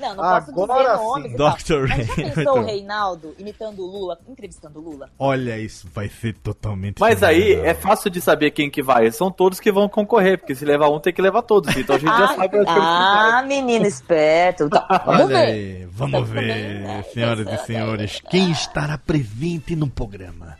[0.00, 1.32] Não, não posso Agora dizer nomes.
[1.32, 1.88] Dr.
[1.88, 2.64] Mas Ray, já pensou o bom.
[2.66, 5.08] Reinaldo imitando o Lula, entrevistando o Lula?
[5.18, 6.98] Olha isso, vai ser totalmente.
[7.00, 9.10] Mas aí é fácil de saber quem que vai.
[9.12, 11.74] São todos que vão concorrer, porque se levar um tem que levar todos.
[11.76, 14.68] Então a gente já Ah, sabe ah, menino esperto.
[14.68, 15.36] Tá, vamos Olha ver.
[15.36, 20.56] aí, vamos ver, senhoras e senhores, quem estará presente no programa.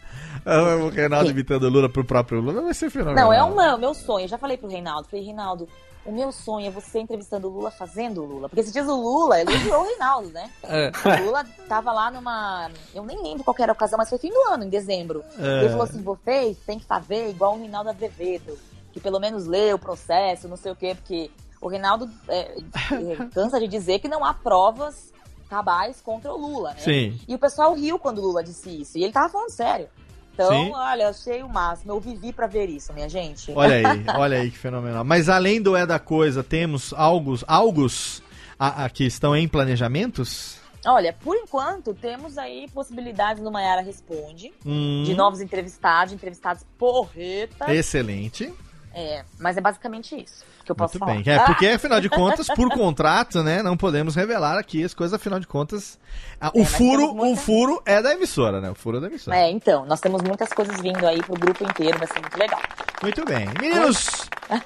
[0.47, 3.27] O Reinaldo imitando o Lula pro próprio Lula vai ser fenomenal.
[3.27, 4.25] Não, é o meu sonho.
[4.25, 5.09] Eu já falei pro Reinaldo.
[5.09, 5.69] Falei, Reinaldo,
[6.05, 8.49] o meu sonho é você entrevistando o Lula fazendo o Lula.
[8.49, 10.51] Porque se diz o Lula, elogiou o Reinaldo, né?
[10.65, 10.93] É.
[11.23, 12.71] O Lula tava lá numa.
[12.95, 15.25] Eu nem lembro qual era a ocasião, mas foi fim do ano, em dezembro.
[15.39, 15.61] É.
[15.61, 18.59] Ele falou assim: vocês têm que fazer igual o Reinaldo Azevedo,
[18.93, 22.55] que pelo menos lê o processo, não sei o quê, porque o Reinaldo é,
[23.33, 25.11] cansa de dizer que não há provas
[25.49, 26.81] cabais contra o Lula, né?
[26.81, 27.19] Sim.
[27.27, 28.99] E o pessoal riu quando o Lula disse isso.
[28.99, 29.89] E ele tava falando sério.
[30.35, 30.73] Então, Sim.
[30.75, 31.93] olha, achei o máximo.
[31.93, 33.53] Eu vivi pra ver isso, minha gente.
[33.55, 35.05] Olha aí, olha aí que fenomenal.
[35.05, 38.21] Mas além do É da Coisa, temos algos, algos
[38.59, 40.59] a, a que estão em planejamentos?
[40.87, 45.05] Olha, por enquanto, temos aí possibilidades no Maiara Responde, Hum.
[45.07, 47.73] de novos entrevistados, entrevistados porreta.
[47.73, 48.53] Excelente.
[48.95, 51.23] É, mas é basicamente isso que eu posso Muito falar.
[51.23, 51.35] bem.
[51.35, 55.39] É, porque, afinal de contas, por contrato, né, não podemos revelar aqui as coisas, afinal
[55.39, 55.99] de contas.
[56.41, 58.71] ah, o É, furo, muita- o furo é da emissora, né?
[58.71, 59.37] O furo é da emissora.
[59.37, 62.61] É, então, nós temos muitas coisas vindo aí pro grupo inteiro, vai ser muito legal.
[63.03, 63.47] Muito bem.
[63.61, 64.07] Meninos,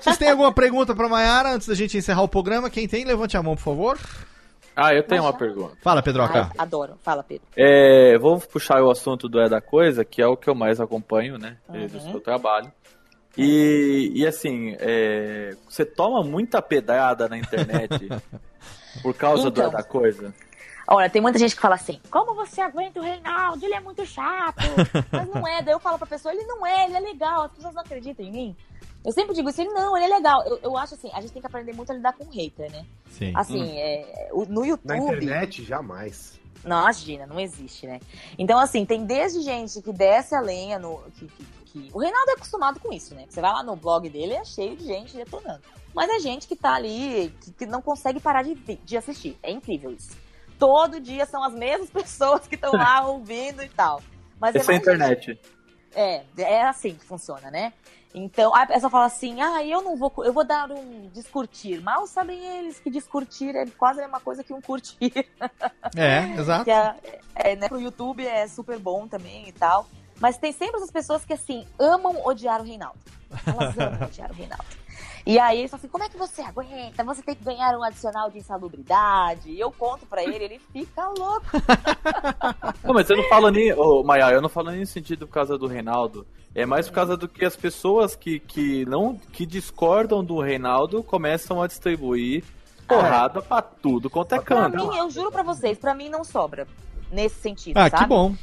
[0.01, 2.71] vocês têm alguma pergunta pra Mayara antes da gente encerrar o programa?
[2.71, 3.99] Quem tem, levante a mão, por favor.
[4.77, 5.77] Ah, eu tenho uma pergunta.
[5.83, 6.43] Fala, Pedroca.
[6.45, 6.95] Ai, adoro.
[7.03, 7.43] Fala, Pedro.
[7.57, 10.81] É, vou puxar o assunto do É da Coisa, que é o que eu mais
[10.81, 11.57] acompanho, né?
[11.69, 11.87] Uhum.
[11.89, 12.71] Do seu trabalho.
[13.39, 18.09] E, e assim, é, você toma muita pedrada na internet
[19.02, 19.70] por causa do- Então.
[19.70, 20.35] da coisa.
[20.90, 23.65] Olha, tem muita gente que fala assim: como você aguenta o Reinaldo?
[23.65, 24.56] Ele é muito chato.
[25.12, 25.62] Mas não é.
[25.62, 27.43] Daí eu falo pra pessoa: ele não é, ele é legal.
[27.43, 28.56] As pessoas não acreditam em mim.
[29.05, 30.43] Eu sempre digo isso: ele não, ele é legal.
[30.47, 32.86] Eu, eu acho assim: a gente tem que aprender muito a lidar com hater, né?
[33.10, 33.32] Sim.
[33.36, 33.74] Assim, Hum.
[33.77, 34.89] é, o- no YouTube.
[34.89, 36.39] Na internet, jamais.
[36.65, 38.01] Não, imagina, não existe, né?
[38.39, 41.01] Então, assim, tem desde gente que desce a lenha no.
[41.19, 41.47] Que, que-
[41.83, 43.27] que- O Reinaldo é acostumado com isso, né?
[43.29, 45.63] Você vai lá no blog dele, é cheio de gente detonando.
[45.95, 49.39] Mas é gente que tá ali, que, que não consegue parar de, de assistir.
[49.43, 50.17] É incrível isso.
[50.59, 54.03] Todo dia são as mesmas pessoas que estão lá ouvindo e tal.
[54.41, 55.41] Mas Essa é a gente- internet.
[55.95, 57.73] é, é assim que funciona, né?
[58.15, 61.83] Então, a pessoa fala assim, ah, eu não vou, eu vou dar um descurtir.
[61.83, 65.13] Mal sabem eles que descurtir é quase a mesma coisa que um curtir.
[65.95, 66.65] É, exato.
[66.65, 66.95] Que é,
[67.35, 69.87] é, né, pro YouTube é super bom também e tal.
[70.20, 72.99] Mas tem sempre essas pessoas que, assim, amam odiar o Reinaldo.
[73.47, 74.65] Elas amam odiar o Reinaldo.
[75.27, 77.05] E aí ele fala assim, como é que você aguenta?
[77.05, 79.51] Você tem que ganhar um adicional de insalubridade.
[79.51, 81.45] E eu conto pra ele, ele fica louco.
[82.82, 83.73] Não, mas eu não falo nem.
[83.74, 86.27] Ô, Maia, eu não falo nem no sentido por causa do Reinaldo.
[86.55, 91.03] É mais por causa do que as pessoas que, que não que discordam do Reinaldo
[91.03, 92.43] começam a distribuir
[92.86, 94.77] porrada pra tudo quanto é Pra canto.
[94.89, 96.66] mim, eu juro pra vocês, pra mim não sobra.
[97.10, 98.02] Nesse sentido, Ah, sabe?
[98.02, 98.35] que bom.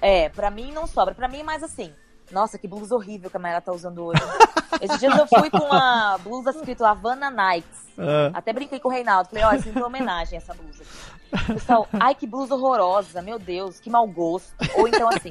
[0.00, 1.14] É, pra mim não sobra.
[1.14, 1.92] Pra mim é mais assim.
[2.30, 4.22] Nossa, que blusa horrível que a Mayara tá usando hoje.
[4.80, 7.86] Esses dias eu fui com uma blusa escrito Havana Nights.
[7.98, 8.30] Ah.
[8.32, 9.28] Até brinquei com o Reinaldo.
[9.28, 10.82] Falei, ó, isso é uma homenagem essa blusa.
[11.32, 11.52] aqui.
[11.54, 13.20] Pessoal, ai que blusa horrorosa.
[13.20, 14.54] Meu Deus, que mau gosto.
[14.76, 15.28] Ou então assim,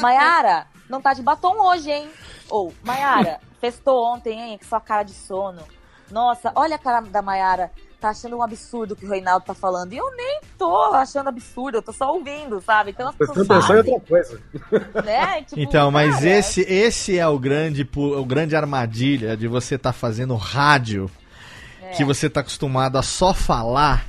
[0.00, 2.10] Mayara, não tá de batom hoje, hein?
[2.50, 4.58] Ou, Mayara, festou ontem, hein?
[4.58, 5.62] Com sua cara de sono.
[6.10, 7.70] Nossa, olha a cara da Mayara.
[8.00, 9.92] Tá achando um absurdo o que o Reinaldo tá falando.
[9.92, 12.90] E eu nem tô achando absurdo, eu tô só ouvindo, sabe?
[12.92, 14.40] Então as pessoas em fazem, outra coisa.
[15.04, 15.42] né?
[15.48, 19.92] Tipo, Então, mas cara, esse, esse é o grande, o grande armadilha de você estar
[19.92, 21.10] fazendo rádio,
[21.82, 21.90] É.
[21.90, 24.06] que você tá acostumado a só falar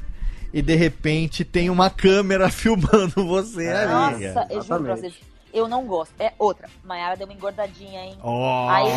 [0.53, 4.27] e de repente tem uma câmera filmando você ali.
[4.27, 5.13] Nossa, eu juro pra vocês,
[5.53, 6.13] eu não gosto.
[6.19, 8.17] É outra, Mayara deu uma engordadinha, hein?
[8.23, 8.69] Ó.
[8.69, 8.91] Aí,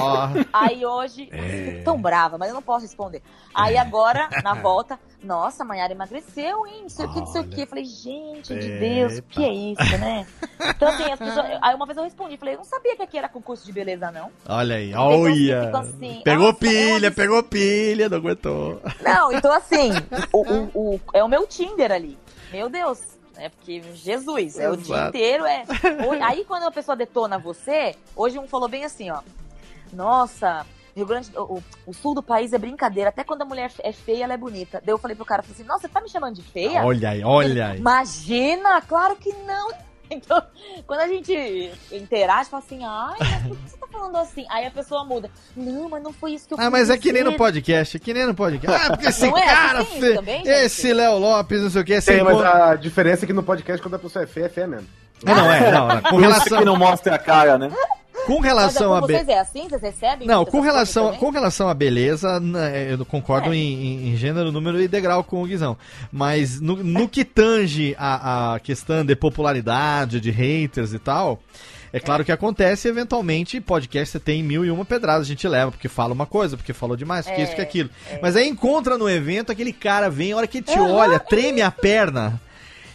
[0.53, 1.83] aí hoje, É.
[1.85, 3.23] tão brava, mas eu não posso responder.
[3.55, 6.81] Aí agora, na volta, nossa, a Mayara emagreceu, hein?
[6.83, 7.61] Não sei o que, não sei o que.
[7.63, 10.27] Eu falei, gente de Deus, o que é isso, né?
[10.69, 11.47] Então, assim, as pessoas.
[11.61, 14.11] Aí uma vez eu respondi, falei, eu não sabia que aqui era concurso de beleza,
[14.11, 14.31] não.
[14.49, 15.71] Olha aí, olha.
[15.79, 18.81] assim, pegou pilha, é pegou pilha, não aguentou.
[19.03, 19.91] Não, então assim,
[20.33, 22.19] o, o- o- é o meu Tinder ali.
[22.51, 23.01] Meu Deus.
[23.43, 25.65] É porque, Jesus, é o dia inteiro, é.
[26.23, 29.21] Aí quando a pessoa detona você, hoje um falou bem assim, ó.
[29.93, 30.65] Nossa,
[30.95, 33.11] Rio Grande, o, o- o sul do país é brincadeira.
[33.11, 34.81] Até quando a mulher é feia, ela é bonita.
[34.85, 36.85] Daí eu falei pro cara, falei assim, nossa, você tá me chamando de feia?
[36.85, 37.79] Olha aí, olha aí.
[37.79, 39.71] Imagina, claro que não.
[40.23, 40.43] Então,
[40.87, 44.45] quando a gente interage, fala assim, ai, mas por que você tá falando assim?
[44.51, 45.31] Aí a pessoa muda.
[45.57, 47.97] Não, mas não foi isso que eu Ah, mas é que nem no dizer." podcast,
[47.97, 48.85] é que nem no podcast.
[48.87, 49.45] Ah, porque esse Não é?
[49.47, 52.41] cara, Tem isso fe- também, esse Léo Lopes, não sei o que, Tem, esse mas
[52.41, 54.87] a diferença é que no podcast, quando a pessoa é feia, é feia mesmo.
[55.25, 56.03] É, não, é, não, não.
[56.03, 57.71] Com relação, que não mostra a cara, né?
[58.27, 59.69] Com Mas é, relação com a vocês é assim?
[59.69, 60.27] Vocês recebem?
[60.27, 63.57] Não, com relação, com relação à beleza, né, eu concordo É.
[63.57, 65.77] em, em- gênero, número e degrau com o Guizão.
[66.11, 71.41] Mas no, no que tange a, a questão de popularidade, de haters e tal,
[71.93, 75.71] é claro que acontece, eventualmente, podcast você tem mil e uma pedradas, a gente leva,
[75.71, 77.91] porque fala uma coisa, porque falou demais, porque É, isso, que aquilo.
[78.11, 78.19] é.
[78.23, 81.61] Mas aí encontra no evento, aquele cara vem, a hora que ele te olha, treme
[81.61, 82.41] a perna.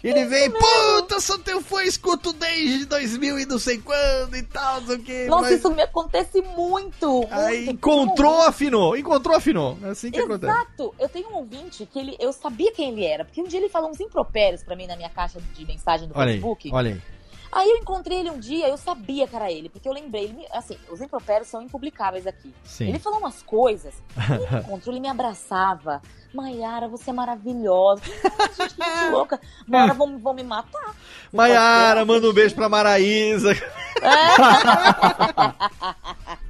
[0.03, 4.81] Ele vem, puta, sou teu fã, escuto desde 2000 e não sei quando e tal,
[4.81, 5.25] não sei o que.
[5.25, 7.27] Nossa, isso me acontece muito.
[7.31, 7.71] Aí muito.
[7.71, 8.97] encontrou, Tem um afinou.
[8.97, 9.77] Encontrou, afinou.
[9.83, 10.51] É assim que acontece.
[10.51, 10.93] Exato.
[10.99, 13.69] Eu tenho um ouvinte que ele, eu sabia quem ele era, porque um dia ele
[13.69, 16.69] falou uns impropérios pra mim na minha caixa de mensagem do Olha aí, Facebook.
[16.71, 17.16] olha aí.
[17.51, 20.45] Aí eu encontrei ele um dia, eu sabia que era ele, porque eu lembrei, ele
[20.51, 22.53] assim, os impropérios são impublicáveis aqui.
[22.63, 22.89] Sim.
[22.89, 23.93] Ele falou umas coisas,
[24.29, 26.01] ele me encontrou, ele me abraçava.
[26.33, 28.01] Maiara, você é maravilhosa.
[28.03, 29.39] Gente, que gente louca.
[29.67, 30.93] Uma hora vão, vão me matar.
[31.31, 33.53] Maiara, manda um beijo pra Maraísa.
[33.53, 33.57] É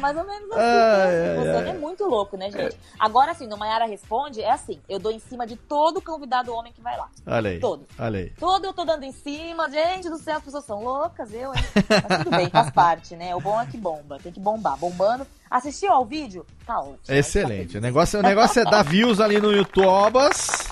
[0.00, 0.60] mais ou menos assim.
[0.60, 1.30] Né?
[1.30, 1.68] ai, Funciona, ai.
[1.68, 2.76] É muito louco, né, gente?
[2.98, 6.72] Agora, assim, no Maiara Responde, é assim: eu dou em cima de todo convidado homem
[6.72, 7.08] que vai lá.
[7.26, 7.58] Olha aí.
[7.60, 7.86] Todo.
[7.98, 8.30] Olha aí.
[8.38, 9.68] Todo eu tô dando em cima.
[9.70, 11.64] Gente do céu, as pessoas são loucas, eu, hein?
[12.08, 13.34] Mas tudo bem, faz parte, né?
[13.34, 14.18] O bom é que bomba.
[14.22, 14.76] Tem que bombar.
[14.76, 15.26] Bombando.
[15.50, 16.44] Assistiu ao vídeo?
[16.66, 16.98] Tá ótimo.
[17.08, 17.78] Excelente.
[17.78, 20.68] O negócio, o negócio é dar views ali no YouTubas.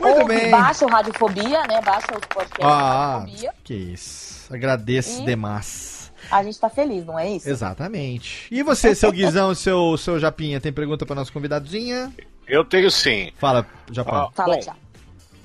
[0.00, 0.50] Muito Ouve, bem.
[0.50, 1.80] Baixa o Radiofobia, né?
[1.80, 3.54] Baixa os podcasts Ah, Radiofobia.
[3.62, 4.52] que isso.
[4.52, 5.93] Agradeço E- demais.
[6.30, 7.48] A gente tá feliz, não é isso?
[7.48, 8.48] Exatamente.
[8.50, 12.12] E você, seu Guizão, seu, seu Japinha, tem pergunta pra nossa convidadinha?
[12.46, 13.32] Eu tenho sim.
[13.36, 14.30] Fala, Japão.
[14.34, 14.76] Fala, Bom, tchau.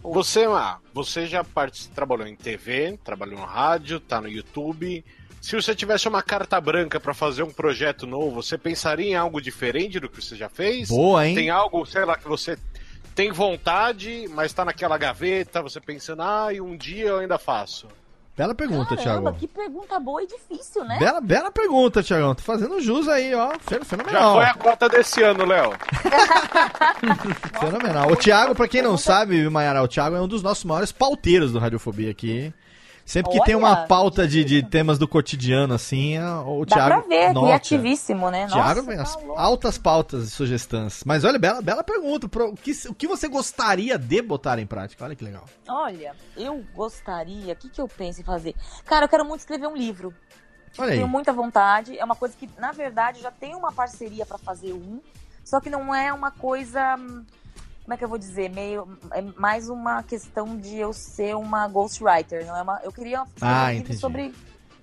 [0.01, 1.89] Você, ah, você já part...
[1.89, 5.03] trabalhou em TV, trabalhou no rádio, tá no YouTube.
[5.41, 9.41] Se você tivesse uma carta branca pra fazer um projeto novo, você pensaria em algo
[9.41, 10.89] diferente do que você já fez?
[10.89, 11.35] Boa, hein?
[11.35, 12.57] Tem algo, sei lá, que você
[13.15, 17.87] tem vontade, mas tá naquela gaveta, você pensando, ah, e um dia eu ainda faço.
[18.39, 19.37] Bela pergunta, Caramba, Thiago.
[19.37, 20.97] que pergunta boa e difícil, né?
[20.97, 22.33] Bela, bela pergunta, Thiagão.
[22.33, 23.51] Tô fazendo jus aí, ó.
[23.69, 24.35] Já Fenomenal.
[24.35, 25.73] foi a cota desse ano, Léo.
[27.59, 28.09] Fenomenal.
[28.09, 31.51] O Thiago, pra quem não sabe, Mayara, o Thiago é um dos nossos maiores pauteiros
[31.51, 32.53] do Radiofobia aqui.
[33.09, 36.75] Sempre que tem uma Olha, pauta de, de temas do cotidiano, assim, é o Dá
[36.75, 36.89] Thiago.
[37.01, 38.45] pra ver, Nossa, criativíssimo, né?
[38.45, 41.03] Thiago Nossa, vem tá as altas pautas e sugestões.
[41.03, 42.29] Mas olha, bela, bela pergunta.
[42.29, 45.03] Pro- O que, o que você gostaria de botar em prática?
[45.03, 45.45] Olha que legal.
[45.67, 47.53] Olha, eu gostaria.
[47.53, 48.53] O que, que eu penso em fazer?
[48.85, 50.13] Cara, eu quero muito escrever um livro.
[50.77, 50.97] Olha aí.
[50.97, 51.97] Tenho muita vontade.
[51.97, 55.01] É uma coisa que, na verdade, já tenho uma parceria pra fazer um.
[55.43, 56.95] Só que não é uma coisa.
[57.89, 58.51] Como é que eu vou dizer?
[58.51, 58.87] Meio.
[59.11, 62.45] É mais uma questão de eu ser uma ghostwriter.
[62.45, 64.31] Não é uma, eu queria Ah, um sobre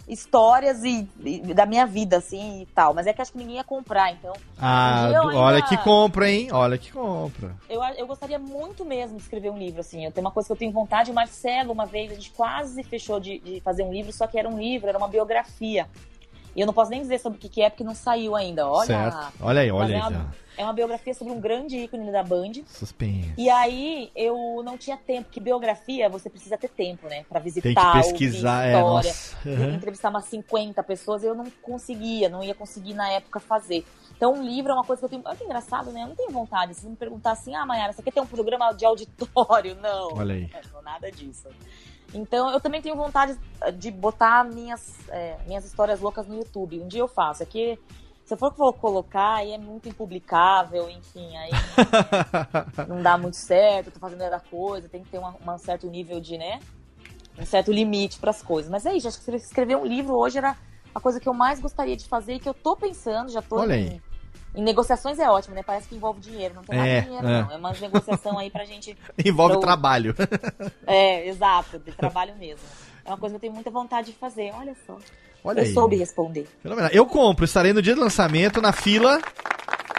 [0.09, 2.93] histórias e, e da minha vida, assim, e tal.
[2.95, 4.33] Mas é que acho que ninguém ia comprar, então.
[4.59, 6.49] Ah, Um ainda- olha que compra, hein?
[6.51, 7.55] Olha que compra.
[7.69, 10.05] Eu, eu gostaria muito mesmo de escrever um livro, assim.
[10.05, 11.09] Eu tenho uma coisa que eu tenho vontade.
[11.09, 14.37] O Marcelo, uma vez, a gente quase fechou de, de fazer um livro, só que
[14.37, 15.87] era um livro, era uma biografia.
[16.57, 18.69] E eu não posso nem dizer sobre o que, que é, porque não saiu ainda.
[18.69, 18.87] Olha.
[18.87, 19.33] Certo.
[19.41, 20.12] Olha aí, olha é aí.
[20.12, 20.45] uma.
[20.57, 22.53] É uma biografia sobre um grande ícone da Band.
[22.66, 23.35] Suspense.
[23.37, 27.24] E aí eu não tinha tempo, que biografia você precisa ter tempo, né?
[27.28, 29.37] Pra visitar, Tem que pesquisar, é, história, nossa.
[29.49, 29.74] Uhum.
[29.74, 33.85] entrevistar umas 50 pessoas, eu não conseguia, não ia conseguir na época fazer.
[34.16, 35.23] Então, um livro é uma coisa que eu tenho.
[35.27, 36.03] Olha que engraçado, né?
[36.03, 36.74] Eu não tenho vontade.
[36.74, 39.77] Se você me perguntar assim, ah, Mayara, você quer ter um programa de auditório?
[39.81, 40.15] Não.
[40.15, 40.51] Olha aí.
[40.73, 41.49] Não, nada disso.
[42.15, 43.37] Então, eu também tenho vontade
[43.74, 46.81] de botar minhas, é, minhas histórias loucas no YouTube.
[46.81, 47.43] Um dia eu faço.
[47.43, 47.78] É que
[48.27, 51.51] se eu for colo- colocar, aí é muito impublicável, enfim, aí
[52.89, 56.36] não dá muito certo, tô fazendo outra coisa, tem que ter um certo nível de,
[56.36, 56.61] né?
[57.39, 58.70] Um certo limite pras coisas.
[58.70, 60.57] Mas é isso, acho que escrever um livro hoje era
[60.94, 63.59] a coisa que eu mais gostaria de fazer e que eu tô pensando, já tô
[63.61, 64.03] Olha em, aí.
[64.55, 65.62] em negociações é ótimo, né?
[65.62, 67.43] Parece que envolve dinheiro, não tem nada É, de dinheiro, é.
[67.43, 67.53] não.
[67.53, 68.97] É uma negociação aí pra gente.
[69.24, 70.15] Envolve pra trabalho.
[70.86, 72.66] É, exato, de trabalho mesmo.
[73.07, 74.99] É uma coisa que eu tenho muita vontade de fazer, olha só.
[75.45, 75.73] Olha eu aí.
[75.73, 76.47] soube responder.
[76.62, 76.91] Fenomenal.
[76.93, 79.20] Eu compro, estarei no dia do lançamento, na fila.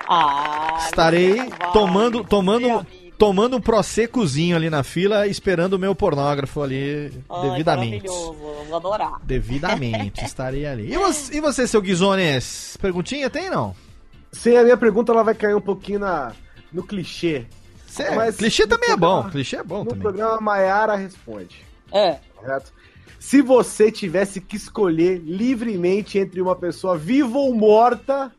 [0.09, 2.85] Ah, Estarei tomando, tomando,
[3.17, 8.07] tomando um proseccozinho ali na fila, esperando o meu pornógrafo ali Ai, devidamente.
[8.07, 8.33] Maravilhoso,
[8.67, 9.19] vou adorar.
[9.23, 10.93] Devidamente, estarei ali.
[10.93, 12.77] E você, e você, seu Guizones?
[12.81, 13.75] Perguntinha tem não?
[14.31, 16.31] Sim, a minha pergunta ela vai cair um pouquinho na,
[16.71, 17.45] no clichê.
[17.85, 20.01] Cê- Mas clichê no também é programa- bom, clichê é bom No também.
[20.03, 21.65] programa Maiara Responde.
[21.91, 22.17] É.
[22.35, 22.71] Correto?
[23.27, 28.31] Se você tivesse que escolher livremente entre uma pessoa viva ou morta,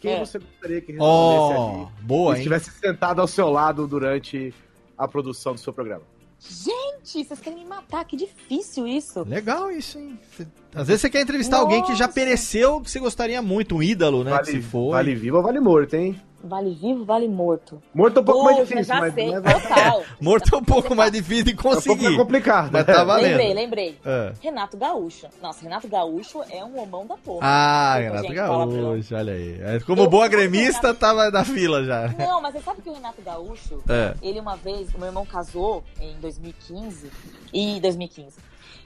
[0.00, 0.20] quem É.
[0.24, 1.88] você gostaria que respondesse Oh, ali?
[2.06, 2.38] boa, E hein?
[2.38, 4.54] estivesse sentado ao seu lado durante
[4.96, 6.04] a produção do seu programa.
[6.38, 9.24] Gente, vocês querem me matar, que difícil isso.
[9.26, 10.16] Legal isso, hein?
[10.36, 12.14] Cê- Às vezes você quer entrevistar alguém que já Nossa.
[12.14, 14.30] pereceu, que você gostaria muito, um ídolo, né?
[14.30, 14.90] que Vale, se foi.
[14.92, 16.14] vale vivo ou vale morto, hein?
[16.46, 17.82] Vale vivo, vale morto.
[17.94, 20.02] Morto é um pouco mais difícil, já mas sei, não é total.
[20.20, 22.04] Morto é um pouco mais difícil de É um pouco conseguir.
[22.04, 22.70] mais complicado.
[22.72, 23.26] Mas tá valendo.
[23.36, 23.98] Lembrei, lembrei.
[24.04, 24.32] É.
[24.40, 25.26] Renato Gaúcho.
[25.42, 27.40] Nossa, Renato Gaúcho é um homão da porra.
[27.46, 28.34] Ah, Renato gente.
[28.34, 29.60] Gaúcho, olha aí.
[29.60, 32.08] É, Como Eu- boa gremista, tava na fila já.
[32.18, 34.14] Não, mas você sabe que o Renato Gaúcho, É.
[34.22, 37.10] ele uma vez, o meu irmão casou em 2015
[37.52, 38.36] e 2015.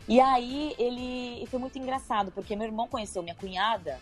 [0.08, 3.98] E aí ele foi muito engraçado, porque meu irmão conheceu minha cunhada.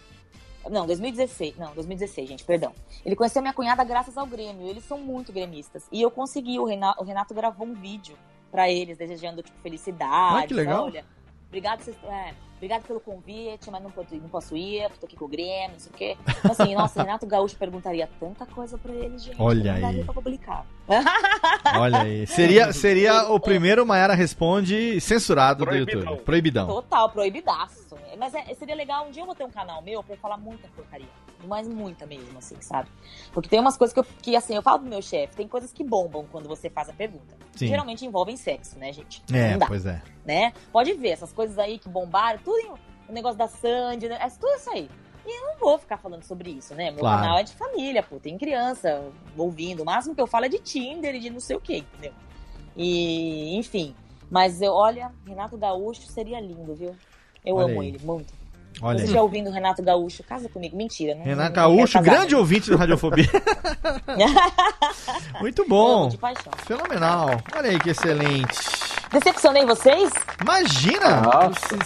[0.70, 1.56] Não, 2016.
[1.56, 2.72] Não, 2016, gente, perdão.
[3.04, 4.66] Ele conheceu minha cunhada graças ao Grêmio.
[4.66, 5.86] Eles são muito gremistas.
[5.90, 8.16] E eu consegui, o Renato, o Renato gravou um vídeo
[8.50, 10.44] pra eles, desejando, tipo, felicidade.
[10.44, 10.84] Ah, que legal.
[10.84, 11.04] Olha,
[11.48, 15.24] obrigado, vocês, é, obrigado pelo convite, mas não, posso- não posso ir, tô aqui com
[15.24, 16.16] o Grêmio, não sei o quê.
[16.38, 19.40] Então, assim, nossa, Renato Gaúcho perguntaria tanta coisa pra eles, gente.
[19.40, 19.80] Olha não aí.
[19.82, 20.66] daria pra publicar.
[21.78, 22.26] Olha aí.
[22.26, 26.00] Seria, seria o primeiro Maiara Responde censurado do Proibidão.
[26.02, 26.22] YouTube.
[26.24, 26.66] Proibidão.
[26.66, 27.96] Total, proibidaço.
[28.18, 30.36] Mas é- seria legal, um dia eu vou ter um canal meu pra eu falar
[30.36, 31.06] muita porcaria.
[31.46, 32.88] Mas muita mesmo, assim, sabe?
[33.32, 35.72] Porque tem umas coisas que, eu, que assim, eu falo pro meu chefe, tem coisas
[35.72, 37.36] que bombam quando você faz a pergunta.
[37.54, 37.68] Sim.
[37.68, 39.22] Geralmente envolvem sexo, né, gente?
[39.32, 40.02] É, pois é.
[40.28, 40.52] Né?
[40.70, 42.70] Pode ver, essas coisas aí que bombaram, tudo em-
[43.08, 44.18] o negócio da Sandy, né?
[44.20, 44.88] é tudo isso aí.
[45.26, 46.90] E eu não vou ficar falando sobre isso, né?
[46.90, 47.20] Meu Claro.
[47.22, 49.02] canal é de família, pô, tem criança
[49.36, 49.82] ouvindo.
[49.82, 52.12] O máximo que eu falo é de Tinder e de não sei o quê, entendeu?
[52.76, 53.94] E, enfim.
[54.30, 56.94] Mas eu, olha, Renato Gaúcho seria lindo, viu?
[57.44, 57.88] Eu Olha amo aí.
[57.88, 58.32] ele, muito.
[58.80, 60.76] Olha Você já ouvindo o Renato Gaúcho, casa comigo.
[60.76, 61.24] Mentira, não.
[61.24, 63.26] Renato Gaúcho, grande ouvinte do Radiofobia.
[65.40, 66.08] Muito bom.
[66.66, 67.30] Fenomenal.
[67.56, 68.56] Olha aí que excelente.
[69.10, 70.10] Decepcionei vocês?
[70.42, 71.22] Imagina!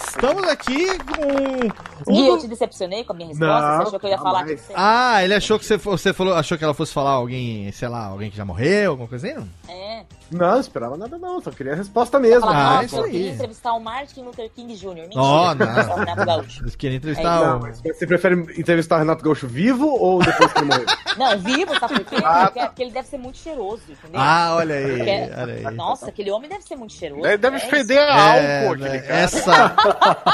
[0.07, 2.11] Estamos aqui com.
[2.11, 3.61] um Gui, eu te decepcionei com a minha resposta?
[3.61, 4.73] Não, você achou que eu ia falar que você...
[4.75, 8.07] Ah, ele achou que você, você falou, achou que ela fosse falar alguém, sei lá,
[8.07, 9.37] alguém que já morreu, alguma coisa assim?
[9.37, 9.73] Não?
[9.73, 10.03] É?
[10.31, 12.41] Não, não esperava nada não, só queria a resposta mesmo.
[12.41, 13.11] Falar, Ah, nossa, isso eu aí.
[13.11, 14.87] queria entrevistar o Martin Luther King Jr.
[14.95, 15.21] Mentira.
[15.21, 15.95] Ó, entrevistar o não.
[16.05, 16.59] Renato Gaúcho.
[16.61, 17.43] Vocês queriam É entrevistar isso.
[17.45, 17.59] o...
[17.59, 20.85] Não, você prefere entrevistar o Renato Gaúcho vivo ou depois que ele morreu?
[21.15, 22.15] Não, vivo, sabe por quê?
[22.19, 24.19] Porque, porque ele deve ser muito cheiroso, entendeu?
[24.19, 25.75] Ah, olha aí, Porque- olha aí.
[25.75, 27.12] Nossa, aquele homem deve ser muito cheiroso.
[27.21, 29.19] Deve, deve É feder a É, álcool, né, aquele cara.
[29.19, 29.75] essa,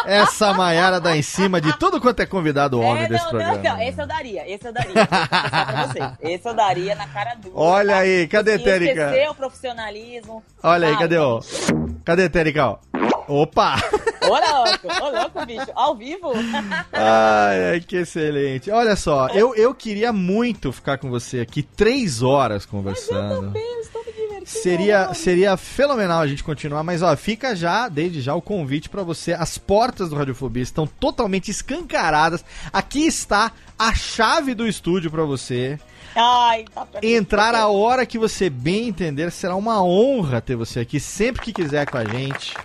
[0.06, 3.56] essa Maiara dá em cima de tudo quanto é convidado homem É, desse não, programa.
[3.58, 4.94] não, não, esse eu daria, esse eu daria.
[6.22, 7.54] Esse eu daria na cara dura.
[7.56, 8.00] Olha tá?
[8.00, 9.14] aí, cadê, E Térica?
[9.32, 10.44] o profissionalismo.
[10.64, 11.04] Olha aí, sabe?
[11.04, 11.40] cadê o...
[12.06, 12.80] Cadê, Tericão?
[13.28, 13.76] Opa!
[14.24, 15.68] Ô, louco, ô, louco, bicho.
[15.76, 16.32] Ao vivo?
[16.92, 18.72] Ai, que excelente.
[18.72, 23.56] Olha só, eu, eu queria muito ficar com você aqui três horas conversando.
[23.56, 23.99] Eu estou me divertindo.
[24.50, 29.04] Seria, seria fenomenal a gente continuar, mas ó, fica já, desde já, o convite pra
[29.04, 29.32] você.
[29.32, 32.44] As portas do Radiofobia estão totalmente escancaradas.
[32.74, 35.80] Aqui está a chave do estúdio pra você.
[36.16, 39.32] Ai, tá Entrar a hora que você bem entender.
[39.32, 42.56] Será uma honra ter você aqui sempre que quiser com a gente.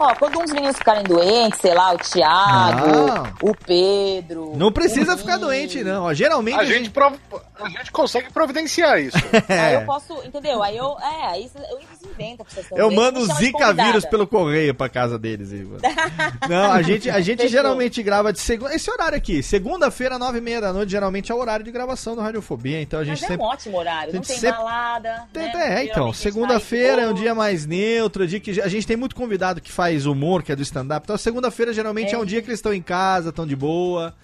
[0.00, 3.50] Ó, quando uns meninos ficarem doentes, sei lá, o Thiago, Não.
[3.50, 4.52] o Pedro.
[4.56, 6.04] Não precisa ficar doente, não.
[6.04, 7.18] Ó, geralmente A gente, prov-
[7.62, 9.16] a gente consegue providenciar isso.
[9.48, 9.84] Aí eu É.
[9.84, 10.62] posso, entendeu?
[10.62, 11.78] Aí eu, é, aí eu
[12.10, 15.52] invento pra vocês Eu mando Zika vírus pelo correio pra casa deles.
[15.52, 15.76] Ivan.
[16.48, 18.74] Não, a gente, a gente geralmente grava de segunda.
[18.74, 22.14] Esse horário aqui, segunda-feira, nove e meia da noite, geralmente é o horário de gravação
[22.16, 22.80] do Radiofobia.
[22.80, 23.42] Então a gente Mas é sempre.
[23.44, 25.24] um ótimo horário, a não tem sempre- balada.
[25.32, 25.80] Tem- né?
[25.80, 29.14] É, então, a segunda-feira é um dia mais neutro, dia que a gente tem muito
[29.14, 31.04] convidado que faz humor, que é do stand-up.
[31.04, 32.14] Então, segunda-feira geralmente é.
[32.14, 32.18] É.
[32.18, 34.14] um dia que eles estão em casa, estão de boa.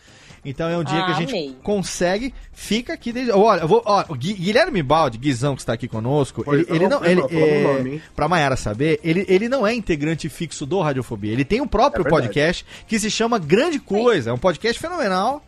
[0.49, 1.57] Então é um dia Ah, que a gente amei.
[1.61, 3.33] consegue, fica aqui desde.
[3.33, 6.77] Olha, eu vou, ó, o Gui- Guilherme Balde, Guizão, que está aqui conosco, Pois ele,
[6.77, 11.33] ele não, Ele, é, pra Mayara saber, ele, ele não é integrante fixo do Radiofobia.
[11.33, 14.31] Ele tem um próprio É podcast que se chama Grande Coisa.
[14.31, 15.43] É um podcast fenomenal.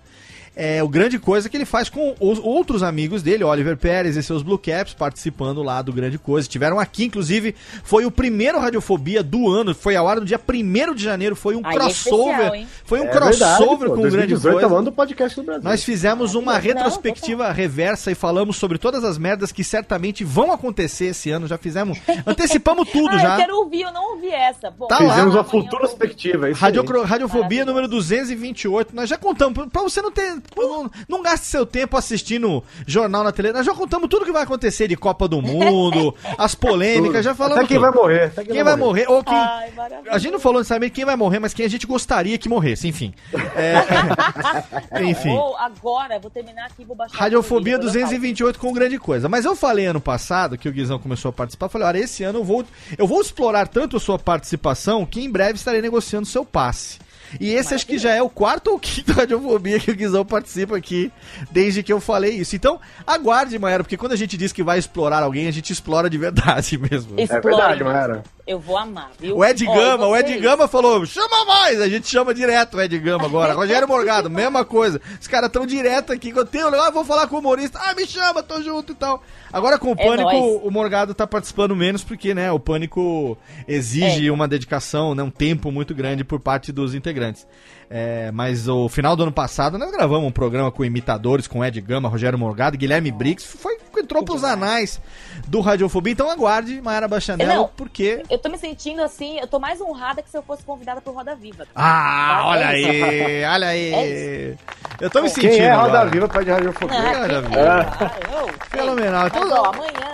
[0.60, 4.22] É o grande coisa que ele faz com os outros amigos dele, Oliver Pérez e
[4.24, 6.48] seus Blue Caps, participando lá do Grande Coisa.
[6.48, 7.54] Tiveram aqui, inclusive,
[7.84, 11.54] foi o primeiro Radiofobia do ano, foi ao ar no dia 1 de janeiro, foi
[11.54, 12.30] um Aí é crossover.
[12.34, 12.66] especial, hein?
[12.84, 14.74] foi um É crossover verdade, pô, com o Grande 2018 é o Coisa.
[14.74, 15.62] ano do podcast do Brasil.
[15.62, 20.50] Nós fizemos uma Não, retrospectiva reversa e falamos sobre todas as merdas que certamente vão
[20.50, 21.46] acontecer esse ano.
[21.46, 23.32] Já fizemos, antecipamos tudo Ah, já.
[23.34, 24.72] eu quero ouvir, eu não ouvi essa.
[24.72, 25.10] Bom, Tá lá.
[25.10, 26.52] Fizemos uma amanhã futura perspectiva, é.
[26.52, 27.66] Radiofobia Maravilhoso.
[27.66, 28.96] número 228.
[28.96, 29.68] Nós já contamos.
[29.72, 30.36] Pra você não ter.
[30.56, 33.52] Não, não gaste seu tempo assistindo jornal na tele.
[33.52, 37.58] Nós já contamos tudo que vai acontecer de Copa do Mundo, as polêmicas, já falamos.
[37.58, 37.90] Até quem tudo.
[37.90, 38.24] vai morrer.
[38.24, 39.06] Até Quem vai morrer?
[39.08, 39.36] Ou quem.
[39.36, 39.72] Ai.
[40.10, 42.88] A gente não falou necessariamente quem vai morrer, mas quem a gente gostaria que morresse,
[42.88, 43.14] enfim.
[43.54, 45.30] É, enfim.
[45.30, 47.16] Ou agora, vou terminar aqui e vou baixar.
[47.16, 49.28] Radiofobia o vídeo, depois eu 228 com grande coisa.
[49.28, 52.24] Mas eu falei ano passado, que o Guizão começou a participar, eu falei, olha, esse
[52.24, 52.64] ano eu vou,
[52.96, 56.98] eu vou explorar tanto a sua participação que em breve estarei negociando seu passe.
[57.40, 60.76] E esse acho que já é o quarto ou quinto Radiofobia que o Guizão participa
[60.76, 61.12] aqui,
[61.50, 62.56] desde que eu falei isso.
[62.56, 66.08] Então, aguarde, Maera, porque quando a gente diz que vai explorar alguém, a gente explora
[66.08, 67.14] de verdade mesmo.
[67.18, 68.22] É verdade, Maera.
[68.48, 69.36] Eu vou amar, viu?
[69.36, 70.38] O Ed Gama, e o Ed?
[70.38, 71.82] Gama falou, chama mais!
[71.82, 73.52] A gente chama direto o Ed Gama agora.
[73.54, 74.98] Rogério Morgado, mesma coisa.
[75.20, 76.32] Os caras tão direto aqui.
[76.32, 77.78] Quando tem, ah, vou falar com o humorista.
[77.78, 79.22] Ah, me chama, tô junto e tal.
[79.52, 80.60] Agora com o É Pânico, nóis.
[80.64, 85.70] o Morgado tá participando menos porque, né, o Pânico exige uma dedicação, né, um tempo
[85.70, 87.46] muito grande por parte dos integrantes.
[87.90, 91.80] É, mas o final do ano passado nós gravamos um programa com imitadores, com Ed
[91.80, 93.46] Gama, Rogério Morgado, Guilherme Briggs.
[93.56, 95.00] Foi, entrou pros anais
[95.46, 96.12] do Radiofobia.
[96.12, 97.70] Então aguarde, Mayara Bachanel, Não.
[97.74, 98.22] porque...
[98.28, 101.14] Eu tô me sentindo assim, eu tô mais honrada que se eu fosse convidada pro
[101.14, 101.66] Roda Viva.
[101.74, 102.46] Ah, Tá?
[102.48, 103.04] olha É isso.
[103.06, 103.94] aí, olha aí.
[103.94, 104.54] É
[105.00, 106.10] Eu tô me Quem sentindo é Roda agora.
[106.10, 106.98] Viva pode radiofobia?
[106.98, 108.54] Ah, Roda que- Viva.
[108.68, 109.22] Fenomenal.
[109.32, 110.10] Mas, Então, ó, amanhã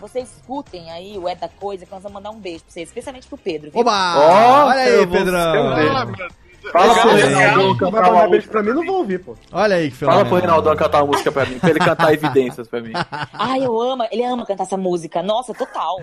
[0.00, 2.88] vocês escutem aí o É da Coisa, que nós vamos mandar um beijo pra vocês,
[2.88, 3.72] especialmente pro Pedro.
[3.72, 3.80] viu?
[3.80, 4.14] Oba!
[4.18, 5.52] Ó, olha aí, Pedrão.
[6.72, 9.36] Fala pro Reinaldo cantar mandar beijo pra mim, não vou ouvir, pô.
[9.52, 10.28] Olha aí que Fala fenomenal.
[10.28, 12.92] pro Reinaldo cantar uma música pra mim, pra ele cantar evidências pra mim.
[13.32, 15.22] Ai, eu amo, ele ama cantar essa música.
[15.22, 16.00] Nossa, total.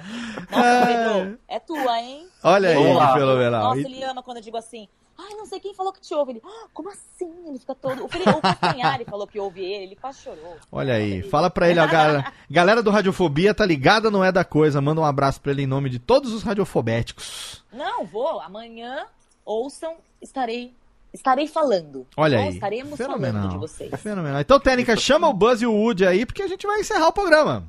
[0.52, 0.86] Nossa.
[0.88, 2.28] Pedro, é tua, hein?
[2.44, 3.64] Olha aí, que fenomenal.
[3.64, 4.88] Nossa, ele ama quando eu digo assim.
[5.18, 6.34] Ai, não sei quem falou que te ouve.
[6.34, 7.32] Ele, ah, como assim?
[7.48, 8.04] Ele fica todo.
[8.04, 10.58] O Felipe o Castanhari falou que ouve ele, ele quase chorou.
[10.70, 14.44] Olha aí, fala pra ele, a galera, galera do Radiofobia tá ligada, não é da
[14.44, 14.82] coisa.
[14.82, 17.64] Manda um abraço pra ele em nome de todos os radiofobéticos.
[17.72, 18.42] Não, vou.
[18.42, 19.06] Amanhã,
[19.46, 20.74] ouçam, estarei.
[21.14, 22.06] Estarei falando.
[22.18, 22.50] Olha aí.
[22.50, 23.44] Estaremos Fenomenal.
[23.44, 24.02] falando de vocês.
[24.02, 24.42] Fenomenal.
[24.42, 27.14] Então, Técnica, chama o Buzz e o Woody aí, porque a gente vai encerrar o
[27.14, 27.64] programa.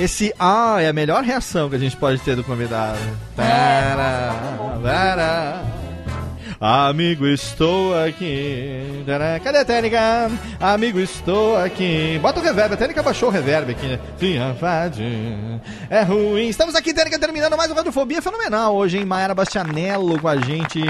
[0.00, 2.98] Esse ah é a melhor reação que a gente pode ter do convidado.
[3.36, 4.34] Tará,
[4.82, 5.79] tará.
[6.60, 9.02] Amigo, estou aqui.
[9.42, 10.30] Cadê a técnica?
[10.60, 12.18] Amigo, estou aqui.
[12.20, 12.74] Bota o reverb.
[12.74, 13.98] A técnica baixou o reverb aqui, né?
[15.88, 16.48] É ruim.
[16.48, 18.76] Estamos aqui, técnica, terminando mais um Radiofobia Fenomenal.
[18.76, 19.06] Hoje, hein?
[19.06, 20.82] Maera Bastianello com a gente.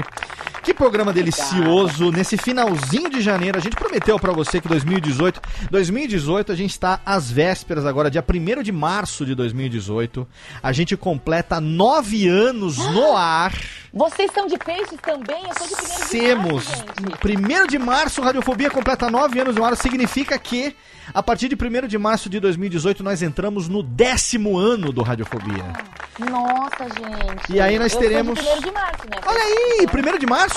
[0.63, 2.11] Que programa delicioso.
[2.11, 6.99] Nesse finalzinho de janeiro, a gente prometeu pra você que 2018, 2018 a gente está
[7.03, 10.27] às vésperas agora, dia 1 de março de 2018.
[10.61, 13.53] A gente completa nove anos no ar.
[13.91, 15.43] Vocês são de peixes também?
[15.47, 16.65] Eu sou de primeiro de Semos.
[16.67, 17.63] março, gente.
[17.63, 19.75] 1 de março, Radiofobia completa nove anos no ar.
[19.75, 20.75] Significa que,
[21.13, 25.73] a partir de 1 de março de 2018, nós entramos no décimo ano do Radiofobia.
[26.19, 27.51] Nossa, gente.
[27.51, 29.17] E aí nós Eu teremos- de março, né?
[29.25, 30.50] Olha aí, 1 de março?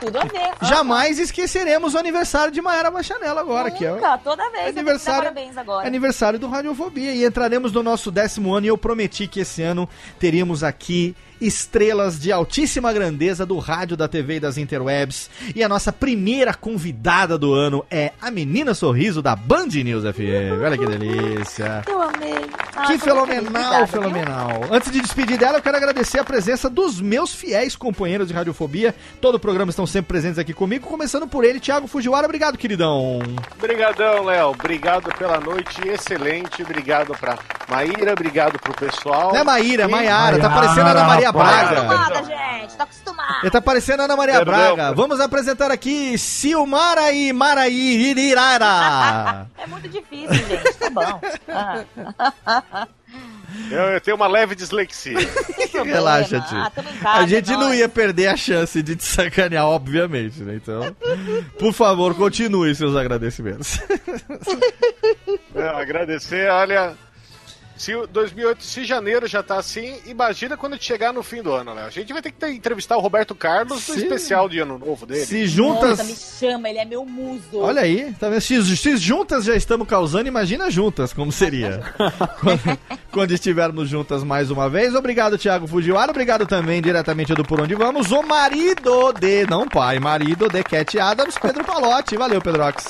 [0.00, 0.52] Tudo a ver.
[0.62, 4.68] Jamais esqueceremos o aniversário de Maera Bachanella agora, que é Nunca, toda vez.
[4.68, 5.86] aniversário, Parabéns agora.
[5.86, 7.14] aniversário do Radiofobia.
[7.14, 9.88] E entraremos no nosso décimo ano e eu prometi que esse ano
[10.18, 15.30] teríamos aqui estrelas de altíssima grandeza do rádio, da TV e das interwebs.
[15.54, 20.62] E a nossa primeira convidada do ano é a menina sorriso da Band News FM.
[20.64, 21.82] Olha que delícia.
[21.86, 22.34] Eu amei.
[22.74, 23.86] Ah, Que fenomenal, Obrigada, viu?
[24.02, 24.60] fenomenal.
[24.70, 28.94] Antes de despedir dela, eu quero agradecer a presença dos meus fiéis companheiros de Radiofobia.
[29.20, 32.26] Todo o programa estão sempre presentes aqui comigo, começando por ele, Thiago Fujiwara.
[32.26, 33.20] Obrigado, queridão.
[33.58, 34.48] Obrigadão, Léo.
[34.50, 36.62] Obrigado pela noite excelente.
[36.62, 37.38] Obrigado pra
[37.68, 39.32] Maíra, obrigado pro pessoal.
[39.32, 41.80] Não é Maíra, é Maiara, tá parecendo a Ana Maria Braga.
[41.80, 42.76] acostumada, gente.
[42.76, 43.38] Tô acostumada.
[43.42, 44.44] Ele tá parecendo a Ana Maria.
[44.44, 44.92] Braga.
[44.94, 49.46] Vamos apresentar aqui Silmara e Maraí Irirara.
[49.58, 50.74] É muito difícil, gente.
[50.74, 51.20] Tá bom.
[51.48, 52.86] Ah.
[53.70, 55.16] Eu, eu tenho uma leve dislexia.
[55.84, 56.82] Relaxa, Ah, tio.
[57.00, 57.78] casa, A gente não nós.
[57.78, 60.56] ia perder a chance de te sacanear, obviamente, né?
[60.56, 60.94] Então,
[61.58, 63.80] por favor, continue seus agradecimentos.
[65.54, 66.94] É, agradecer, olha.
[67.76, 71.74] Se o 2008, se janeiro já tá assim, imagina quando chegar no fim do ano,
[71.74, 71.86] Léo.
[71.86, 75.04] A gente vai ter que ter- entrevistar o Roberto Carlos no especial de ano novo
[75.04, 75.26] dele.
[75.26, 75.90] Se juntas.
[75.98, 77.58] Nossa, me chama, ele é meu muso.
[77.58, 78.40] Olha aí, tá vendo?
[78.40, 81.82] Se, se juntas já estamos causando, imagina juntas como seria.
[82.40, 82.78] quando,
[83.12, 84.94] quando estivermos juntas mais uma vez.
[84.94, 86.10] Obrigado, Thiago Fujiwara.
[86.10, 90.98] Obrigado também, diretamente do Por Onde Vamos, o marido de, não pai, marido de Cat
[90.98, 92.16] Adams, Pedro Palotti.
[92.16, 92.84] Valeu, Pedrox.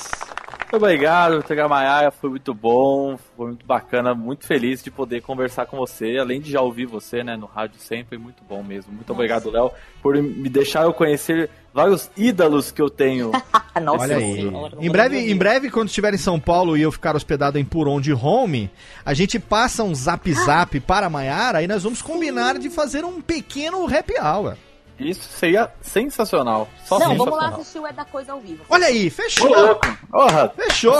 [0.67, 5.65] Muito obrigado, Tega Maiaia, foi muito bom, foi muito bacana, muito feliz de poder conversar
[5.65, 8.91] com você, além de já ouvir você, né, no rádio sempre, muito bom mesmo.
[8.91, 9.71] Muito obrigado, Léo,
[10.01, 13.31] por me deixar eu conhecer vários ídolos que eu tenho.
[13.81, 14.33] Nossa Olha aí.
[14.33, 17.63] senhora, Em breve, em breve, quando estiver em São Paulo e eu ficar hospedado em
[17.63, 18.69] Por Onde Home,
[19.05, 23.05] a gente passa um zap zap para a Maiara e nós vamos combinar de fazer
[23.05, 24.57] um pequeno happy hour.
[24.99, 26.67] Isso seria sensacional.
[26.85, 27.49] Só Não, vamos sensacional.
[27.51, 28.63] lá assistir o É da Coisa ao vivo.
[28.69, 29.75] Olha aí, fechou.
[30.09, 30.51] Porra!
[30.55, 30.95] Fechou.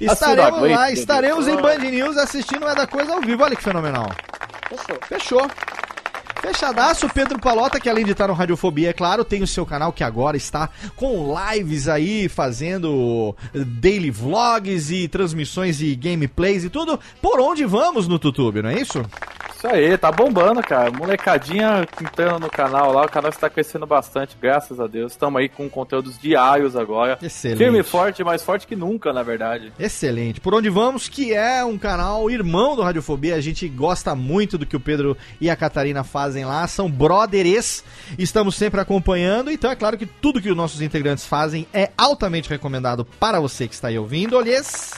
[0.00, 3.42] Estaremos lá, estaremos em Band News assistindo o É da Coisa ao vivo.
[3.42, 4.10] Olha que fenomenal.
[4.68, 4.98] Fechou.
[5.08, 5.46] Fechou.
[6.40, 9.92] Fechadaço, Pedro Palota, que além de estar no Radiofobia, é claro, tem o seu canal
[9.92, 16.98] que agora está com lives aí, fazendo daily vlogs e transmissões e gameplays e tudo.
[17.20, 19.04] Por onde vamos no YouTube, não é isso?
[19.58, 20.88] Isso aí, tá bombando, cara.
[20.92, 25.10] Molecadinha entrando no canal lá, o canal está crescendo bastante, graças a Deus.
[25.10, 27.18] Estamos aí com conteúdos diários agora.
[27.20, 27.58] Excelente.
[27.58, 29.72] Firme e forte, mais forte que nunca, na verdade.
[29.76, 30.40] Excelente.
[30.40, 33.34] Por onde vamos, que é um canal irmão do Radiofobia.
[33.34, 36.64] A gente gosta muito do que o Pedro e a Catarina fazem lá.
[36.68, 37.82] São brothers.
[38.16, 39.50] Estamos sempre acompanhando.
[39.50, 43.66] Então é claro que tudo que os nossos integrantes fazem é altamente recomendado para você
[43.66, 44.36] que está aí ouvindo.
[44.36, 44.94] Olhês.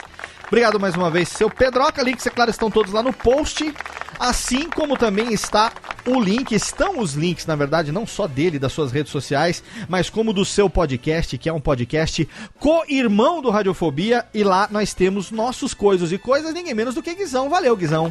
[0.49, 2.03] Obrigado mais uma vez, seu Pedroca.
[2.03, 3.73] Links, é claro, estão todos lá no post.
[4.21, 5.73] Assim como também está
[6.07, 10.11] o link, estão os links, na verdade, não só dele, das suas redes sociais, mas
[10.11, 12.29] como do seu podcast, que é um podcast
[12.59, 14.27] co-irmão do Radiofobia.
[14.35, 17.49] E lá nós temos nossos coisas e coisas, ninguém menos do que Guizão.
[17.49, 18.11] Valeu, Guizão.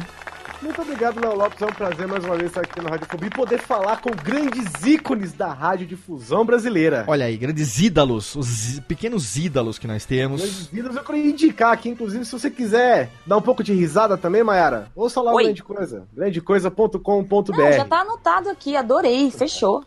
[0.62, 1.62] Muito obrigado, Léo Lopes.
[1.62, 4.10] É um prazer mais uma vez estar aqui no Rádio Fobia e poder falar com
[4.10, 7.04] grandes ícones da radiodifusão brasileira.
[7.06, 10.42] Olha aí, grandes ídalos, os pequenos ídalos que nós temos.
[10.42, 14.18] Grandes ídolos eu queria indicar aqui, inclusive, se você quiser dar um pouco de risada
[14.18, 15.44] também, Mayara, ouça lá o Oi.
[15.44, 17.72] Grande Coisa, grandecoisa.com.br.
[17.74, 19.82] Já tá anotado aqui, adorei, fechou.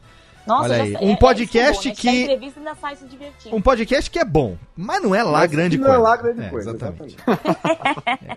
[0.45, 1.95] Nossa, Olha já aí, sa- um é- é podcast é bom, né?
[1.95, 3.55] que- Da entrevista ainda sai se divertindo.
[3.55, 5.99] Um podcast que é bom, mas não é lá Mas grande não coisa.
[5.99, 7.15] é lá grande É, coisa, exatamente.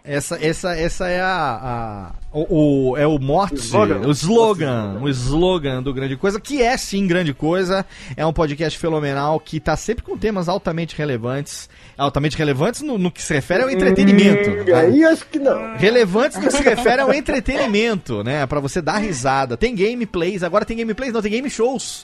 [0.04, 4.00] essa, essa, essa é a, a- o, o- é o mote, Slogan.
[4.06, 7.84] o slogan, o slogan do Grande Coisa, que é sim Grande Coisa.
[8.16, 13.10] É um podcast fenomenal que tá sempre com temas altamente relevantes, altamente relevantes no, no
[13.10, 14.50] que se refere ao entretenimento.
[14.50, 14.78] Hum, tá?
[14.80, 15.76] aí acho que não.
[15.76, 18.46] Relevantes no que se refere ao entretenimento, né?
[18.46, 19.56] Pra você dar risada.
[19.56, 21.95] Tem gameplays, agora tem gameplays, não, tem game shows.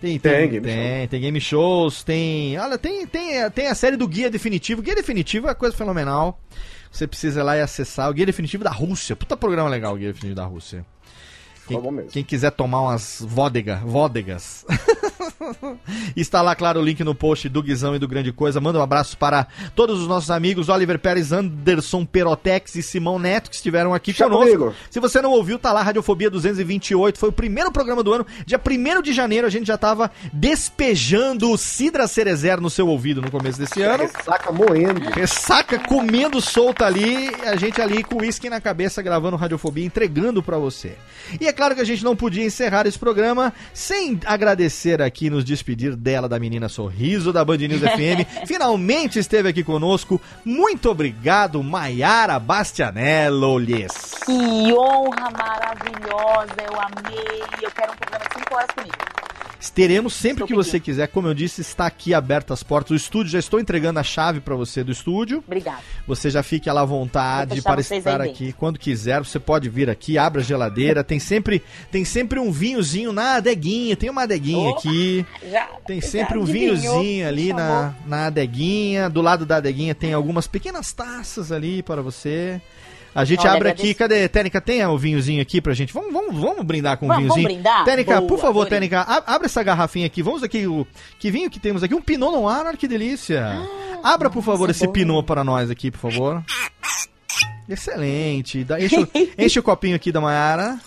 [0.00, 2.58] Tem, tem, Tem tem, game tem, game shows, tem.
[2.58, 4.80] Olha, tem, tem, tem a série do Guia Definitivo.
[4.80, 6.40] Guia Definitivo é coisa fenomenal.
[6.90, 9.16] Você precisa ir lá e acessar o Guia Definitivo da Rússia.
[9.16, 10.86] Puta programa legal o Guia Definitivo da Rússia.
[11.68, 14.64] Quem, quem quiser tomar umas vodega, vodegas.
[16.16, 18.60] Está lá, claro, o link no post do Guizão e do Grande Coisa.
[18.60, 23.50] Manda um abraço para todos os nossos amigos, Oliver Pérez, Anderson Perotex e Simão Neto,
[23.50, 24.44] que estiveram aqui conosco.
[24.44, 24.74] comigo.
[24.90, 27.18] Se você não ouviu, tá lá, Radiofobia 228.
[27.18, 28.26] Foi o primeiro programa do ano.
[28.44, 33.30] Dia 1 de janeiro, a gente já tava despejando Sidra Cerezer no seu ouvido no
[33.30, 34.04] começo desse ano.
[34.04, 35.00] Ressaca moendo.
[35.10, 40.58] Ressaca comendo solta ali, a gente ali com uísque na cabeça gravando Radiofobia, entregando pra
[40.58, 40.96] você.
[41.40, 45.44] E é claro que a gente não podia encerrar esse programa sem agradecer aqui, nos
[45.44, 48.22] despedir dela, da menina Sorriso da Band News FM.
[48.46, 50.20] Finalmente esteve aqui conosco.
[50.44, 54.14] Muito obrigado, Maiara Bastianello, lhes.
[54.24, 57.42] Que honra maravilhosa, eu amei.
[57.60, 59.17] Eu quero um programa de 5 horas comigo.
[59.74, 61.08] Teremos sempre que você quiser.
[61.08, 62.90] Como eu disse, está aqui aberto as portas.
[62.92, 65.42] O estúdio, já estou entregando a chave pra você do estúdio.
[65.46, 65.82] Obrigada.
[66.06, 69.18] Você já fique lá à vontade para estar aqui quando quiser.
[69.18, 71.02] Você pode vir aqui, abra a geladeira.
[71.02, 73.96] Tem sempre, tem sempre um vinhozinho na adeguinha.
[73.96, 75.26] Tem uma adeguinha aqui.
[75.50, 79.10] Já, Tem já sempre um adivinhou, vinhozinho ali na, na adeguinha.
[79.10, 82.60] Do lado da adeguinha tem algumas pequenas taças ali para você.
[83.14, 83.94] A gente Olha, abre aqui.
[83.94, 84.28] Cadê?
[84.28, 85.92] Técnica, tem o vinhozinho aqui pra gente?
[85.92, 87.62] Vamos, vamos, vamos brindar com um Vamos- vamos vinhozinho.
[87.62, 87.84] brindar?
[87.84, 88.70] Técnica, por Boa, favor, adorei.
[88.88, 90.22] Técnica, abre essa garrafinha aqui.
[90.22, 90.86] Vamos aqui, o
[91.18, 91.94] que vinho que temos aqui?
[91.94, 93.44] Um Pinot Noir, olha que delícia.
[94.02, 96.44] Ah, Abra, por favor, esse Pinot para nós aqui, por favor.
[97.68, 98.64] Excelente.
[98.78, 99.08] Enche, o-
[99.38, 100.78] enche o copinho aqui da Mayara.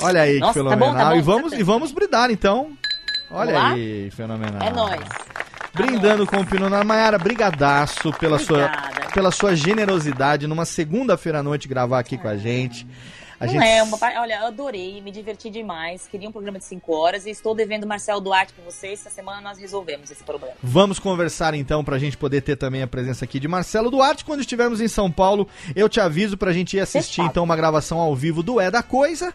[0.00, 1.04] Olha aí, Nossa, que tá bom, fenomenal.
[1.04, 2.72] tá bom, e, vamos, tá e vamos brindar, então.
[3.30, 3.74] Olha Vamos lá?
[3.74, 4.62] aí, fenomenal.
[4.62, 5.00] É nóis.
[5.74, 6.84] Brindando com o Pinot Noir.
[6.84, 8.68] Mayara, brigadaço pela sua,
[9.12, 12.86] pela sua generosidade numa segunda-feira à noite gravar aqui com a gente.
[13.40, 16.08] A não gente é uma Olha, adorei, me diverti demais.
[16.08, 19.00] Queria um programa de 5 horas e estou devendo Marcelo Duarte com vocês.
[19.00, 20.54] Essa semana nós resolvemos esse problema.
[20.60, 24.24] Vamos conversar então pra gente poder ter também a presença aqui de Marcelo Duarte.
[24.24, 28.00] Quando estivermos em São Paulo, eu te aviso pra gente ir assistir então uma gravação
[28.00, 29.32] ao vivo do É da Coisa.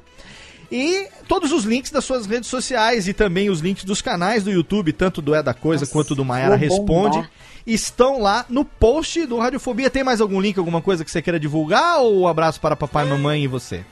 [0.76, 4.50] E todos os links das suas redes sociais e também os links dos canais do
[4.50, 7.30] YouTube, tanto do É da Coisa quanto do Maiara Responde, bombar.
[7.64, 9.91] estão lá no post do Radiofobia.
[9.91, 12.00] Tem mais algum link, alguma coisa que você queira divulgar?
[12.00, 13.86] Ou um abraço para papai, mamãe e você?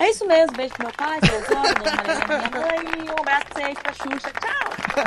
[0.00, 0.56] É isso mesmo.
[0.56, 3.08] Beijo pro meu pai, pro meu avô, minha mãe.
[3.08, 4.32] Um abraço pra vocês, pra Xuxa.
[4.40, 5.06] Tchau.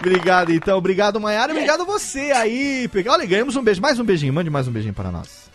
[0.00, 0.78] Obrigado, então.
[0.78, 1.52] Obrigado, Maiara.
[1.52, 2.88] Obrigado a você aí.
[3.06, 3.82] Olha, ganhamos um beijo.
[3.82, 4.32] Mais um beijinho.
[4.32, 5.50] Mande mais um beijinho para nós.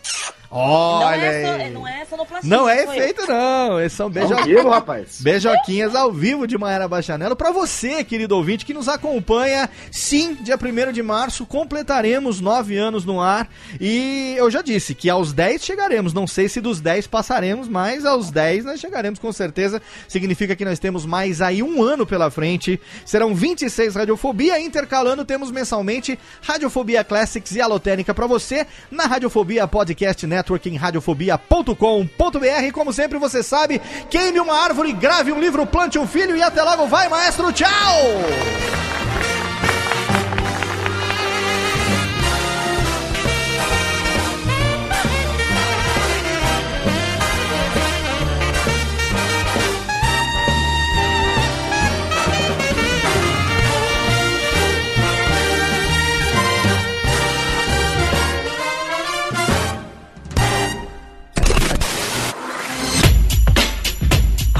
[0.52, 1.68] Olha não, é aí.
[1.68, 2.50] so, não é sonoplastia.
[2.50, 2.92] Não é eu.
[2.92, 3.80] efeito, não.
[3.80, 4.34] Esses são beijo...
[4.34, 5.20] Ao vivo, rapaz.
[5.20, 7.36] beijoquinhas ao vivo de Maera Bachanello.
[7.36, 9.70] Pra você, querido ouvinte, que nos acompanha.
[9.92, 13.48] Sim, dia 1 de março completaremos nove anos no ar.
[13.80, 16.12] E eu já disse que aos 10 chegaremos.
[16.12, 19.80] Não sei se dos 10 passaremos, mas aos 10 nós chegaremos com certeza.
[20.08, 22.80] Significa que nós temos mais aí um ano pela frente.
[23.04, 24.58] Serão 26 Radiofobia.
[24.60, 32.72] Intercalando, temos mensalmente Radiofobia Classics e Alotênica pra você na Radiofobia Podcast Network em radiofobia.com.br.
[32.72, 36.62] Como sempre, você sabe, queime uma árvore, grave um livro, plante um filho e até
[36.62, 36.86] logo.
[36.86, 37.52] Vai, maestro.
[37.52, 37.68] Tchau!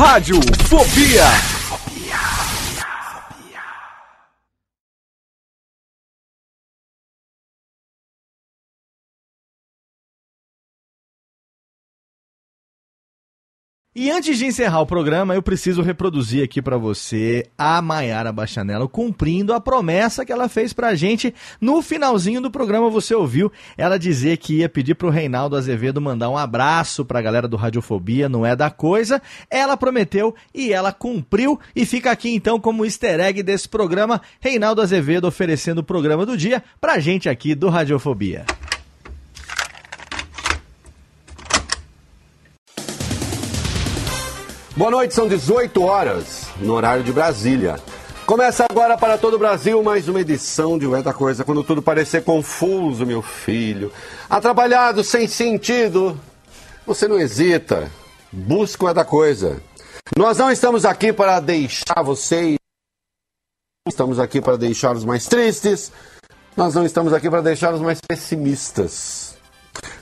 [0.00, 1.59] Rádio Fobia.
[14.00, 18.88] E antes de encerrar o programa, eu preciso reproduzir aqui pra você a Maiara Bachanello
[18.88, 22.88] cumprindo a promessa que ela fez pra gente no finalzinho do programa.
[22.88, 27.46] Você ouviu ela dizer que ia pedir pro Reinaldo Azevedo mandar um abraço pra galera
[27.46, 29.20] do Radiofobia, não é da coisa.
[29.50, 31.60] Ela prometeu e ela cumpriu.
[31.76, 36.38] E fica aqui então como easter egg desse programa, Reinaldo Azevedo oferecendo o programa do
[36.38, 38.46] dia pra gente aqui do Radiofobia.
[44.80, 47.78] Boa noite, são 18 horas no horário de Brasília.
[48.24, 51.82] Começa agora para todo o Brasil mais uma edição de Ué da Coisa, quando tudo
[51.82, 53.92] parecer confuso, meu filho.
[54.26, 56.18] Atrapalhado, sem sentido.
[56.86, 57.92] Você não hesita.
[58.32, 59.62] Busca o da Coisa.
[60.16, 62.56] Nós não estamos aqui para deixar vocês.
[63.86, 65.92] Estamos aqui para deixar os mais tristes.
[66.56, 69.36] Nós não estamos aqui para deixar os mais pessimistas.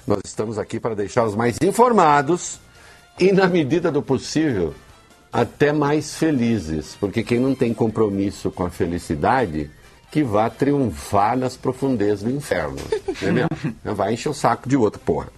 [0.06, 2.60] Nós estamos aqui para deixar os mais informados
[3.18, 4.74] e, na medida do possível,
[5.32, 6.96] até mais felizes.
[6.98, 9.70] Porque quem não tem compromisso com a felicidade,
[10.10, 12.78] que vá triunfar nas profundezas do inferno.
[13.08, 13.48] Entendeu?
[13.84, 15.28] Vai encher o saco de outro, porra.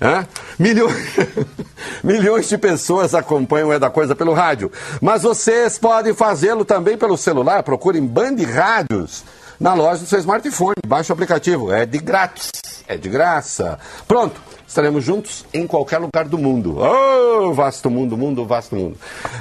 [0.00, 0.26] Hã?
[0.58, 1.16] Milhões,
[2.02, 4.70] milhões de pessoas acompanham o É da Coisa pelo rádio.
[5.00, 7.62] Mas vocês podem fazê-lo também pelo celular.
[7.62, 9.24] Procurem Band Rádios
[9.58, 10.76] na loja do seu smartphone.
[10.86, 11.72] Baixe o aplicativo.
[11.72, 12.50] É de grátis.
[12.86, 13.78] É de graça.
[14.06, 14.40] Pronto.
[14.66, 16.78] Estaremos juntos em qualquer lugar do mundo.
[16.78, 18.96] Oh, vasto mundo, mundo, vasto mundo.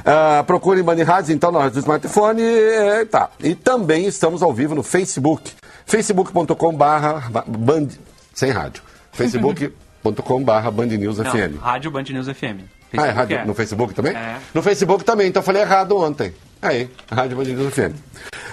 [0.06, 2.42] Ah, procurem Band Rádios, então, na do smartphone.
[2.42, 3.30] E, tá.
[3.42, 5.52] e também estamos ao vivo no Facebook.
[5.86, 7.88] facebook.com barra Band...
[8.34, 8.84] Sem rádio.
[9.14, 11.60] facebook.com barra Band News Não, FM.
[11.62, 12.62] Rádio Band News FM.
[12.96, 13.46] Ah, é Facebook rádio é.
[13.46, 14.16] no Facebook também?
[14.16, 14.38] É.
[14.54, 16.34] No Facebook também, então eu falei errado ontem.
[16.62, 17.96] Aí, Rádio Band News FM.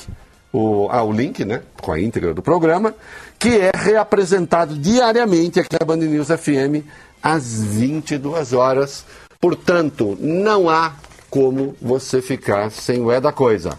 [0.52, 1.62] o, ah, o link, né?
[1.82, 2.94] Com a íntegra do programa,
[3.40, 6.86] que é reapresentado diariamente aqui na Band News FM
[7.24, 9.06] às 22 horas.
[9.42, 10.94] Portanto, não há
[11.28, 13.72] como você ficar sem o É da Coisa.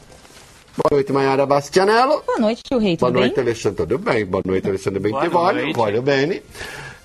[0.76, 2.20] Boa noite, Maiara Bastianello.
[2.26, 3.44] Boa noite, tio Rei, Boa noite, bem?
[3.44, 3.76] Alexandre.
[3.86, 4.26] Tudo bem?
[4.26, 5.62] Boa noite, Alexandre Boa Bentivolio.
[5.62, 5.76] noite.
[5.76, 6.42] Voglio bene.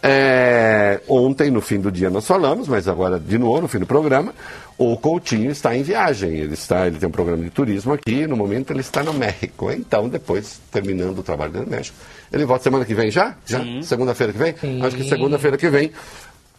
[0.02, 3.86] É, ontem, no fim do dia, nós falamos, mas agora, de novo, no fim do
[3.86, 4.34] programa,
[4.78, 6.36] o Coutinho está em viagem.
[6.36, 9.70] Ele, está, ele tem um programa de turismo aqui, no momento ele está no México.
[9.72, 11.98] Então, depois, terminando o trabalho dele no México,
[12.32, 13.36] ele volta semana que vem já?
[13.46, 13.60] Já?
[13.62, 13.82] Sim.
[13.82, 14.56] Segunda-feira que vem?
[14.82, 15.92] Acho que segunda-feira que vem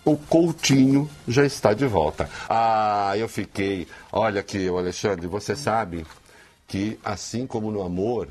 [0.05, 2.29] o Coutinho já está de volta.
[2.49, 3.87] Ah, eu fiquei.
[4.13, 6.07] Olha aqui, Alexandre, você sabe
[6.67, 8.29] que assim como no amor,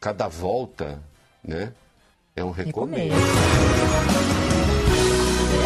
[0.00, 0.98] cada volta,
[1.42, 1.72] né,
[2.36, 3.14] é um recomeço.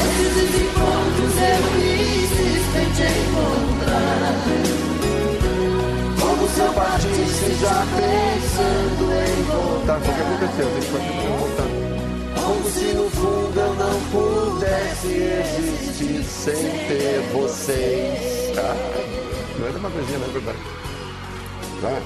[0.00, 4.34] Esses encontros felizes tentei encontrar.
[6.20, 9.86] Como se eu partisse já pensando em voltar.
[9.86, 10.66] Tá, o que aconteceu?
[10.70, 11.83] Que continuar voltando.
[12.44, 16.54] Como se no fundo eu não pudesse existir sem
[16.86, 18.58] ter vocês.
[18.58, 18.76] Ah,
[19.58, 20.58] não é demagogia, não é verdade.
[21.80, 22.02] Vai.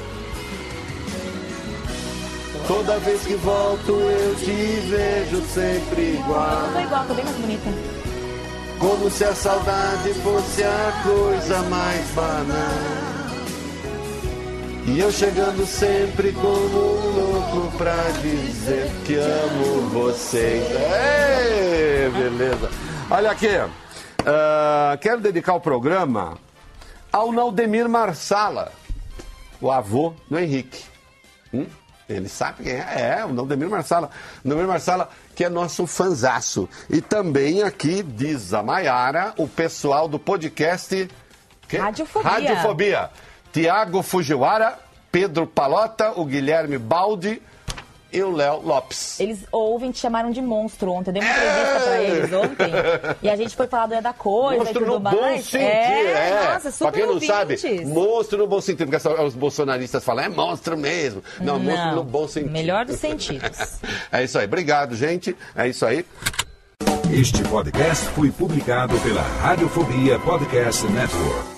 [2.68, 6.66] Toda vez que volto eu te vejo sempre igual.
[6.66, 7.70] Eu tô igual, tô bem mais bonita.
[8.78, 13.17] Como se a saudade fosse a coisa mais banal.
[14.88, 20.64] E eu chegando sempre como um louco pra dizer que amo vocês.
[20.70, 22.70] Ei, beleza.
[23.10, 23.48] Olha aqui,
[24.26, 26.38] ah, quero dedicar o programa
[27.12, 28.72] ao Naldemir Marsala,
[29.60, 30.82] o avô do Henrique.
[31.52, 31.66] Hum?
[32.08, 34.10] Ele sabe quem é, é o Naldemir Marsala.
[34.42, 36.66] Naldemir Marsala, que é nosso fanzaço.
[36.88, 41.08] E também aqui, diz a Maiara, o pessoal do podcast...
[41.68, 41.76] que?
[41.76, 42.30] Radiofobia.
[42.30, 43.10] Radiofobia.
[43.52, 44.78] Tiago Fujiwara,
[45.10, 47.40] Pedro Palota, o Guilherme Baldi
[48.10, 49.20] e o Léo Lopes.
[49.20, 51.10] Eles ouvem, te chamaram de monstro ontem.
[51.10, 52.70] Eu dei uma entrevista pra eles ontem.
[53.22, 55.16] E a gente foi falar do É da Coisa Monstro e tudo no mais.
[55.16, 56.52] bom sentido, é, é.
[56.54, 57.60] nossa, super pra quem não ouvintes.
[57.60, 61.22] sabe, monstro no bom sentido, porque os bolsonaristas falam, é monstro mesmo.
[61.40, 62.50] Não, monstro Não, no bom sentido.
[62.50, 63.78] melhor dos sentidos.
[64.10, 64.46] é isso aí.
[64.46, 65.36] Obrigado, gente.
[65.54, 66.04] É isso aí.
[67.12, 71.57] Este podcast foi publicado pela Radiofobia Podcast Network.